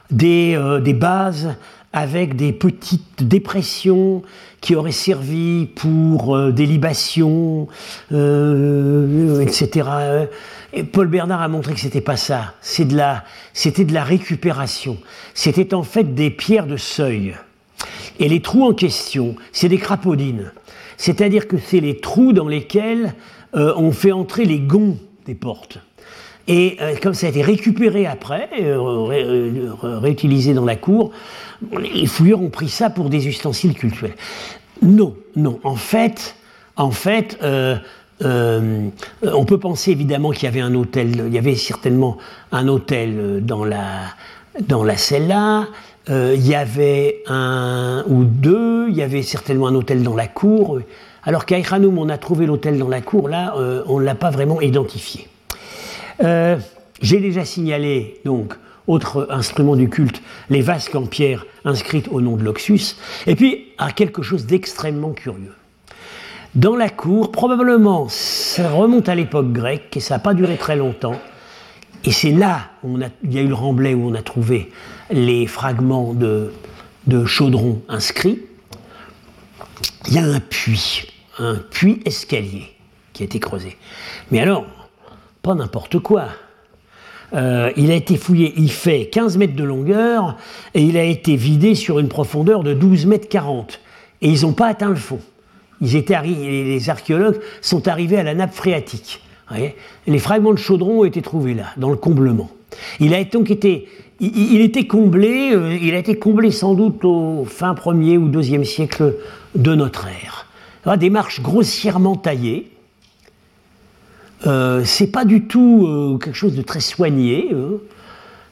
des, 0.10 0.58
des 0.84 0.94
bases 0.96 1.50
avec 1.94 2.36
des 2.36 2.54
petites 2.54 3.28
dépressions 3.28 4.22
qui 4.62 4.76
auraient 4.76 4.92
servi 4.92 5.66
pour 5.66 6.36
euh, 6.36 6.52
des 6.52 6.66
libations, 6.66 7.68
euh, 8.12 9.42
etc. 9.42 9.90
Paul 10.92 11.08
Bernard 11.08 11.42
a 11.42 11.48
montré 11.48 11.74
que 11.74 11.80
c'était 11.80 12.02
pas 12.02 12.18
ça. 12.18 12.54
C'est 12.62 12.86
de 12.86 12.96
la, 12.96 13.24
c'était 13.54 13.86
de 13.86 13.94
la 13.94 14.04
récupération. 14.04 14.98
C'était 15.34 15.74
en 15.74 15.84
fait 15.84 16.16
des 16.16 16.30
pierres 16.30 16.68
de 16.68 16.78
seuil. 16.78 17.36
Et 18.20 18.30
les 18.30 18.42
trous 18.42 18.66
en 18.66 18.74
question, 18.74 19.36
c'est 19.52 19.70
des 19.70 19.78
crapaudines. 19.78 20.52
C'est-à-dire 20.98 21.48
que 21.48 21.58
c'est 21.58 21.80
les 21.80 22.00
trous 22.00 22.34
dans 22.34 22.48
lesquels 22.48 23.16
euh, 23.56 23.74
on 23.78 23.92
fait 23.92 24.12
entrer 24.12 24.46
les 24.46 24.60
gonds 24.60 24.98
des 25.26 25.36
portes. 25.36 25.80
Et 26.48 26.78
comme 27.04 27.14
ça 27.14 27.28
a 27.28 27.30
été 27.30 27.44
récupéré 27.44 28.08
après, 28.08 28.50
réutilisé 29.84 30.56
dans 30.56 30.66
la 30.66 30.76
cour, 30.76 31.12
les 31.80 32.08
fouilleurs 32.08 32.42
ont 32.42 32.50
pris 32.50 32.70
ça 32.70 32.90
pour 32.90 33.12
des 33.12 33.28
ustensiles 33.28 33.76
cultuels. 33.76 34.16
Non, 34.82 35.16
non. 35.36 35.60
En 35.64 35.76
fait, 35.76 36.36
en 36.76 36.90
fait, 36.90 37.38
euh, 38.22 38.90
euh, 39.24 39.32
on 39.34 39.46
peut 39.46 39.60
penser 39.60 39.92
évidemment 39.92 40.32
qu'il 40.32 40.44
y 40.44 40.48
avait 40.48 40.60
un 40.60 40.76
hôtel, 40.76 41.24
il 41.28 41.34
y 41.34 41.38
avait 41.38 41.56
certainement 41.56 42.18
un 42.52 42.68
hôtel 42.68 43.44
dans 43.44 43.64
la, 43.64 44.02
dans 44.68 44.84
la 44.84 44.98
cella, 44.98 45.68
euh, 46.10 46.34
il 46.36 46.48
y 46.48 46.56
avait 46.56 47.24
un 47.28 48.04
ou 48.08 48.24
deux, 48.24 48.90
il 48.90 48.96
y 48.96 49.02
avait 49.02 49.24
certainement 49.24 49.68
un 49.68 49.76
hôtel 49.76 50.04
dans 50.04 50.16
la 50.16 50.28
cour. 50.28 50.80
Alors 51.24 51.46
qu'à 51.46 51.58
on 51.72 52.10
a 52.10 52.18
trouvé 52.18 52.46
l'hôtel 52.46 52.78
dans 52.78 52.88
la 52.88 53.02
cour, 53.02 53.30
là, 53.30 53.54
on 53.88 54.00
ne 54.00 54.06
l'a 54.06 54.16
pas 54.16 54.32
vraiment 54.32 54.62
identifié. 54.62 55.28
J'ai 56.22 57.20
déjà 57.20 57.46
signalé 57.46 58.22
donc 58.26 58.56
autre 58.88 59.28
instrument 59.30 59.76
du 59.76 59.90
culte, 59.90 60.22
les 60.50 60.62
vasques 60.62 60.96
en 60.96 61.06
pierre 61.06 61.46
inscrites 61.66 62.08
au 62.10 62.22
nom 62.22 62.38
de 62.38 62.44
l'Oxus, 62.44 62.96
et 63.28 63.36
puis 63.36 63.68
à 63.78 63.92
quelque 63.92 64.24
chose 64.24 64.46
d'extrêmement 64.46 65.12
curieux. 65.12 65.54
Dans 66.56 66.76
la 66.76 66.89
cour, 66.89 67.32
probablement, 67.32 68.08
ça 68.10 68.72
remonte 68.72 69.08
à 69.08 69.16
l'époque 69.16 69.52
grecque, 69.52 69.95
et 69.95 70.00
ça 70.00 70.16
n'a 70.16 70.20
pas 70.20 70.34
duré 70.34 70.58
très 70.58 70.76
longtemps, 70.76 71.20
et 72.04 72.12
c'est 72.12 72.32
là, 72.32 72.72
où 72.84 72.97
il 73.24 73.34
y 73.34 73.38
a 73.38 73.41
eu 73.41 73.47
le 73.47 73.54
remblai 73.54 73.93
où 73.93 74.10
on 74.10 74.14
a 74.16 74.22
trouvé 74.22 74.72
les 75.12 75.47
fragments 75.47 76.14
de, 76.14 76.52
chaudron 77.26 77.82
inscrits, 77.89 78.39
il 80.08 80.14
y 80.14 80.18
a 80.18 80.24
un 80.24 80.39
puits, 80.39 81.06
un 81.38 81.56
puits 81.56 82.02
escalier 82.06 82.64
qui 83.14 83.24
a 83.24 83.26
été 83.26 83.39
creusé. 83.39 83.78
Mais 84.32 84.39
alors, 84.39 84.66
pas 85.41 85.56
n'importe 85.56 86.00
quoi. 86.00 86.30
Euh, 87.34 87.72
il 87.76 87.91
a 87.91 87.95
été 87.95 88.18
fouillé, 88.18 88.54
il 88.58 88.72
fait 88.72 89.10
15 89.12 89.38
mètres 89.38 89.56
de 89.56 89.64
longueur 89.64 90.36
et 90.74 90.82
il 90.82 90.97
a 90.97 91.04
été 91.04 91.36
vidé 91.36 91.76
sur 91.76 92.00
une 92.00 92.08
profondeur 92.08 92.64
de 92.64 92.74
12 92.74 93.06
mètres 93.06 93.30
40. 93.30 93.80
Et 94.22 94.30
ils 94.30 94.41
n'ont 94.41 94.54
pas 94.54 94.68
atteint 94.68 94.89
le 94.89 94.95
fond. 94.95 95.20
Ils 95.82 95.96
étaient 95.96 96.18
les 96.24 96.90
archéologues 96.90 97.40
sont 97.62 97.88
arrivés 97.88 98.18
à 98.18 98.24
la 98.24 98.34
nappe 98.34 98.54
phréatique. 98.54 99.22
les 100.08 100.20
fragments 100.20 100.54
de 100.54 100.58
chaudron 100.60 101.02
ont 101.02 101.06
été 101.06 101.22
trouvés 101.22 101.54
là, 101.54 101.68
dans 101.78 101.90
le 101.90 101.98
comblement. 101.98 102.50
Il 103.00 103.14
a 103.14 103.24
donc 103.24 103.50
été, 103.50 103.88
il, 104.20 104.62
était 104.62 104.86
comblé, 104.86 105.52
euh, 105.54 105.78
il 105.82 105.94
a 105.96 105.98
été 105.98 106.18
comblé 106.18 106.52
sans 106.52 106.76
doute 106.76 107.04
au 107.04 107.46
fin 107.46 107.74
1er 107.74 108.18
ou 108.18 108.30
2e 108.30 108.64
siècle 108.64 109.16
de 109.56 109.76
notre 109.76 110.08
ère. 110.08 110.46
Des 110.98 111.10
marches 111.10 111.42
grossièrement 111.42 112.16
taillées, 112.16 112.72
euh, 114.48 114.84
c'est 114.86 115.08
pas 115.12 115.26
du 115.26 115.46
tout 115.46 115.86
euh, 115.86 116.18
quelque 116.18 116.36
chose 116.36 116.56
de 116.56 116.62
très 116.62 116.80
soigné, 116.80 117.50
hein. 117.54 117.78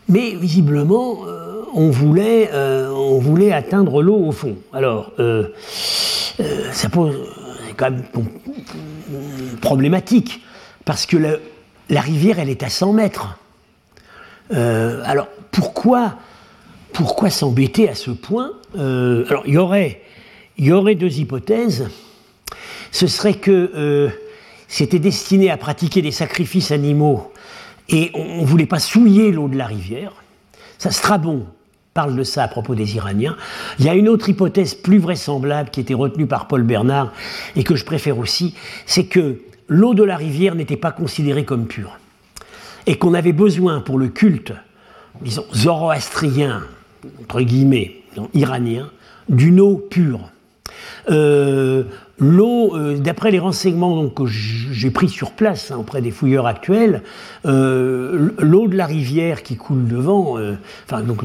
mais 0.09 0.35
visiblement, 0.35 1.19
euh, 1.25 1.46
on, 1.77 1.89
voulait, 1.89 2.49
on 2.53 3.19
voulait 3.19 3.53
atteindre 3.53 4.01
l'eau 4.01 4.17
au 4.17 4.31
fond. 4.31 4.57
Alors, 4.73 5.13
ça 6.71 6.89
pose 6.89 7.15
quand 7.77 7.91
même 7.91 8.03
problématique, 9.61 10.41
parce 10.85 11.05
que 11.05 11.17
la, 11.89 12.01
rivière, 12.01 12.39
elle 12.39 12.49
est 12.49 12.63
à 12.63 12.69
100 12.69 12.93
mètres. 12.93 13.37
alors, 14.51 15.27
pourquoi, 15.51 16.15
pourquoi 16.93 17.29
s'embêter 17.29 17.87
à 17.89 17.95
ce 17.95 18.11
point 18.11 18.51
Alors, 18.75 19.43
il 19.45 19.53
y 19.53 19.57
aurait, 19.57 20.01
y 20.57 20.71
aurait 20.71 20.95
deux 20.95 21.19
hypothèses. 21.19 21.87
Ce 22.91 23.07
serait 23.07 23.35
que 23.35 24.09
c'était 24.67 24.99
destiné 24.99 25.49
à 25.49 25.57
pratiquer 25.57 26.01
des 26.01 26.11
sacrifices 26.11 26.71
animaux 26.71 27.31
et 27.89 28.11
on 28.13 28.41
ne 28.41 28.45
voulait 28.45 28.65
pas 28.65 28.79
souiller 28.79 29.31
l'eau 29.31 29.47
de 29.47 29.57
la 29.57 29.65
rivière. 29.65 30.13
Ça, 30.77 30.91
Strabon 30.91 31.45
parle 31.97 32.15
de 32.15 32.21
ça 32.21 32.43
à 32.43 32.47
propos 32.47 32.75
des 32.75 32.95
Iraniens. 32.95 33.35
Il 33.79 33.85
y 33.85 33.89
a 33.89 33.95
une 33.95 34.07
autre 34.07 34.29
hypothèse 34.29 34.75
plus 34.75 34.99
vraisemblable 34.99 35.71
qui 35.71 35.79
était 35.79 35.95
retenue 35.95 36.27
par 36.27 36.47
Paul 36.47 36.61
Bernard 36.61 37.11
et 37.55 37.63
que 37.63 37.75
je 37.75 37.83
préfère 37.83 38.19
aussi, 38.19 38.53
c'est 38.85 39.05
que 39.05 39.37
l'eau 39.67 39.95
de 39.95 40.03
la 40.03 40.15
rivière 40.15 40.53
n'était 40.53 40.77
pas 40.77 40.91
considérée 40.91 41.43
comme 41.43 41.65
pure 41.65 41.97
et 42.85 42.99
qu'on 42.99 43.15
avait 43.15 43.33
besoin 43.33 43.79
pour 43.79 43.97
le 43.97 44.09
culte, 44.09 44.53
disons, 45.23 45.45
zoroastrien, 45.55 46.61
entre 47.21 47.41
guillemets, 47.41 47.95
iranien, 48.35 48.91
d'une 49.27 49.59
eau 49.59 49.77
pure. 49.77 50.29
Euh, 51.09 51.85
L'eau, 52.19 52.75
euh, 52.75 52.97
d'après 52.97 53.29
les 53.29 53.37
renseignements 53.37 54.09
que 54.09 54.25
j'ai 54.25 54.89
pris 54.89 55.07
sur 55.07 55.31
place 55.31 55.69
hein, 55.69 55.77
auprès 55.77 56.01
des 56.01 56.09
fouilleurs 56.09 56.47
actuels, 56.47 57.03
euh, 57.45 58.31
l'eau 58.39 58.67
de 58.67 58.75
la 58.75 58.87
rivière 58.87 59.43
qui 59.43 59.55
coule 59.55 59.87
devant, 59.87 60.39
euh, 60.39 60.55
enfin 60.85 61.01
donc 61.01 61.21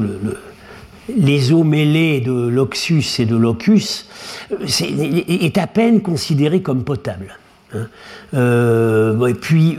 les 1.09 1.51
eaux 1.51 1.63
mêlées 1.63 2.21
de 2.21 2.47
l'Oxus 2.47 3.19
et 3.19 3.25
de 3.25 3.35
l'Ocus, 3.35 4.07
est, 4.51 5.57
à 5.57 5.67
peine 5.67 6.01
considérée 6.01 6.61
comme 6.61 6.83
potable. 6.83 7.37
Hein. 7.73 7.87
et 9.27 9.33
puis, 9.33 9.77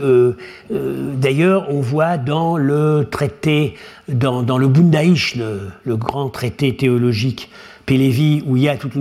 d'ailleurs, 0.69 1.67
on 1.69 1.79
voit 1.81 2.17
dans 2.17 2.57
le 2.57 3.07
traité, 3.09 3.75
dans, 4.09 4.57
le 4.57 4.67
Bundaïch, 4.67 5.35
le, 5.37 5.95
grand 5.95 6.29
traité 6.29 6.75
théologique 6.75 7.49
Pélévi, 7.85 8.43
où 8.45 8.57
il 8.57 8.63
y 8.63 8.69
a 8.69 8.77
tout 8.77 8.91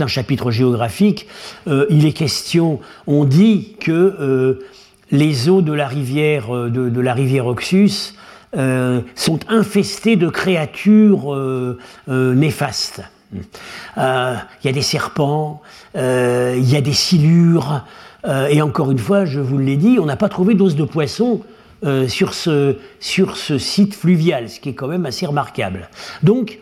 un 0.00 0.06
chapitre 0.06 0.50
géographique, 0.50 1.26
euh, 1.68 1.86
il 1.90 2.06
est 2.06 2.12
question, 2.12 2.80
on 3.06 3.24
dit 3.24 3.76
que 3.80 3.92
euh, 3.92 4.64
les 5.10 5.48
eaux 5.48 5.60
de 5.60 5.72
la 5.72 5.86
rivière, 5.86 6.54
euh, 6.54 6.70
de, 6.70 7.00
la 7.00 7.12
rivière 7.12 7.46
Oxus 7.46 8.14
sont 8.54 9.40
infestées 9.48 10.16
de 10.16 10.28
créatures 10.28 11.36
néfastes. 12.06 13.02
Il 13.32 13.42
y 13.96 14.68
a 14.68 14.72
des 14.72 14.82
serpents, 14.82 15.62
il 15.94 16.70
y 16.70 16.76
a 16.76 16.80
des 16.80 16.92
silures, 16.92 17.84
et 18.26 18.62
encore 18.62 18.90
une 18.90 18.98
fois, 18.98 19.24
je 19.24 19.40
vous 19.40 19.58
l'ai 19.58 19.76
dit, 19.76 19.98
on 20.00 20.06
n'a 20.06 20.16
pas 20.16 20.28
trouvé 20.28 20.54
d'os 20.54 20.76
de 20.76 20.84
poisson 20.84 21.40
sur, 22.06 22.34
ce, 22.34 22.76
sur 23.00 23.36
ce 23.36 23.58
site 23.58 23.94
fluvial, 23.94 24.48
ce 24.48 24.60
qui 24.60 24.68
est 24.70 24.74
quand 24.74 24.88
même 24.88 25.06
assez 25.06 25.26
remarquable. 25.26 25.88
Donc, 26.22 26.60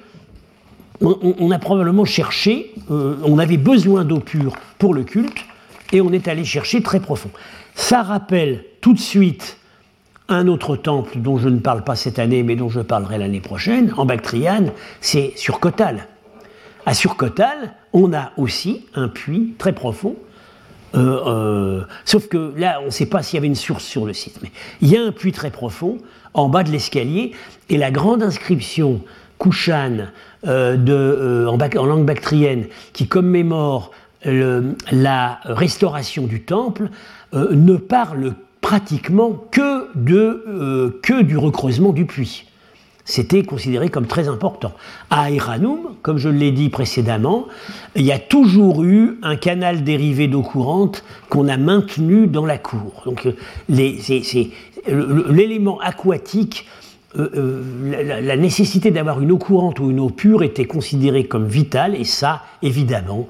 on, 1.03 1.51
a 1.51 1.59
probablement 1.59 2.05
cherché, 2.05 2.73
euh, 2.91 3.17
on 3.25 3.39
avait 3.39 3.57
besoin 3.57 4.05
d'eau 4.05 4.21
pure 4.21 4.55
pour 4.79 4.95
le 4.95 5.03
culte, 5.05 5.45
et 5.93 6.01
on 6.01 6.13
est 6.13 6.29
allé 6.29 6.45
chercher 6.45 6.83
très 6.83 7.01
profond. 7.01 7.31
Ça 7.75 8.03
rappelle 8.03 8.65
tout 8.81 8.93
de 8.93 8.99
suite 8.99 9.59
un 10.29 10.49
autre 10.49 10.77
temple 10.77 11.19
dont 11.19 11.39
je 11.39 11.49
ne 11.49 11.59
parle 11.59 11.85
pas 11.85 11.97
cette 11.97 12.19
année, 12.19 12.43
mais 12.43 12.57
dont 12.57 12.69
je 12.69 12.81
parlerai 12.81 13.19
l'année 13.19 13.41
prochaine, 13.41 13.93
en 13.97 14.05
Bactriane, 14.05 14.73
c'est 15.01 15.33
sur 15.37 15.61
Cotal. 15.61 16.07
À 16.85 16.95
Surcotal, 16.95 17.75
on 17.93 18.13
a 18.13 18.33
aussi 18.37 18.87
un 18.95 19.09
puits 19.09 19.55
très 19.59 19.73
profond, 19.73 20.17
euh, 20.95 21.21
euh, 21.27 21.85
sauf 22.05 22.29
que 22.29 22.53
là, 22.57 22.81
on 22.83 22.87
ne 22.87 22.91
sait 22.91 23.07
pas 23.07 23.23
s'il 23.23 23.37
y 23.37 23.39
avait 23.39 23.47
une 23.47 23.55
source 23.55 23.85
sur 23.85 24.05
le 24.05 24.13
site, 24.13 24.41
mais 24.43 24.51
il 24.81 24.89
y 24.89 24.97
a 24.97 25.03
un 25.03 25.13
puits 25.13 25.33
très 25.33 25.51
profond 25.51 25.99
en 26.35 26.49
bas 26.49 26.65
de 26.65 26.71
l'escalier, 26.71 27.33
et 27.69 27.77
la 27.77 27.91
grande 27.91 28.23
inscription 28.23 29.03
Kushan 29.39 30.09
euh, 30.47 30.77
de, 30.77 30.93
euh, 30.93 31.47
en, 31.47 31.87
langue 31.87 32.05
bactrienne 32.05 32.67
qui 32.93 33.07
commémore 33.07 33.93
la 34.25 35.41
restauration 35.45 36.29
du 36.29 36.43
temple 36.43 36.91
ne 37.33 37.77
parle 37.77 38.35
pratiquement 38.63 39.45
que, 39.51 39.89
de, 39.95 40.99
que 41.03 41.23
du 41.23 41.37
recreusement 41.37 41.93
du 41.93 42.07
puits. 42.07 42.47
C'était 43.05 43.43
considéré 43.43 43.89
comme 43.89 44.07
très 44.07 44.29
important. 44.29 44.73
À 45.11 45.31
Iranum, 45.31 45.97
comme 46.03 46.19
je 46.19 46.29
l'ai 46.29 46.53
dit 46.53 46.69
précédemment, 46.69 47.47
il 47.97 48.03
y 48.03 48.13
a 48.13 48.19
toujours 48.19 48.85
eu 48.85 49.19
un 49.23 49.37
canal 49.37 49.83
dérivé 49.83 50.29
d'eau 50.29 50.43
courante 50.43 51.05
qu'on 51.29 51.49
a 51.49 51.57
maintenu 51.57 52.29
dans 52.29 52.47
la 52.47 52.59
cour. 52.59 53.03
Donc 53.05 53.29
l'élément 53.69 55.81
aquatique, 55.81 56.67
euh, 57.19 57.29
euh, 57.35 58.23
la, 58.23 58.37
nécessité 58.37 58.93
d'avoir 58.93 59.21
une 59.21 59.33
eau 59.33 59.39
courante 59.39 59.81
ou 59.81 59.91
une 59.91 60.01
eau 60.01 60.09
pure 60.09 60.45
était 60.45 60.65
considérée 60.65 61.25
comme 61.25 61.47
vitale, 61.47 61.95
et 61.95 62.05
ça, 62.05 62.43
évidemment, 62.63 63.29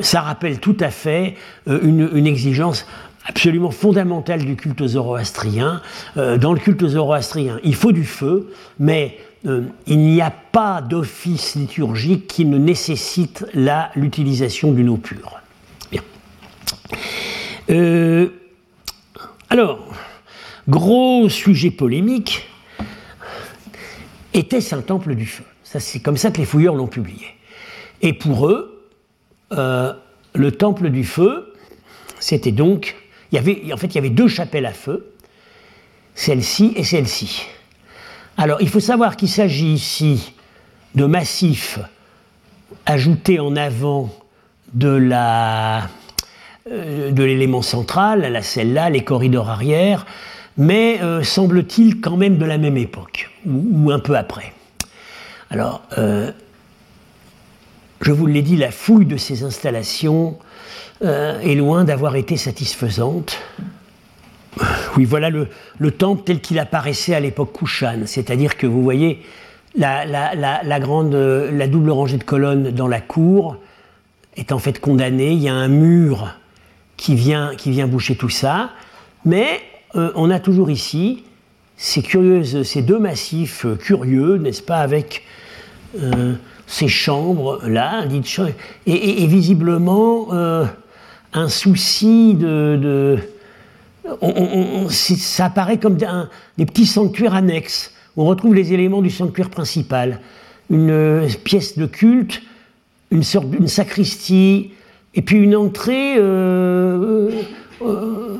ça 0.00 0.20
rappelle 0.20 0.58
tout 0.58 0.76
à 0.80 0.90
fait 0.90 1.36
euh, 1.68 1.78
une 1.82 2.26
exigence 2.26 2.86
absolument 3.24 3.70
fondamentale 3.70 4.44
du 4.44 4.56
culte 4.56 4.86
zoroastrien. 4.86 5.80
Euh, 6.16 6.36
dans 6.36 6.52
le 6.52 6.60
culte 6.60 6.86
zoroastrien, 6.86 7.58
il 7.64 7.74
faut 7.74 7.92
du 7.92 8.04
feu, 8.04 8.52
mais 8.78 9.18
euh, 9.46 9.62
il 9.86 9.98
n'y 9.98 10.20
a 10.20 10.30
pas 10.30 10.82
d'office 10.82 11.54
liturgique 11.54 12.26
qui 12.26 12.44
ne 12.44 12.58
nécessite 12.58 13.46
l'utilisation 13.94 14.72
d'une 14.72 14.90
eau 14.90 14.96
pure. 14.96 15.40
Euh, 17.70 18.28
alors, 19.48 19.78
gros 20.68 21.28
sujet 21.30 21.70
polémique, 21.70 22.46
était-ce 24.34 24.74
un 24.74 24.82
temple 24.82 25.14
du 25.14 25.26
feu? 25.26 25.44
C'est 25.62 26.00
comme 26.00 26.18
ça 26.18 26.30
que 26.30 26.38
les 26.38 26.44
fouilleurs 26.44 26.74
l'ont 26.74 26.86
publié. 26.86 27.26
Et 28.02 28.12
pour 28.12 28.48
eux, 28.48 28.86
le 29.50 30.50
temple 30.50 30.90
du 30.90 31.04
feu, 31.04 31.52
c'était 32.20 32.52
donc 32.52 32.96
en 33.40 33.76
fait, 33.76 33.86
il 33.86 33.94
y 33.94 33.98
avait 33.98 34.10
deux 34.10 34.28
chapelles 34.28 34.66
à 34.66 34.72
feu, 34.72 35.12
celle-ci 36.14 36.72
et 36.76 36.84
celle-ci. 36.84 37.46
Alors, 38.36 38.60
il 38.60 38.68
faut 38.68 38.80
savoir 38.80 39.16
qu'il 39.16 39.28
s'agit 39.28 39.72
ici 39.72 40.34
de 40.94 41.04
massifs 41.04 41.78
ajoutés 42.86 43.40
en 43.40 43.56
avant 43.56 44.10
de 44.72 44.88
la 44.88 45.88
euh, 46.70 47.10
de 47.10 47.22
l'élément 47.22 47.60
central, 47.60 48.22
la 48.22 48.42
celle-là, 48.42 48.88
les 48.88 49.04
corridors 49.04 49.50
arrière, 49.50 50.06
mais 50.56 50.98
euh, 51.02 51.22
semble-t-il 51.22 52.00
quand 52.00 52.16
même 52.16 52.38
de 52.38 52.46
la 52.46 52.56
même 52.56 52.78
époque, 52.78 53.30
ou, 53.44 53.90
un 53.90 53.98
peu 53.98 54.16
après. 54.16 54.54
Alors, 55.50 55.82
euh, 55.98 56.32
je 58.00 58.12
vous 58.12 58.24
l'ai 58.24 58.40
dit, 58.40 58.56
la 58.56 58.70
fouille 58.70 59.04
de 59.04 59.18
ces 59.18 59.42
installations 59.42 60.38
euh, 61.04 61.38
est 61.40 61.54
loin 61.54 61.84
d'avoir 61.84 62.16
été 62.16 62.36
satisfaisante. 62.36 63.38
Oui, 64.96 65.04
voilà 65.04 65.28
le, 65.30 65.48
temple 65.90 66.22
tel 66.24 66.40
qu'il 66.40 66.58
apparaissait 66.58 67.14
à 67.14 67.20
l'époque 67.20 67.52
Kushan, 67.52 68.06
c'est-à-dire 68.06 68.56
que 68.56 68.66
vous 68.66 68.82
voyez 68.82 69.22
la, 69.76 70.78
grande, 70.80 71.14
la 71.14 71.66
double 71.66 71.90
rangée 71.90 72.16
de 72.16 72.24
colonnes 72.24 72.70
dans 72.70 72.88
la 72.88 73.00
cour 73.00 73.56
est 74.36 74.52
en 74.52 74.58
fait 74.58 74.80
condamnée. 74.80 75.32
Il 75.32 75.42
y 75.42 75.48
a 75.48 75.54
un 75.54 75.68
mur 75.68 76.34
qui 76.96 77.16
vient, 77.16 77.54
qui 77.56 77.70
vient 77.70 77.86
boucher 77.86 78.16
tout 78.16 78.30
ça, 78.30 78.70
mais 79.24 79.60
euh, 79.96 80.10
on 80.14 80.30
a 80.30 80.38
toujours 80.38 80.70
ici 80.70 81.24
ces 81.76 82.02
curieuses, 82.02 82.62
ces 82.62 82.80
deux 82.80 82.98
massifs 82.98 83.66
curieux, 83.80 84.36
n'est-ce 84.36 84.62
pas, 84.62 84.78
avec 84.78 85.24
euh, 86.00 86.34
ces 86.66 86.88
chambres 86.88 87.60
là, 87.66 88.04
et, 88.86 89.26
visiblement 89.26 90.28
un 91.34 91.48
souci 91.48 92.34
de. 92.34 93.18
ça 94.88 95.46
apparaît 95.46 95.78
comme 95.78 95.98
des 96.56 96.66
petits 96.66 96.86
sanctuaires 96.86 97.34
annexes. 97.34 97.92
On 98.16 98.24
retrouve 98.24 98.54
les 98.54 98.72
éléments 98.72 99.02
du 99.02 99.10
sanctuaire 99.10 99.50
principal. 99.50 100.20
Une 100.70 100.90
euh, 100.90 101.28
pièce 101.42 101.76
de 101.76 101.84
culte, 101.84 102.42
une 103.10 103.24
sorte 103.24 103.50
d'une 103.50 103.68
sacristie, 103.68 104.70
et 105.14 105.22
puis 105.22 105.36
une 105.36 105.56
entrée 105.56 106.14
euh, 106.16 107.42
euh, 107.82 108.36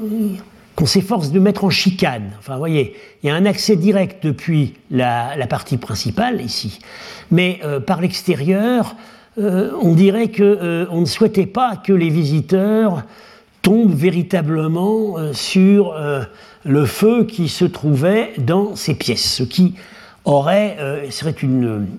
qu'on 0.77 0.87
s'efforce 0.87 1.33
de 1.33 1.41
mettre 1.41 1.65
en 1.65 1.71
chicane. 1.71 2.31
Enfin, 2.39 2.55
vous 2.55 2.61
voyez, 2.61 2.95
il 3.23 3.27
y 3.27 3.31
a 3.31 3.35
un 3.35 3.45
accès 3.45 3.77
direct 3.77 4.25
depuis 4.25 4.75
la, 4.91 5.35
partie 5.49 5.77
principale 5.77 6.41
ici, 6.41 6.79
mais 7.31 7.61
par 7.87 8.01
l'extérieur, 8.01 8.97
euh, 9.37 9.73
on 9.81 9.95
dirait 9.95 10.29
qu'on 10.31 10.43
euh, 10.43 10.87
ne 11.01 11.07
souhaitait 11.07 11.47
pas 11.47 11.77
que 11.77 11.93
les 11.93 12.09
visiteurs 12.09 13.03
tombent 13.63 13.95
véritablement 13.95 15.19
euh, 15.19 15.33
sur 15.33 15.95
le 16.65 16.87
feu 16.87 17.25
qui 17.25 17.49
se 17.49 17.65
trouvait 17.65 18.33
dans 18.39 18.77
ces 18.77 18.95
pièces, 18.95 19.35
ce 19.37 19.43
qui 19.43 19.75
aurait, 20.25 21.09
serait 21.11 21.35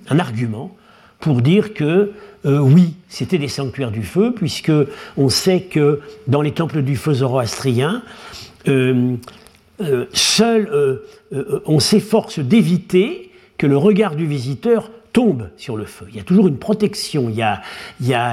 un 0.08 0.18
argument 0.18 0.74
pour 1.20 1.40
dire 1.40 1.74
que 1.74 2.12
oui, 2.44 2.94
c'était 3.08 3.38
des 3.38 3.48
sanctuaires 3.48 3.90
du 3.90 4.02
feu, 4.02 4.32
puisque 4.34 4.72
on 5.16 5.28
sait 5.28 5.62
que 5.62 6.00
dans 6.26 6.42
les 6.42 6.52
temples 6.52 6.82
du 6.82 6.96
feu 6.96 7.14
zoroastrien, 7.14 8.02
seul, 10.12 11.00
on 11.66 11.78
s'efforce 11.78 12.40
d'éviter 12.40 13.30
que 13.58 13.66
le 13.66 13.76
regard 13.76 14.16
du 14.16 14.26
visiteur 14.26 14.90
tombe 15.16 15.48
sur 15.56 15.78
le 15.78 15.86
feu. 15.86 16.04
Il 16.10 16.16
y 16.16 16.20
a 16.20 16.22
toujours 16.22 16.46
une 16.46 16.58
protection, 16.58 17.30
il 17.30 17.36
y 17.36 17.42
a, 17.42 17.62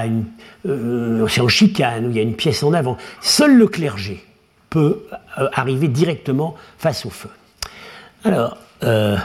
une, 0.04 0.26
euh, 0.66 1.26
c'est 1.28 1.40
en 1.40 1.48
chicane, 1.48 2.10
il 2.10 2.16
y 2.16 2.18
a 2.18 2.22
une 2.22 2.36
pièce 2.36 2.62
en 2.62 2.74
avant. 2.74 2.98
Seul 3.22 3.56
le 3.56 3.66
clergé 3.68 4.22
peut 4.68 5.06
euh, 5.38 5.48
arriver 5.54 5.88
directement 5.88 6.56
face 6.76 7.06
au 7.06 7.10
feu. 7.10 7.30
Alors, 8.22 8.58
euh, 8.82 9.16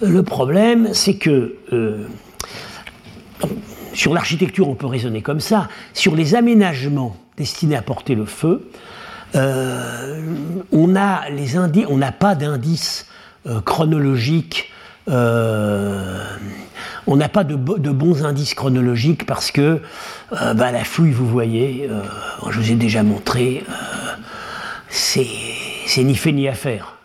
le 0.00 0.22
problème, 0.22 0.94
c'est 0.94 1.16
que 1.16 1.56
sur 3.92 4.14
l'architecture, 4.14 4.68
on 4.68 4.76
peut 4.76 4.86
raisonner 4.86 5.22
comme 5.22 5.40
ça. 5.40 5.66
Sur 5.92 6.14
les 6.14 6.36
aménagements 6.36 7.16
destinés 7.36 7.74
à 7.74 7.82
porter 7.82 8.14
le 8.14 8.26
feu, 8.26 8.70
on 9.34 10.86
n'a 10.86 12.12
pas 12.12 12.36
d'indice 12.36 13.08
chronologique 13.64 14.70
euh, 15.08 16.24
on 17.06 17.16
n'a 17.16 17.28
pas 17.28 17.44
de, 17.44 17.54
bons 17.56 18.24
indices 18.24 18.54
chronologiques 18.54 19.24
parce 19.26 19.50
que 19.50 19.80
euh, 20.32 20.54
bah, 20.54 20.70
la 20.72 20.84
fouille, 20.84 21.12
vous 21.12 21.26
voyez, 21.26 21.88
euh, 21.90 22.02
je 22.50 22.60
vous 22.60 22.70
ai 22.70 22.74
déjà 22.74 23.02
montré, 23.02 23.64
c'est 24.90 25.24
ni 26.04 26.14
fait 26.14 26.32
ni 26.32 26.48
à 26.48 26.54
faire. 26.54 26.96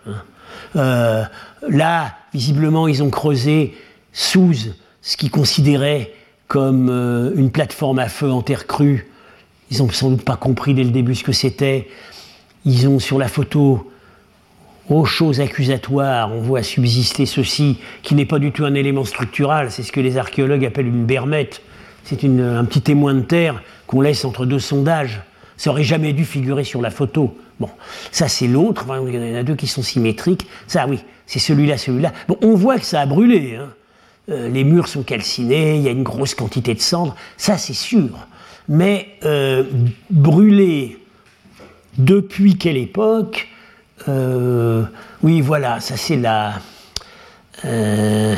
Hein. 0.75 1.29
là, 1.69 2.15
visiblement, 2.33 2.87
ils 2.87 3.01
ont 3.03 3.09
creusé 3.09 3.77
sous 4.11 4.53
ce 5.01 5.17
qu'ils 5.17 5.31
considéraient 5.31 6.13
comme 6.47 6.89
une 7.35 7.51
plateforme 7.51 7.99
à 7.99 8.09
feu 8.09 8.31
en 8.31 8.41
terre 8.41 8.67
crue. 8.67 9.09
Ils 9.71 9.79
n'ont 9.79 9.89
sans 9.89 10.11
doute 10.11 10.23
pas 10.23 10.35
compris 10.35 10.73
dès 10.73 10.83
le 10.83 10.91
début 10.91 11.15
ce 11.15 11.23
que 11.23 11.31
c'était. 11.31 11.87
Ils 12.65 12.87
ont 12.87 12.99
sur 12.99 13.17
la 13.17 13.27
photo 13.27 13.91
aux 14.89 15.05
choses 15.05 15.39
accusatoires, 15.39 16.31
on 16.33 16.41
voit 16.41 16.63
subsister 16.63 17.25
ceci, 17.25 17.77
qui 18.01 18.15
n'est 18.15 18.25
pas 18.25 18.39
du 18.39 18.51
tout 18.51 18.65
un 18.65 18.73
élément 18.73 19.05
structural, 19.05 19.71
c'est 19.71 19.83
ce 19.83 19.91
que 19.91 19.99
les 19.99 20.17
archéologues 20.17 20.65
appellent 20.65 20.87
une 20.87 21.05
bermette. 21.05 21.61
C'est 22.03 22.25
un 22.25 22.65
petit 22.65 22.81
témoin 22.81 23.13
de 23.13 23.21
terre 23.21 23.63
qu'on 23.87 24.01
laisse 24.01 24.25
entre 24.25 24.45
deux 24.45 24.59
sondages. 24.59 25.21
Ça 25.55 25.69
aurait 25.69 25.83
jamais 25.83 26.11
dû 26.11 26.25
figurer 26.25 26.65
sur 26.65 26.81
la 26.81 26.89
photo. 26.89 27.37
Bon, 27.59 27.69
ça 28.11 28.27
c'est 28.27 28.47
l'autre, 28.47 28.85
il 29.07 29.15
y 29.15 29.33
en 29.33 29.35
a 29.35 29.43
deux 29.43 29.55
qui 29.55 29.67
sont 29.67 29.83
symétriques. 29.83 30.47
Ça 30.67 30.85
oui, 30.87 30.99
c'est 31.27 31.39
celui-là, 31.39 31.77
celui-là. 31.77 32.11
Bon, 32.27 32.37
on 32.41 32.55
voit 32.55 32.77
que 32.77 32.85
ça 32.85 32.99
a 32.99 33.05
brûlé. 33.05 33.55
Hein. 33.55 33.69
Euh, 34.29 34.49
les 34.49 34.63
murs 34.63 34.87
sont 34.87 35.03
calcinés, 35.03 35.75
il 35.77 35.81
y 35.81 35.87
a 35.87 35.91
une 35.91 36.03
grosse 36.03 36.35
quantité 36.35 36.73
de 36.73 36.81
cendres, 36.81 37.15
ça 37.37 37.57
c'est 37.57 37.73
sûr. 37.73 38.27
Mais 38.69 39.17
euh, 39.23 39.63
brûler 40.09 40.97
depuis 41.97 42.57
quelle 42.57 42.77
époque 42.77 43.49
euh, 44.07 44.83
oui, 45.21 45.41
voilà, 45.41 45.79
ça 45.79 45.97
c'est 45.97 46.17
la. 46.17 46.53
Euh, 47.65 48.35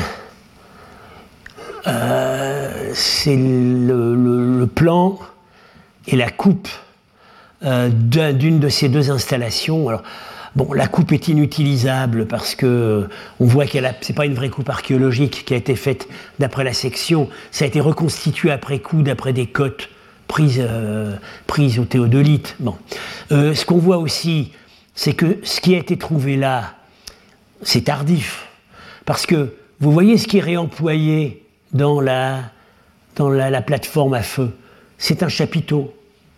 euh, 1.86 2.90
c'est 2.94 3.36
le, 3.36 4.66
plan 4.66 5.18
et 6.06 6.16
la 6.16 6.30
coupe 6.30 6.68
d'une 7.62 8.60
de 8.60 8.68
ces 8.68 8.88
deux 8.88 9.10
installations. 9.10 9.88
Alors, 9.88 10.02
bon, 10.54 10.72
la 10.72 10.86
coupe 10.86 11.12
est 11.12 11.28
inutilisable 11.28 12.26
parce 12.26 12.54
que 12.54 13.08
on 13.40 13.46
voit 13.46 13.66
qu'elle 13.66 13.92
c'est 14.00 14.12
pas 14.12 14.26
une 14.26 14.34
vraie 14.34 14.50
coupe 14.50 14.68
archéologique 14.68 15.44
qui 15.46 15.54
a 15.54 15.56
été 15.56 15.76
faite 15.76 16.08
d'après 16.38 16.64
la 16.64 16.72
section. 16.72 17.28
Ça 17.50 17.64
a 17.64 17.68
été 17.68 17.80
reconstitué 17.80 18.50
après 18.50 18.80
coup 18.80 19.02
d'après 19.02 19.32
des 19.32 19.46
cotes 19.46 19.88
prises, 20.28 20.66
prises 21.46 21.78
au 21.78 21.84
théodolite. 21.84 22.56
Bon, 22.60 22.76
ce 23.30 23.64
qu'on 23.64 23.78
voit 23.78 23.98
aussi 23.98 24.52
c'est 24.96 25.12
que 25.12 25.38
ce 25.44 25.60
qui 25.60 25.74
a 25.74 25.78
été 25.78 25.96
trouvé 25.96 26.36
là, 26.36 26.74
c'est 27.62 27.82
tardif. 27.82 28.48
Parce 29.04 29.26
que 29.26 29.54
vous 29.78 29.92
voyez 29.92 30.18
ce 30.18 30.26
qui 30.26 30.38
est 30.38 30.42
réemployé 30.42 31.44
dans 31.72 32.00
la, 32.00 32.50
plateforme 33.64 34.14
à 34.14 34.22
feu? 34.22 34.50
C'est 34.98 35.22
un 35.22 35.28
chapiteau. 35.28 35.94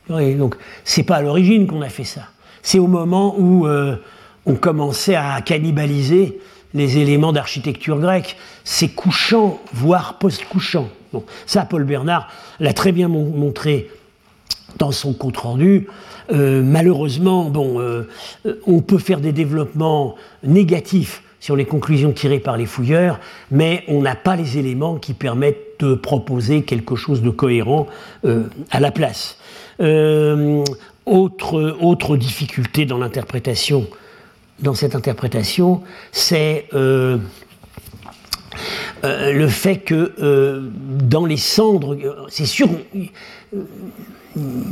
donc, 0.08 0.56
c'est 0.84 1.04
pas 1.04 1.16
à 1.16 1.22
l'origine 1.22 1.66
qu'on 1.66 1.82
a 1.82 1.88
fait 1.88 2.04
ça. 2.04 2.28
c'est 2.62 2.80
au 2.80 2.88
moment 2.88 3.36
où 3.38 3.66
on 3.66 4.54
commençait 4.56 5.14
à 5.14 5.40
cannibaliser 5.40 6.40
les 6.74 6.98
éléments 6.98 7.32
d'architecture 7.32 7.98
grecque. 7.98 8.36
C'est 8.64 8.88
couchant, 8.88 9.60
voire 9.72 10.18
post-couchant. 10.18 10.88
ça, 11.46 11.64
Paul 11.64 11.84
Bernard 11.84 12.28
l'a 12.58 12.72
très 12.72 12.92
bien 12.92 13.08
montré 13.08 13.88
dans 14.78 14.90
son 14.90 15.12
compte-rendu. 15.12 15.86
Euh, 16.30 16.62
malheureusement, 16.62 17.44
bon, 17.44 17.80
euh, 17.80 18.04
on 18.66 18.80
peut 18.80 18.98
faire 18.98 19.20
des 19.20 19.32
développements 19.32 20.16
négatifs 20.42 21.22
sur 21.40 21.56
les 21.56 21.64
conclusions 21.64 22.12
tirées 22.12 22.40
par 22.40 22.56
les 22.56 22.66
fouilleurs, 22.66 23.20
mais 23.50 23.84
on 23.88 24.02
n'a 24.02 24.16
pas 24.16 24.36
les 24.36 24.58
éléments 24.58 24.96
qui 24.96 25.14
permettent 25.14 25.78
de 25.78 25.94
proposer 25.94 26.62
quelque 26.62 26.96
chose 26.96 27.22
de 27.22 27.30
cohérent 27.30 27.86
euh, 28.24 28.44
à 28.70 28.80
la 28.80 28.90
place. 28.90 29.38
autre, 31.06 31.76
autre 31.80 32.16
difficulté 32.16 32.84
dans 32.84 32.98
l'interprétation 32.98 33.86
dans 34.60 34.74
cette 34.74 34.96
interprétation, 34.96 35.82
c'est 36.10 36.66
le 36.72 37.20
fait 39.48 39.76
que 39.78 40.68
dans 41.00 41.24
les 41.24 41.36
cendres, 41.36 41.96
c'est 42.28 42.44
sûr, 42.44 42.68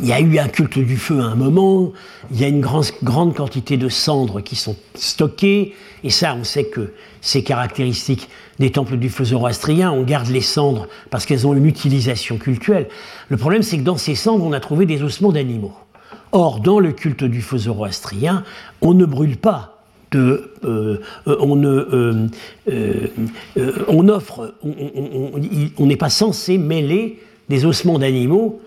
il 0.03 0.09
y 0.09 0.13
a 0.13 0.21
eu 0.21 0.39
un 0.39 0.49
culte 0.49 0.79
du 0.79 0.97
feu 0.97 1.21
à 1.21 1.25
un 1.25 1.35
moment, 1.35 1.93
il 2.31 2.41
y 2.41 2.45
a 2.45 2.49
une 2.49 2.61
grande, 2.61 3.35
quantité 3.35 3.77
de 3.77 3.89
cendres 3.89 4.41
qui 4.41 4.57
sont 4.57 4.77
stockées, 4.95 5.75
et 6.05 6.11
ça, 6.11 6.37
on 6.39 6.45
sait 6.45 6.65
que 6.65 6.93
c'est 7.21 7.43
caractéristique 7.43 8.29
des 8.59 8.71
temples 8.71 8.97
du 8.97 9.11
feu 9.11 9.25
zoroastrien, 9.25 9.91
on 9.91 10.03
garde 10.03 10.29
les 10.29 10.41
cendres 10.41 10.87
parce 11.11 11.27
qu'elles 11.27 11.47
ont 11.47 11.55
une 11.55 11.67
utilisation 11.67 12.39
cultuelle. 12.39 12.89
Le 13.29 13.37
problème, 13.37 13.63
c'est 13.63 13.79
que 13.79 13.83
dans 13.83 13.97
ces 13.97 14.15
cendres, 14.15 14.45
on 14.45 14.53
a 14.53 14.61
trouvé 14.61 14.87
des 14.87 15.03
ossements 15.03 15.33
d'animaux. 15.33 15.75
Or, 16.33 16.61
dans 16.61 16.81
le 16.81 16.93
culte 16.93 17.25
du 17.25 17.43
feu 17.43 17.59
zoroastrien, 17.59 18.45
on 18.81 18.95
ne 18.95 19.05
brûle 19.05 19.37
pas 19.37 19.77
de, 20.13 20.53
euh, 20.65 21.01
euh, 21.27 21.37
on, 21.41 21.63
euh, 21.65 22.29
on 23.89 24.09
offre, 24.09 24.55
on 24.63 25.87
n'est 25.87 25.97
pas 25.97 26.11
censé 26.11 26.59
mêler 26.59 27.19
des 27.49 27.65
ossements 27.65 27.99
d'animaux 27.99 28.61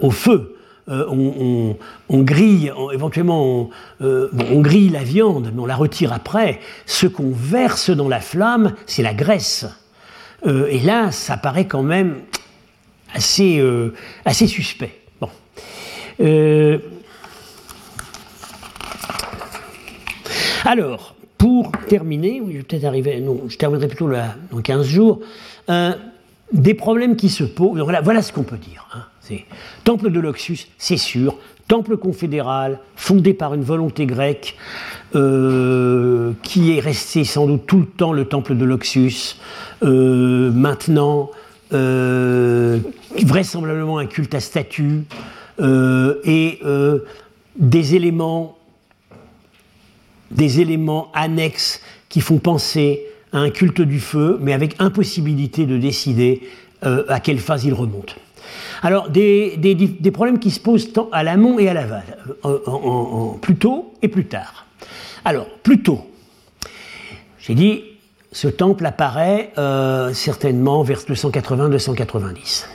au 0.00 0.10
feu. 0.10 0.56
On, 0.88 1.76
grille, 2.10 2.72
éventuellement, 2.92 3.70
on, 4.00 4.60
grille 4.60 4.88
la 4.88 5.04
viande, 5.04 5.50
mais 5.54 5.60
on 5.60 5.66
la 5.66 5.76
retire 5.76 6.12
après. 6.12 6.60
Ce 6.86 7.06
qu'on 7.06 7.30
verse 7.32 7.90
dans 7.90 8.08
la 8.08 8.20
flamme, 8.20 8.74
c'est 8.86 9.02
la 9.02 9.14
graisse. 9.14 9.66
et 10.46 10.80
là, 10.80 11.12
ça 11.12 11.36
paraît 11.36 11.66
quand 11.66 11.82
même 11.82 12.16
assez, 13.14 13.62
assez 14.24 14.46
suspect. 14.46 15.00
Bon. 15.20 15.28
Alors, 20.64 21.16
pour 21.42 21.72
terminer, 21.88 22.40
je 22.46 22.58
vais 22.58 22.62
peut-être 22.62 22.84
arriver, 22.84 23.20
non, 23.20 23.40
je 23.48 23.56
terminerai 23.56 23.88
plutôt 23.88 24.06
là, 24.06 24.36
dans 24.52 24.60
15 24.60 24.86
jours, 24.86 25.20
euh, 25.70 25.92
des 26.52 26.74
problèmes 26.74 27.16
qui 27.16 27.28
se 27.28 27.42
posent. 27.42 27.80
Voilà, 27.80 28.00
voilà 28.00 28.22
ce 28.22 28.32
qu'on 28.32 28.44
peut 28.44 28.58
dire. 28.58 28.86
Hein. 28.94 29.02
Temple 29.84 30.10
de 30.10 30.18
Loxus, 30.20 30.68
c'est 30.78 30.96
sûr. 30.96 31.36
Temple 31.68 31.96
confédéral, 31.96 32.80
fondé 32.96 33.34
par 33.34 33.54
une 33.54 33.62
volonté 33.62 34.04
grecque, 34.04 34.56
euh, 35.14 36.32
qui 36.42 36.76
est 36.76 36.80
resté 36.80 37.22
sans 37.24 37.46
doute 37.46 37.66
tout 37.66 37.78
le 37.80 37.86
temps 37.86 38.12
le 38.12 38.24
temple 38.26 38.56
de 38.56 38.64
Loxus. 38.64 39.36
Euh, 39.82 40.50
maintenant, 40.50 41.30
vraisemblablement 41.70 43.98
un 43.98 44.06
culte 44.06 44.34
à 44.34 44.40
statue 44.40 45.04
et 45.58 46.58
des 47.56 47.94
éléments 47.94 48.58
des 50.32 50.60
éléments 50.60 51.10
annexes 51.14 51.80
qui 52.08 52.20
font 52.20 52.38
penser 52.38 53.02
à 53.32 53.38
un 53.38 53.50
culte 53.50 53.80
du 53.80 54.00
feu, 54.00 54.38
mais 54.40 54.52
avec 54.52 54.76
impossibilité 54.78 55.66
de 55.66 55.76
décider 55.76 56.42
euh, 56.84 57.04
à 57.08 57.20
quelle 57.20 57.38
phase 57.38 57.64
il 57.64 57.74
remonte. 57.74 58.16
Alors, 58.82 59.10
des, 59.10 60.10
problèmes 60.12 60.38
qui 60.38 60.50
se 60.50 60.60
posent 60.60 60.92
à 61.12 61.22
l'amont 61.22 61.58
et 61.58 61.68
à 61.68 61.74
l'aval, 61.74 62.04
euh, 62.44 62.58
plus 63.40 63.56
tôt 63.56 63.94
et 64.02 64.08
plus 64.08 64.26
tard. 64.26 64.66
Alors, 65.24 65.46
plus 65.62 65.82
tôt, 65.82 66.10
j'ai 67.38 67.54
dit, 67.54 67.84
ce 68.32 68.48
temple 68.48 68.86
apparaît 68.86 69.52
euh, 69.58 70.12
certainement 70.12 70.82
vers 70.82 71.00
280-290. 71.00 72.66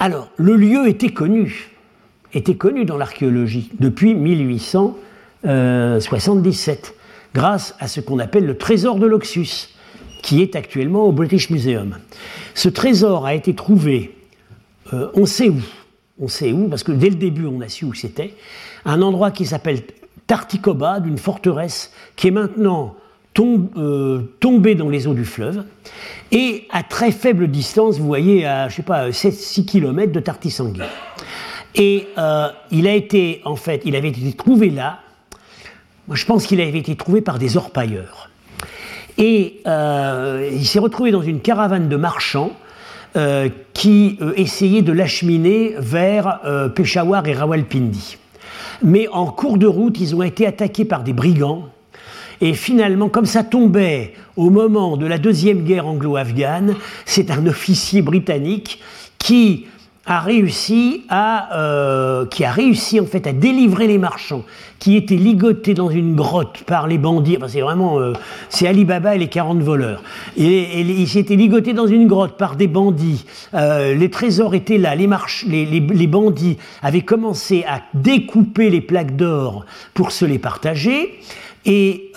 Alors, 0.00 0.28
le 0.36 0.56
lieu 0.56 0.88
était 0.88 1.10
connu, 1.10 1.70
était 2.32 2.56
connu 2.56 2.84
dans 2.84 2.96
l'archéologie 2.96 3.70
depuis 3.78 4.14
1800 4.14 4.96
77, 5.44 6.94
euh, 6.96 7.00
grâce 7.34 7.74
à 7.78 7.86
ce 7.86 8.00
qu'on 8.00 8.18
appelle 8.18 8.46
le 8.46 8.56
trésor 8.56 8.96
de 8.96 9.06
l'Oxus, 9.06 9.68
qui 10.22 10.40
est 10.40 10.56
actuellement 10.56 11.04
au 11.04 11.12
British 11.12 11.50
Museum. 11.50 11.98
Ce 12.54 12.70
trésor 12.70 13.26
a 13.26 13.34
été 13.34 13.54
trouvé, 13.54 14.16
euh, 14.92 15.08
on 15.14 15.26
sait 15.26 15.48
où, 15.48 15.60
on 16.20 16.28
sait 16.28 16.52
où, 16.52 16.68
parce 16.68 16.82
que 16.82 16.92
dès 16.92 17.08
le 17.08 17.16
début 17.16 17.46
on 17.46 17.60
a 17.60 17.68
su 17.68 17.84
où 17.84 17.94
c'était, 17.94 18.34
un 18.84 19.02
endroit 19.02 19.30
qui 19.30 19.46
s'appelle 19.46 19.82
Tartikoba, 20.26 21.00
d'une 21.00 21.18
forteresse 21.18 21.92
qui 22.16 22.28
est 22.28 22.30
maintenant 22.30 22.96
euh, 23.76 24.20
tombée 24.40 24.74
dans 24.74 24.88
les 24.88 25.06
eaux 25.06 25.14
du 25.14 25.24
fleuve, 25.24 25.64
et 26.30 26.66
à 26.70 26.82
très 26.82 27.10
faible 27.10 27.48
distance, 27.48 27.98
vous 27.98 28.06
voyez, 28.06 28.46
à 28.46 28.68
je 28.68 28.76
sais 28.76 28.82
pas, 28.82 29.10
6 29.12 29.66
km 29.66 30.12
de 30.12 30.20
Tartisangui. 30.20 30.82
Et 31.74 32.06
il 32.70 32.86
a 32.86 32.94
été, 32.94 33.40
en 33.44 33.56
fait, 33.56 33.82
il 33.84 33.96
avait 33.96 34.10
été 34.10 34.32
trouvé 34.32 34.70
là. 34.70 35.00
Je 36.12 36.24
pense 36.24 36.46
qu'il 36.46 36.60
avait 36.60 36.78
été 36.78 36.94
trouvé 36.94 37.20
par 37.20 37.40
des 37.40 37.56
orpailleurs. 37.56 38.30
Et 39.18 39.60
euh, 39.66 40.48
il 40.52 40.66
s'est 40.66 40.78
retrouvé 40.78 41.10
dans 41.10 41.22
une 41.22 41.40
caravane 41.40 41.88
de 41.88 41.96
marchands 41.96 42.52
euh, 43.16 43.48
qui 43.72 44.18
euh, 44.20 44.32
essayaient 44.36 44.82
de 44.82 44.92
l'acheminer 44.92 45.74
vers 45.78 46.40
Peshawar 46.74 47.26
et 47.26 47.34
Rawalpindi. 47.34 48.18
Mais 48.82 49.08
en 49.08 49.26
cours 49.26 49.58
de 49.58 49.66
route, 49.66 50.00
ils 50.00 50.14
ont 50.14 50.22
été 50.22 50.46
attaqués 50.46 50.84
par 50.84 51.04
des 51.04 51.12
brigands. 51.12 51.68
Et 52.40 52.54
finalement, 52.54 53.08
comme 53.08 53.26
ça 53.26 53.44
tombait 53.44 54.14
au 54.36 54.50
moment 54.50 54.96
de 54.96 55.06
la 55.06 55.18
deuxième 55.18 55.62
guerre 55.62 55.86
anglo-afghane, 55.86 56.74
c'est 57.04 57.30
un 57.30 57.46
officier 57.46 58.02
britannique 58.02 58.80
qui 59.18 59.66
a 60.06 60.20
réussi 60.20 61.04
à, 61.08 61.56
euh, 61.56 62.26
qui 62.26 62.44
a 62.44 62.50
réussi 62.50 63.00
en 63.00 63.06
fait 63.06 63.26
à 63.26 63.32
délivrer 63.32 63.86
les 63.86 63.96
marchands 63.96 64.42
qui 64.78 64.96
étaient 64.96 65.16
ligotés 65.16 65.72
dans 65.72 65.88
une 65.88 66.14
grotte 66.14 66.62
par 66.66 66.86
les 66.86 66.98
bandits. 66.98 67.38
c'est 67.48 67.62
vraiment, 67.62 67.98
euh, 67.98 68.12
c'est 68.50 68.66
Ali 68.66 68.84
Baba 68.84 69.14
et 69.14 69.18
les 69.18 69.28
40 69.28 69.62
voleurs. 69.62 70.02
Et, 70.36 70.80
ils 70.80 71.08
s'étaient 71.08 71.36
ligotés 71.36 71.72
dans 71.72 71.86
une 71.86 72.06
grotte 72.06 72.36
par 72.36 72.56
des 72.56 72.66
bandits. 72.66 73.24
Euh, 73.54 73.94
les 73.94 74.10
trésors 74.10 74.54
étaient 74.54 74.76
là. 74.76 74.94
Les, 74.94 75.06
les, 75.46 75.80
les, 75.80 76.06
bandits 76.06 76.58
avaient 76.82 77.02
commencé 77.02 77.64
à 77.66 77.80
découper 77.94 78.68
les 78.68 78.82
plaques 78.82 79.16
d'or 79.16 79.64
pour 79.94 80.12
se 80.12 80.26
les 80.26 80.38
partager. 80.38 81.18
Et 81.64 82.12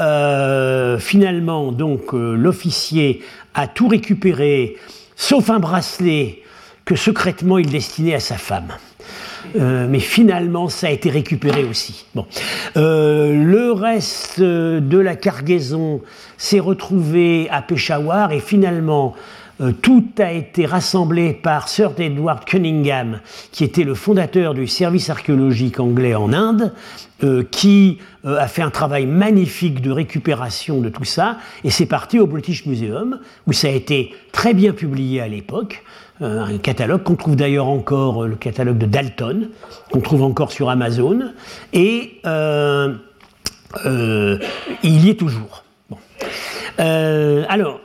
finalement, 0.99 1.71
donc, 1.71 2.11
l'officier 2.11 3.21
a 3.53 3.67
tout 3.67 3.87
récupéré, 3.87 4.75
sauf 5.15 5.49
un 5.49 5.59
bracelet 5.59 6.41
que 6.87 6.95
secrètement 6.95 7.57
il 7.57 7.69
destinait 7.69 8.15
à 8.15 8.19
sa 8.21 8.37
femme. 8.37 8.69
Euh, 9.55 9.87
mais 9.89 9.99
finalement, 9.99 10.69
ça 10.69 10.87
a 10.87 10.89
été 10.89 11.09
récupéré 11.09 11.65
aussi. 11.65 12.05
Bon. 12.15 12.25
Euh, 12.77 13.43
le 13.43 13.73
reste 13.73 14.39
de 14.39 14.97
la 14.97 15.15
cargaison 15.15 16.01
s'est 16.37 16.59
retrouvé 16.59 17.49
à 17.51 17.61
Peshawar 17.61 18.31
et 18.31 18.39
finalement, 18.39 19.15
euh, 19.59 19.73
tout 19.73 20.05
a 20.17 20.31
été 20.31 20.65
rassemblé 20.65 21.33
par 21.33 21.67
Sir 21.67 21.91
Edward 21.97 22.45
Cunningham, 22.45 23.19
qui 23.51 23.65
était 23.65 23.83
le 23.83 23.93
fondateur 23.93 24.53
du 24.53 24.67
service 24.67 25.09
archéologique 25.09 25.81
anglais 25.81 26.15
en 26.15 26.31
Inde, 26.31 26.73
qui 27.49 27.97
a 28.23 28.47
fait 28.47 28.61
un 28.61 28.69
travail 28.69 29.07
magnifique 29.07 29.81
de 29.81 29.89
récupération 29.89 30.81
de 30.81 30.89
tout 30.89 31.03
ça, 31.03 31.39
et 31.63 31.71
c'est 31.71 31.87
parti 31.87 32.19
au 32.19 32.27
British 32.27 32.67
Museum, 32.67 33.19
où 33.47 33.53
ça 33.53 33.69
a 33.69 33.71
été 33.71 34.13
très 34.31 34.53
bien 34.53 34.71
publié 34.71 35.19
à 35.19 35.27
l'époque. 35.27 35.83
Euh, 36.21 36.41
un 36.41 36.57
catalogue 36.57 37.03
qu'on 37.03 37.15
trouve 37.15 37.35
d'ailleurs 37.35 37.67
encore, 37.67 38.23
euh, 38.23 38.27
le 38.27 38.35
catalogue 38.35 38.79
de 38.79 38.87
Dalton, 38.87 39.49
qu'on 39.91 40.01
trouve 40.01 40.23
encore 40.23 40.51
sur 40.51 40.69
Amazon, 40.69 41.31
et 41.73 42.19
euh, 42.25 42.95
il 44.81 45.05
y 45.05 45.09
est 45.09 45.19
toujours. 45.19 45.63
alors, 46.79 47.81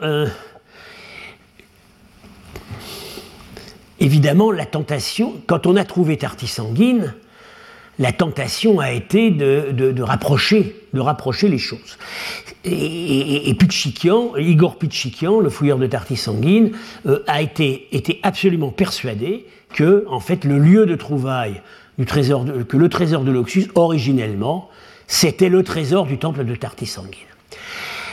évidemment, 4.01 4.51
la 4.51 4.65
tentation, 4.65 5.35
quand 5.47 5.67
on 5.67 5.77
a 5.77 5.85
trouvé 5.85 6.17
Tartis 6.17 6.47
sanguine, 6.47 7.15
la 7.99 8.13
tentation 8.13 8.81
a 8.81 8.91
été 8.91 9.31
de, 9.31 10.03
rapprocher, 10.03 10.77
de 10.93 11.01
rapprocher 11.01 11.49
les 11.49 11.59
choses. 11.59 11.99
Et, 12.65 13.51
Igor 13.51 14.79
Pichikian, 14.79 15.41
le 15.41 15.51
fouilleur 15.51 15.79
de 15.79 15.87
Tartis 15.87 16.17
sanguine, 16.17 16.73
euh, 17.07 17.23
a 17.27 17.43
été, 17.43 17.89
absolument 18.23 18.71
persuadé 18.71 19.47
que, 19.75 20.05
en 20.09 20.21
fait, 20.21 20.45
le 20.45 20.59
lieu 20.59 20.87
de 20.87 20.95
trouvaille 20.95 21.61
du 21.99 22.07
trésor 22.07 22.47
que 22.69 22.77
le 22.77 22.89
trésor 22.89 23.25
de 23.25 23.31
l'Oxus, 23.31 23.69
originellement, 23.75 24.71
c'était 25.07 25.51
le 25.51 25.63
trésor 25.63 26.07
du 26.07 26.19
temple 26.19 26.45
de 26.45 26.55
Tartisanguine. 26.55 27.27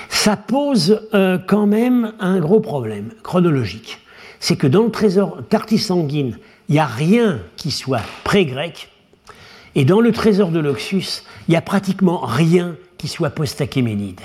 Ça 0.10 0.36
pose 0.36 1.08
euh, 1.14 1.38
quand 1.38 1.66
même 1.66 2.14
un 2.20 2.40
gros 2.40 2.60
problème 2.60 3.12
chronologique. 3.24 4.00
C'est 4.40 4.58
que 4.58 4.68
dans 4.68 4.84
le 4.84 4.92
trésor 4.92 5.40
Tartisanguine, 5.48 6.38
il 6.68 6.74
n'y 6.74 6.80
a 6.80 6.86
rien 6.86 7.40
qui 7.56 7.72
soit 7.72 8.02
pré-grec, 8.24 8.90
et 9.76 9.86
dans 9.86 10.02
le 10.02 10.12
trésor 10.12 10.50
de 10.50 10.60
l'Oxus, 10.60 11.24
il 11.48 11.52
n'y 11.52 11.58
a 11.58 11.62
pratiquement 11.62 12.20
rien 12.20 12.76
qui 12.98 13.08
soit 13.08 13.30
post-achéménide. 13.30 14.22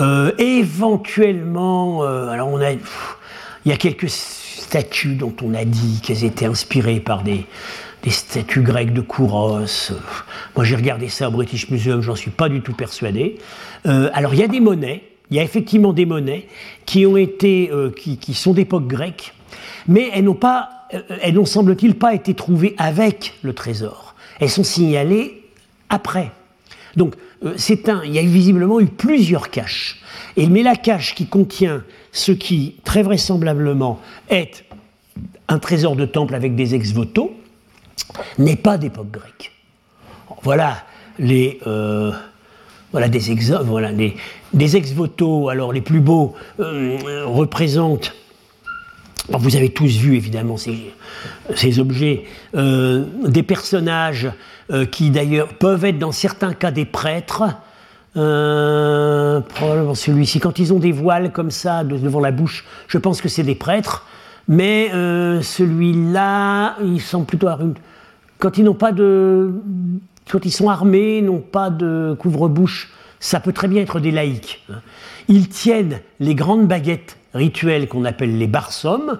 Euh, 0.00 0.32
éventuellement, 0.38 2.04
euh, 2.04 2.28
alors 2.28 2.48
on 2.48 2.60
a, 2.60 2.72
il 2.72 2.80
y 3.66 3.72
a 3.72 3.76
quelques 3.76 4.10
statues 4.10 5.14
dont 5.14 5.34
on 5.42 5.54
a 5.54 5.64
dit 5.64 6.00
qu'elles 6.02 6.24
étaient 6.24 6.46
inspirées 6.46 7.00
par 7.00 7.22
des, 7.22 7.46
statues 8.08 8.60
grecques 8.60 8.92
de 8.92 9.00
Kouros. 9.00 9.92
Moi 10.54 10.64
j'ai 10.64 10.76
regardé 10.76 11.08
ça 11.08 11.28
au 11.28 11.30
British 11.30 11.70
Museum, 11.70 12.02
j'en 12.02 12.14
suis 12.14 12.30
pas 12.30 12.50
du 12.50 12.60
tout 12.60 12.74
persuadé. 12.74 13.38
Euh, 13.86 14.10
alors 14.12 14.34
il 14.34 14.40
y 14.40 14.42
a 14.42 14.48
des 14.48 14.60
monnaies, 14.60 15.04
il 15.30 15.36
y 15.36 15.40
a 15.40 15.42
effectivement 15.42 15.94
des 15.94 16.04
monnaies 16.04 16.46
qui 16.84 17.06
ont 17.06 17.16
été, 17.16 17.70
qui, 17.96 18.34
sont 18.34 18.52
d'époque 18.52 18.86
grecque, 18.86 19.32
mais 19.88 20.10
elles 20.12 20.24
n'ont 20.24 20.34
pas, 20.34 20.68
elles 21.22 21.34
n'ont 21.34 21.46
semble-t-il 21.46 21.94
pas 21.94 22.12
été 22.12 22.34
trouvées 22.34 22.74
avec 22.76 23.34
le 23.42 23.54
trésor. 23.54 24.03
Elles 24.40 24.50
sont 24.50 24.64
signalées 24.64 25.42
après. 25.88 26.32
Donc 26.96 27.14
euh, 27.44 27.54
c'est 27.56 27.88
un, 27.88 28.02
il 28.04 28.12
y 28.12 28.18
a 28.18 28.22
visiblement 28.22 28.80
eu 28.80 28.86
plusieurs 28.86 29.50
caches. 29.50 30.00
Et, 30.36 30.48
mais 30.48 30.62
la 30.62 30.76
cache 30.76 31.14
qui 31.14 31.26
contient 31.26 31.84
ce 32.12 32.32
qui, 32.32 32.76
très 32.84 33.02
vraisemblablement, 33.02 34.00
est 34.28 34.64
un 35.48 35.58
trésor 35.58 35.96
de 35.96 36.06
temple 36.06 36.34
avec 36.34 36.54
des 36.54 36.74
ex-voto, 36.74 37.34
n'est 38.38 38.56
pas 38.56 38.78
d'époque 38.78 39.10
grecque. 39.10 39.52
Voilà 40.42 40.84
les. 41.18 41.60
Euh, 41.66 42.12
voilà 42.92 43.08
des, 43.08 43.32
ex-voto, 44.76 45.48
alors 45.48 45.72
les 45.72 45.80
plus 45.80 45.98
beaux, 45.98 46.34
euh, 46.60 47.24
représentent 47.26 48.14
vous 49.28 49.56
avez 49.56 49.70
tous 49.70 49.96
vu 49.96 50.16
évidemment 50.16 50.56
ces, 50.56 51.78
objets, 51.78 52.24
euh, 52.54 53.06
des 53.26 53.42
personnages 53.42 54.30
euh, 54.70 54.84
qui 54.84 55.10
d'ailleurs 55.10 55.48
peuvent 55.54 55.84
être 55.84 55.98
dans 55.98 56.12
certains 56.12 56.52
cas 56.52 56.70
des 56.70 56.84
prêtres. 56.84 57.44
Euh, 58.16 59.40
probablement 59.40 59.94
celui-ci, 59.94 60.40
quand 60.40 60.58
ils 60.58 60.72
ont 60.72 60.78
des 60.78 60.92
voiles 60.92 61.32
comme 61.32 61.50
ça 61.50 61.84
devant 61.84 62.20
la 62.20 62.30
bouche, 62.32 62.64
je 62.86 62.98
pense 62.98 63.20
que 63.20 63.28
c'est 63.28 63.42
des 63.42 63.54
prêtres. 63.54 64.06
Mais 64.46 64.90
celui-là, 64.90 66.76
ils 66.84 67.00
sont 67.00 67.24
plutôt 67.24 67.48
Quand 68.38 68.58
ils 68.58 68.64
n'ont 68.64 68.74
pas 68.74 68.92
de. 68.92 69.54
Quand 70.30 70.44
ils 70.44 70.52
sont 70.52 70.68
armés, 70.68 71.22
n'ont 71.22 71.40
pas 71.40 71.70
de 71.70 72.14
couvre-bouche, 72.18 72.92
ça 73.20 73.40
peut 73.40 73.52
très 73.52 73.68
bien 73.68 73.80
être 73.80 74.00
des 74.00 74.10
laïcs. 74.10 74.62
Hein. 74.70 74.80
Ils 75.28 75.48
tiennent 75.48 76.00
les 76.20 76.34
grandes 76.34 76.66
baguettes 76.66 77.16
rituels 77.34 77.88
qu'on 77.88 78.04
appelle 78.04 78.38
les 78.38 78.46
barsums. 78.46 79.18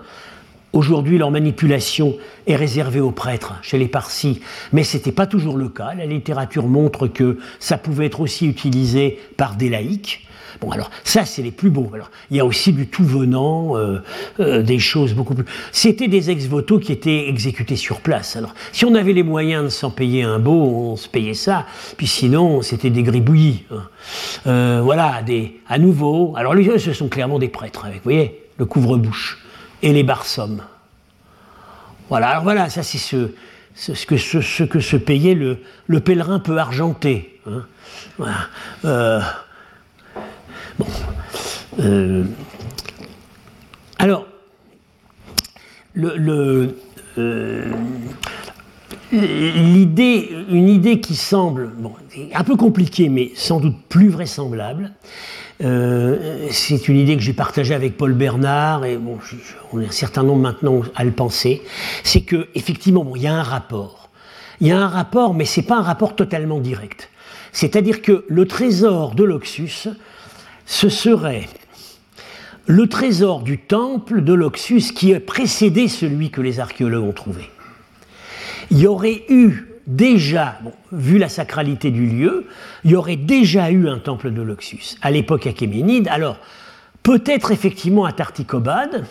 Aujourd'hui, 0.72 1.18
leur 1.18 1.30
manipulation 1.30 2.16
est 2.48 2.56
réservée 2.56 3.00
aux 3.00 3.12
prêtres 3.12 3.54
chez 3.62 3.78
les 3.78 3.86
Parsis, 3.86 4.40
mais 4.72 4.82
ce 4.82 4.96
n'était 4.96 5.12
pas 5.12 5.26
toujours 5.26 5.56
le 5.56 5.68
cas. 5.68 5.94
La 5.94 6.06
littérature 6.06 6.66
montre 6.66 7.06
que 7.06 7.38
ça 7.60 7.78
pouvait 7.78 8.06
être 8.06 8.20
aussi 8.20 8.46
utilisé 8.46 9.20
par 9.36 9.54
des 9.54 9.68
laïcs. 9.68 10.23
Bon, 10.60 10.70
alors 10.70 10.90
ça, 11.04 11.24
c'est 11.24 11.42
les 11.42 11.50
plus 11.50 11.70
beaux. 11.70 11.90
Alors, 11.94 12.10
il 12.30 12.36
y 12.36 12.40
a 12.40 12.44
aussi 12.44 12.72
du 12.72 12.86
tout 12.86 13.04
venant, 13.04 13.76
euh, 13.76 14.02
euh, 14.40 14.62
des 14.62 14.78
choses 14.78 15.14
beaucoup 15.14 15.34
plus. 15.34 15.44
C'était 15.72 16.08
des 16.08 16.30
ex-voto 16.30 16.78
qui 16.78 16.92
étaient 16.92 17.28
exécutés 17.28 17.76
sur 17.76 18.00
place. 18.00 18.36
Alors, 18.36 18.54
si 18.72 18.84
on 18.84 18.94
avait 18.94 19.12
les 19.12 19.22
moyens 19.22 19.64
de 19.64 19.68
s'en 19.68 19.90
payer 19.90 20.22
un 20.22 20.38
beau, 20.38 20.92
on 20.92 20.96
se 20.96 21.08
payait 21.08 21.34
ça. 21.34 21.66
Puis 21.96 22.06
sinon, 22.06 22.62
c'était 22.62 22.90
des 22.90 23.02
gribouillis. 23.02 23.64
Hein. 23.70 23.82
Euh, 24.46 24.80
voilà, 24.82 25.22
des, 25.22 25.60
à 25.68 25.78
nouveau. 25.78 26.34
Alors, 26.36 26.54
les 26.54 26.78
ce 26.78 26.92
sont 26.92 27.08
clairement 27.08 27.38
des 27.38 27.48
prêtres, 27.48 27.84
avec, 27.84 27.98
vous 27.98 28.04
voyez, 28.04 28.42
le 28.58 28.64
couvre-bouche 28.64 29.44
et 29.82 29.92
les 29.92 30.02
barsums. 30.02 30.62
Voilà, 32.08 32.28
alors 32.28 32.42
voilà, 32.42 32.68
ça 32.68 32.82
c'est 32.82 32.98
ce, 32.98 34.06
que, 34.06 34.16
se 34.80 34.96
payait 34.96 35.34
le, 35.34 35.58
le 35.86 36.00
pèlerin 36.00 36.38
peu 36.38 36.58
argenté. 36.58 37.40
Hein. 37.46 37.64
Euh, 41.80 42.24
alors, 43.98 44.26
euh, 45.96 46.68
l'idée, 49.12 50.30
une 50.50 50.68
idée 50.68 51.00
qui 51.00 51.14
semble 51.14 51.72
un 52.32 52.44
peu 52.44 52.56
compliquée, 52.56 53.08
mais 53.08 53.32
sans 53.34 53.60
doute 53.60 53.76
plus 53.88 54.08
vraisemblable, 54.08 54.92
euh, 55.62 56.48
c'est 56.50 56.88
une 56.88 56.96
idée 56.96 57.16
que 57.16 57.22
j'ai 57.22 57.32
partagée 57.32 57.74
avec 57.74 57.96
Paul 57.96 58.12
Bernard, 58.12 58.84
et 58.84 58.98
on 59.72 59.80
est 59.80 59.86
un 59.86 59.90
certain 59.90 60.24
nombre 60.24 60.42
maintenant 60.42 60.82
à 60.96 61.04
le 61.04 61.12
penser, 61.12 61.62
c'est 62.02 62.22
que 62.22 62.48
effectivement, 62.54 63.12
il 63.14 63.22
y 63.22 63.26
a 63.26 63.34
un 63.34 63.42
rapport. 63.42 64.10
Il 64.60 64.66
y 64.66 64.72
a 64.72 64.78
un 64.78 64.88
rapport, 64.88 65.34
mais 65.34 65.44
ce 65.44 65.60
n'est 65.60 65.66
pas 65.66 65.76
un 65.76 65.82
rapport 65.82 66.16
totalement 66.16 66.60
direct. 66.60 67.10
C'est-à-dire 67.52 68.02
que 68.02 68.24
le 68.28 68.46
trésor 68.46 69.14
de 69.14 69.22
l'Oxus 69.22 69.88
ce 70.66 70.88
serait 70.88 71.48
le 72.66 72.88
trésor 72.88 73.42
du 73.42 73.58
temple 73.58 74.22
de 74.22 74.32
l'Oxus 74.32 74.92
qui 74.94 75.14
a 75.14 75.20
précédé 75.20 75.88
celui 75.88 76.30
que 76.30 76.40
les 76.40 76.60
archéologues 76.60 77.04
ont 77.04 77.12
trouvé. 77.12 77.50
Il 78.70 78.78
y 78.78 78.86
aurait 78.86 79.24
eu 79.28 79.66
déjà, 79.86 80.58
vu 80.92 81.18
la 81.18 81.28
sacralité 81.28 81.90
du 81.90 82.06
lieu, 82.06 82.46
il 82.84 82.92
y 82.92 82.96
aurait 82.96 83.16
déjà 83.16 83.70
eu 83.70 83.88
un 83.88 83.98
temple 83.98 84.30
de 84.30 84.40
l'Oxus 84.40 84.96
à 85.02 85.10
l'époque 85.10 85.46
achéménide. 85.46 86.08
Alors, 86.08 86.38
peut-être 87.02 87.52
effectivement 87.52 88.06
à 88.06 88.12
Tarticobade, 88.12 89.04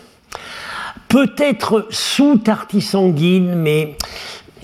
peut-être 1.08 1.86
sous 1.90 2.38
Tartisanguine, 2.38 3.54
mais 3.54 3.96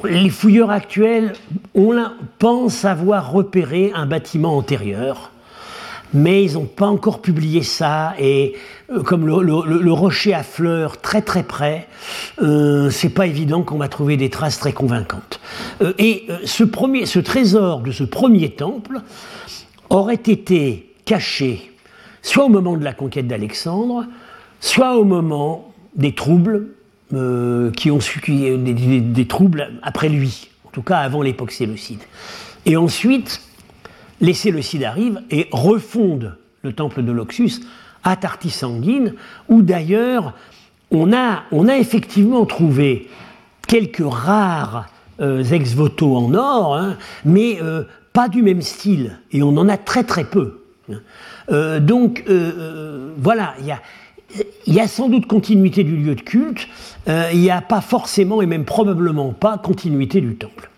les 0.03 0.30
fouilleurs 0.30 0.70
actuels 0.70 1.34
on 1.74 1.97
pensent 2.38 2.84
avoir 2.84 3.30
repéré 3.30 3.93
un 3.95 4.07
bâtiment 4.07 4.57
antérieur 4.57 5.30
mais 6.12 6.44
ils 6.44 6.54
n'ont 6.54 6.66
pas 6.66 6.86
encore 6.86 7.20
publié 7.22 7.62
ça. 7.62 8.14
Et 8.18 8.54
euh, 8.90 9.02
comme 9.02 9.26
le, 9.26 9.92
rocher 9.92 10.34
à 10.34 10.42
fleurs 10.42 11.00
très 11.00 11.22
très 11.22 11.42
près, 11.42 11.88
euh, 12.42 12.90
c'est 12.90 13.11
pas 13.11 13.26
évident 13.26 13.62
qu'on 13.62 13.78
va 13.78 13.88
trouver 13.88 14.16
des 14.16 14.30
traces 14.30 14.58
très 14.58 14.72
convaincantes. 14.72 15.40
Euh, 15.82 15.92
et 15.98 16.26
ce, 16.44 16.64
trésor 17.20 17.80
de 17.80 17.92
ce 17.92 18.04
premier 18.04 18.50
temple 18.50 19.00
aurait 19.88 20.14
été 20.14 20.92
caché 21.04 21.72
soit 22.22 22.44
au 22.44 22.48
moment 22.48 22.76
de 22.76 22.84
la 22.84 22.92
conquête 22.92 23.26
d'Alexandre, 23.26 24.04
soit 24.61 24.96
au 24.96 25.04
moment 25.04 25.72
des 25.96 26.14
troubles 26.14 26.68
qui 27.76 27.90
ont 27.90 27.98
des, 27.98 29.00
des 29.00 29.26
troubles 29.26 29.72
après 29.82 30.08
lui, 30.08 30.48
en 30.64 30.70
tout 30.70 30.82
cas 30.82 30.98
avant 30.98 31.22
l'époque 31.22 31.50
séleucide. 31.50 31.98
Et 32.66 32.76
ensuite, 32.76 33.40
les 34.20 34.34
Séleucides 34.34 34.84
arrivent 34.84 35.22
et 35.30 35.48
refondent 35.52 36.36
le 36.62 36.72
temple 36.72 37.02
de 37.02 37.12
l'Oxus 37.12 37.60
à 38.04 38.16
Tartisanguine, 38.16 39.14
où 39.48 39.62
d'ailleurs 39.62 40.34
on 40.90 41.12
a, 41.12 41.44
on 41.52 41.68
a 41.68 41.76
effectivement 41.76 42.44
trouvé 42.46 43.08
quelques 43.66 44.02
rares 44.04 44.86
euh, 45.20 45.44
ex-voto 45.44 46.16
en 46.16 46.34
or, 46.34 46.76
hein, 46.76 46.96
mais 47.24 47.58
euh, 47.62 47.84
pas 48.12 48.28
du 48.28 48.42
même 48.42 48.62
style, 48.62 49.18
et 49.32 49.42
on 49.42 49.56
en 49.56 49.68
a 49.68 49.76
très 49.76 50.02
très 50.02 50.24
peu. 50.24 50.62
Euh, 51.52 51.78
donc 51.78 52.24
voilà, 53.18 53.54
il 53.60 53.66
y 53.66 53.70
a, 53.70 53.80
y 54.66 54.80
a, 54.80 54.88
sans 54.88 55.08
doute 55.08 55.26
continuité 55.26 55.84
du 55.84 55.96
lieu 55.96 56.14
de 56.14 56.20
culte, 56.20 56.66
il 57.06 57.38
n'y 57.38 57.50
a 57.50 57.60
pas 57.60 57.80
forcément 57.80 58.42
et 58.42 58.46
même 58.46 58.64
probablement 58.64 59.32
pas 59.32 59.58
continuité 59.58 60.20
du 60.20 60.36
temple. 60.36 60.69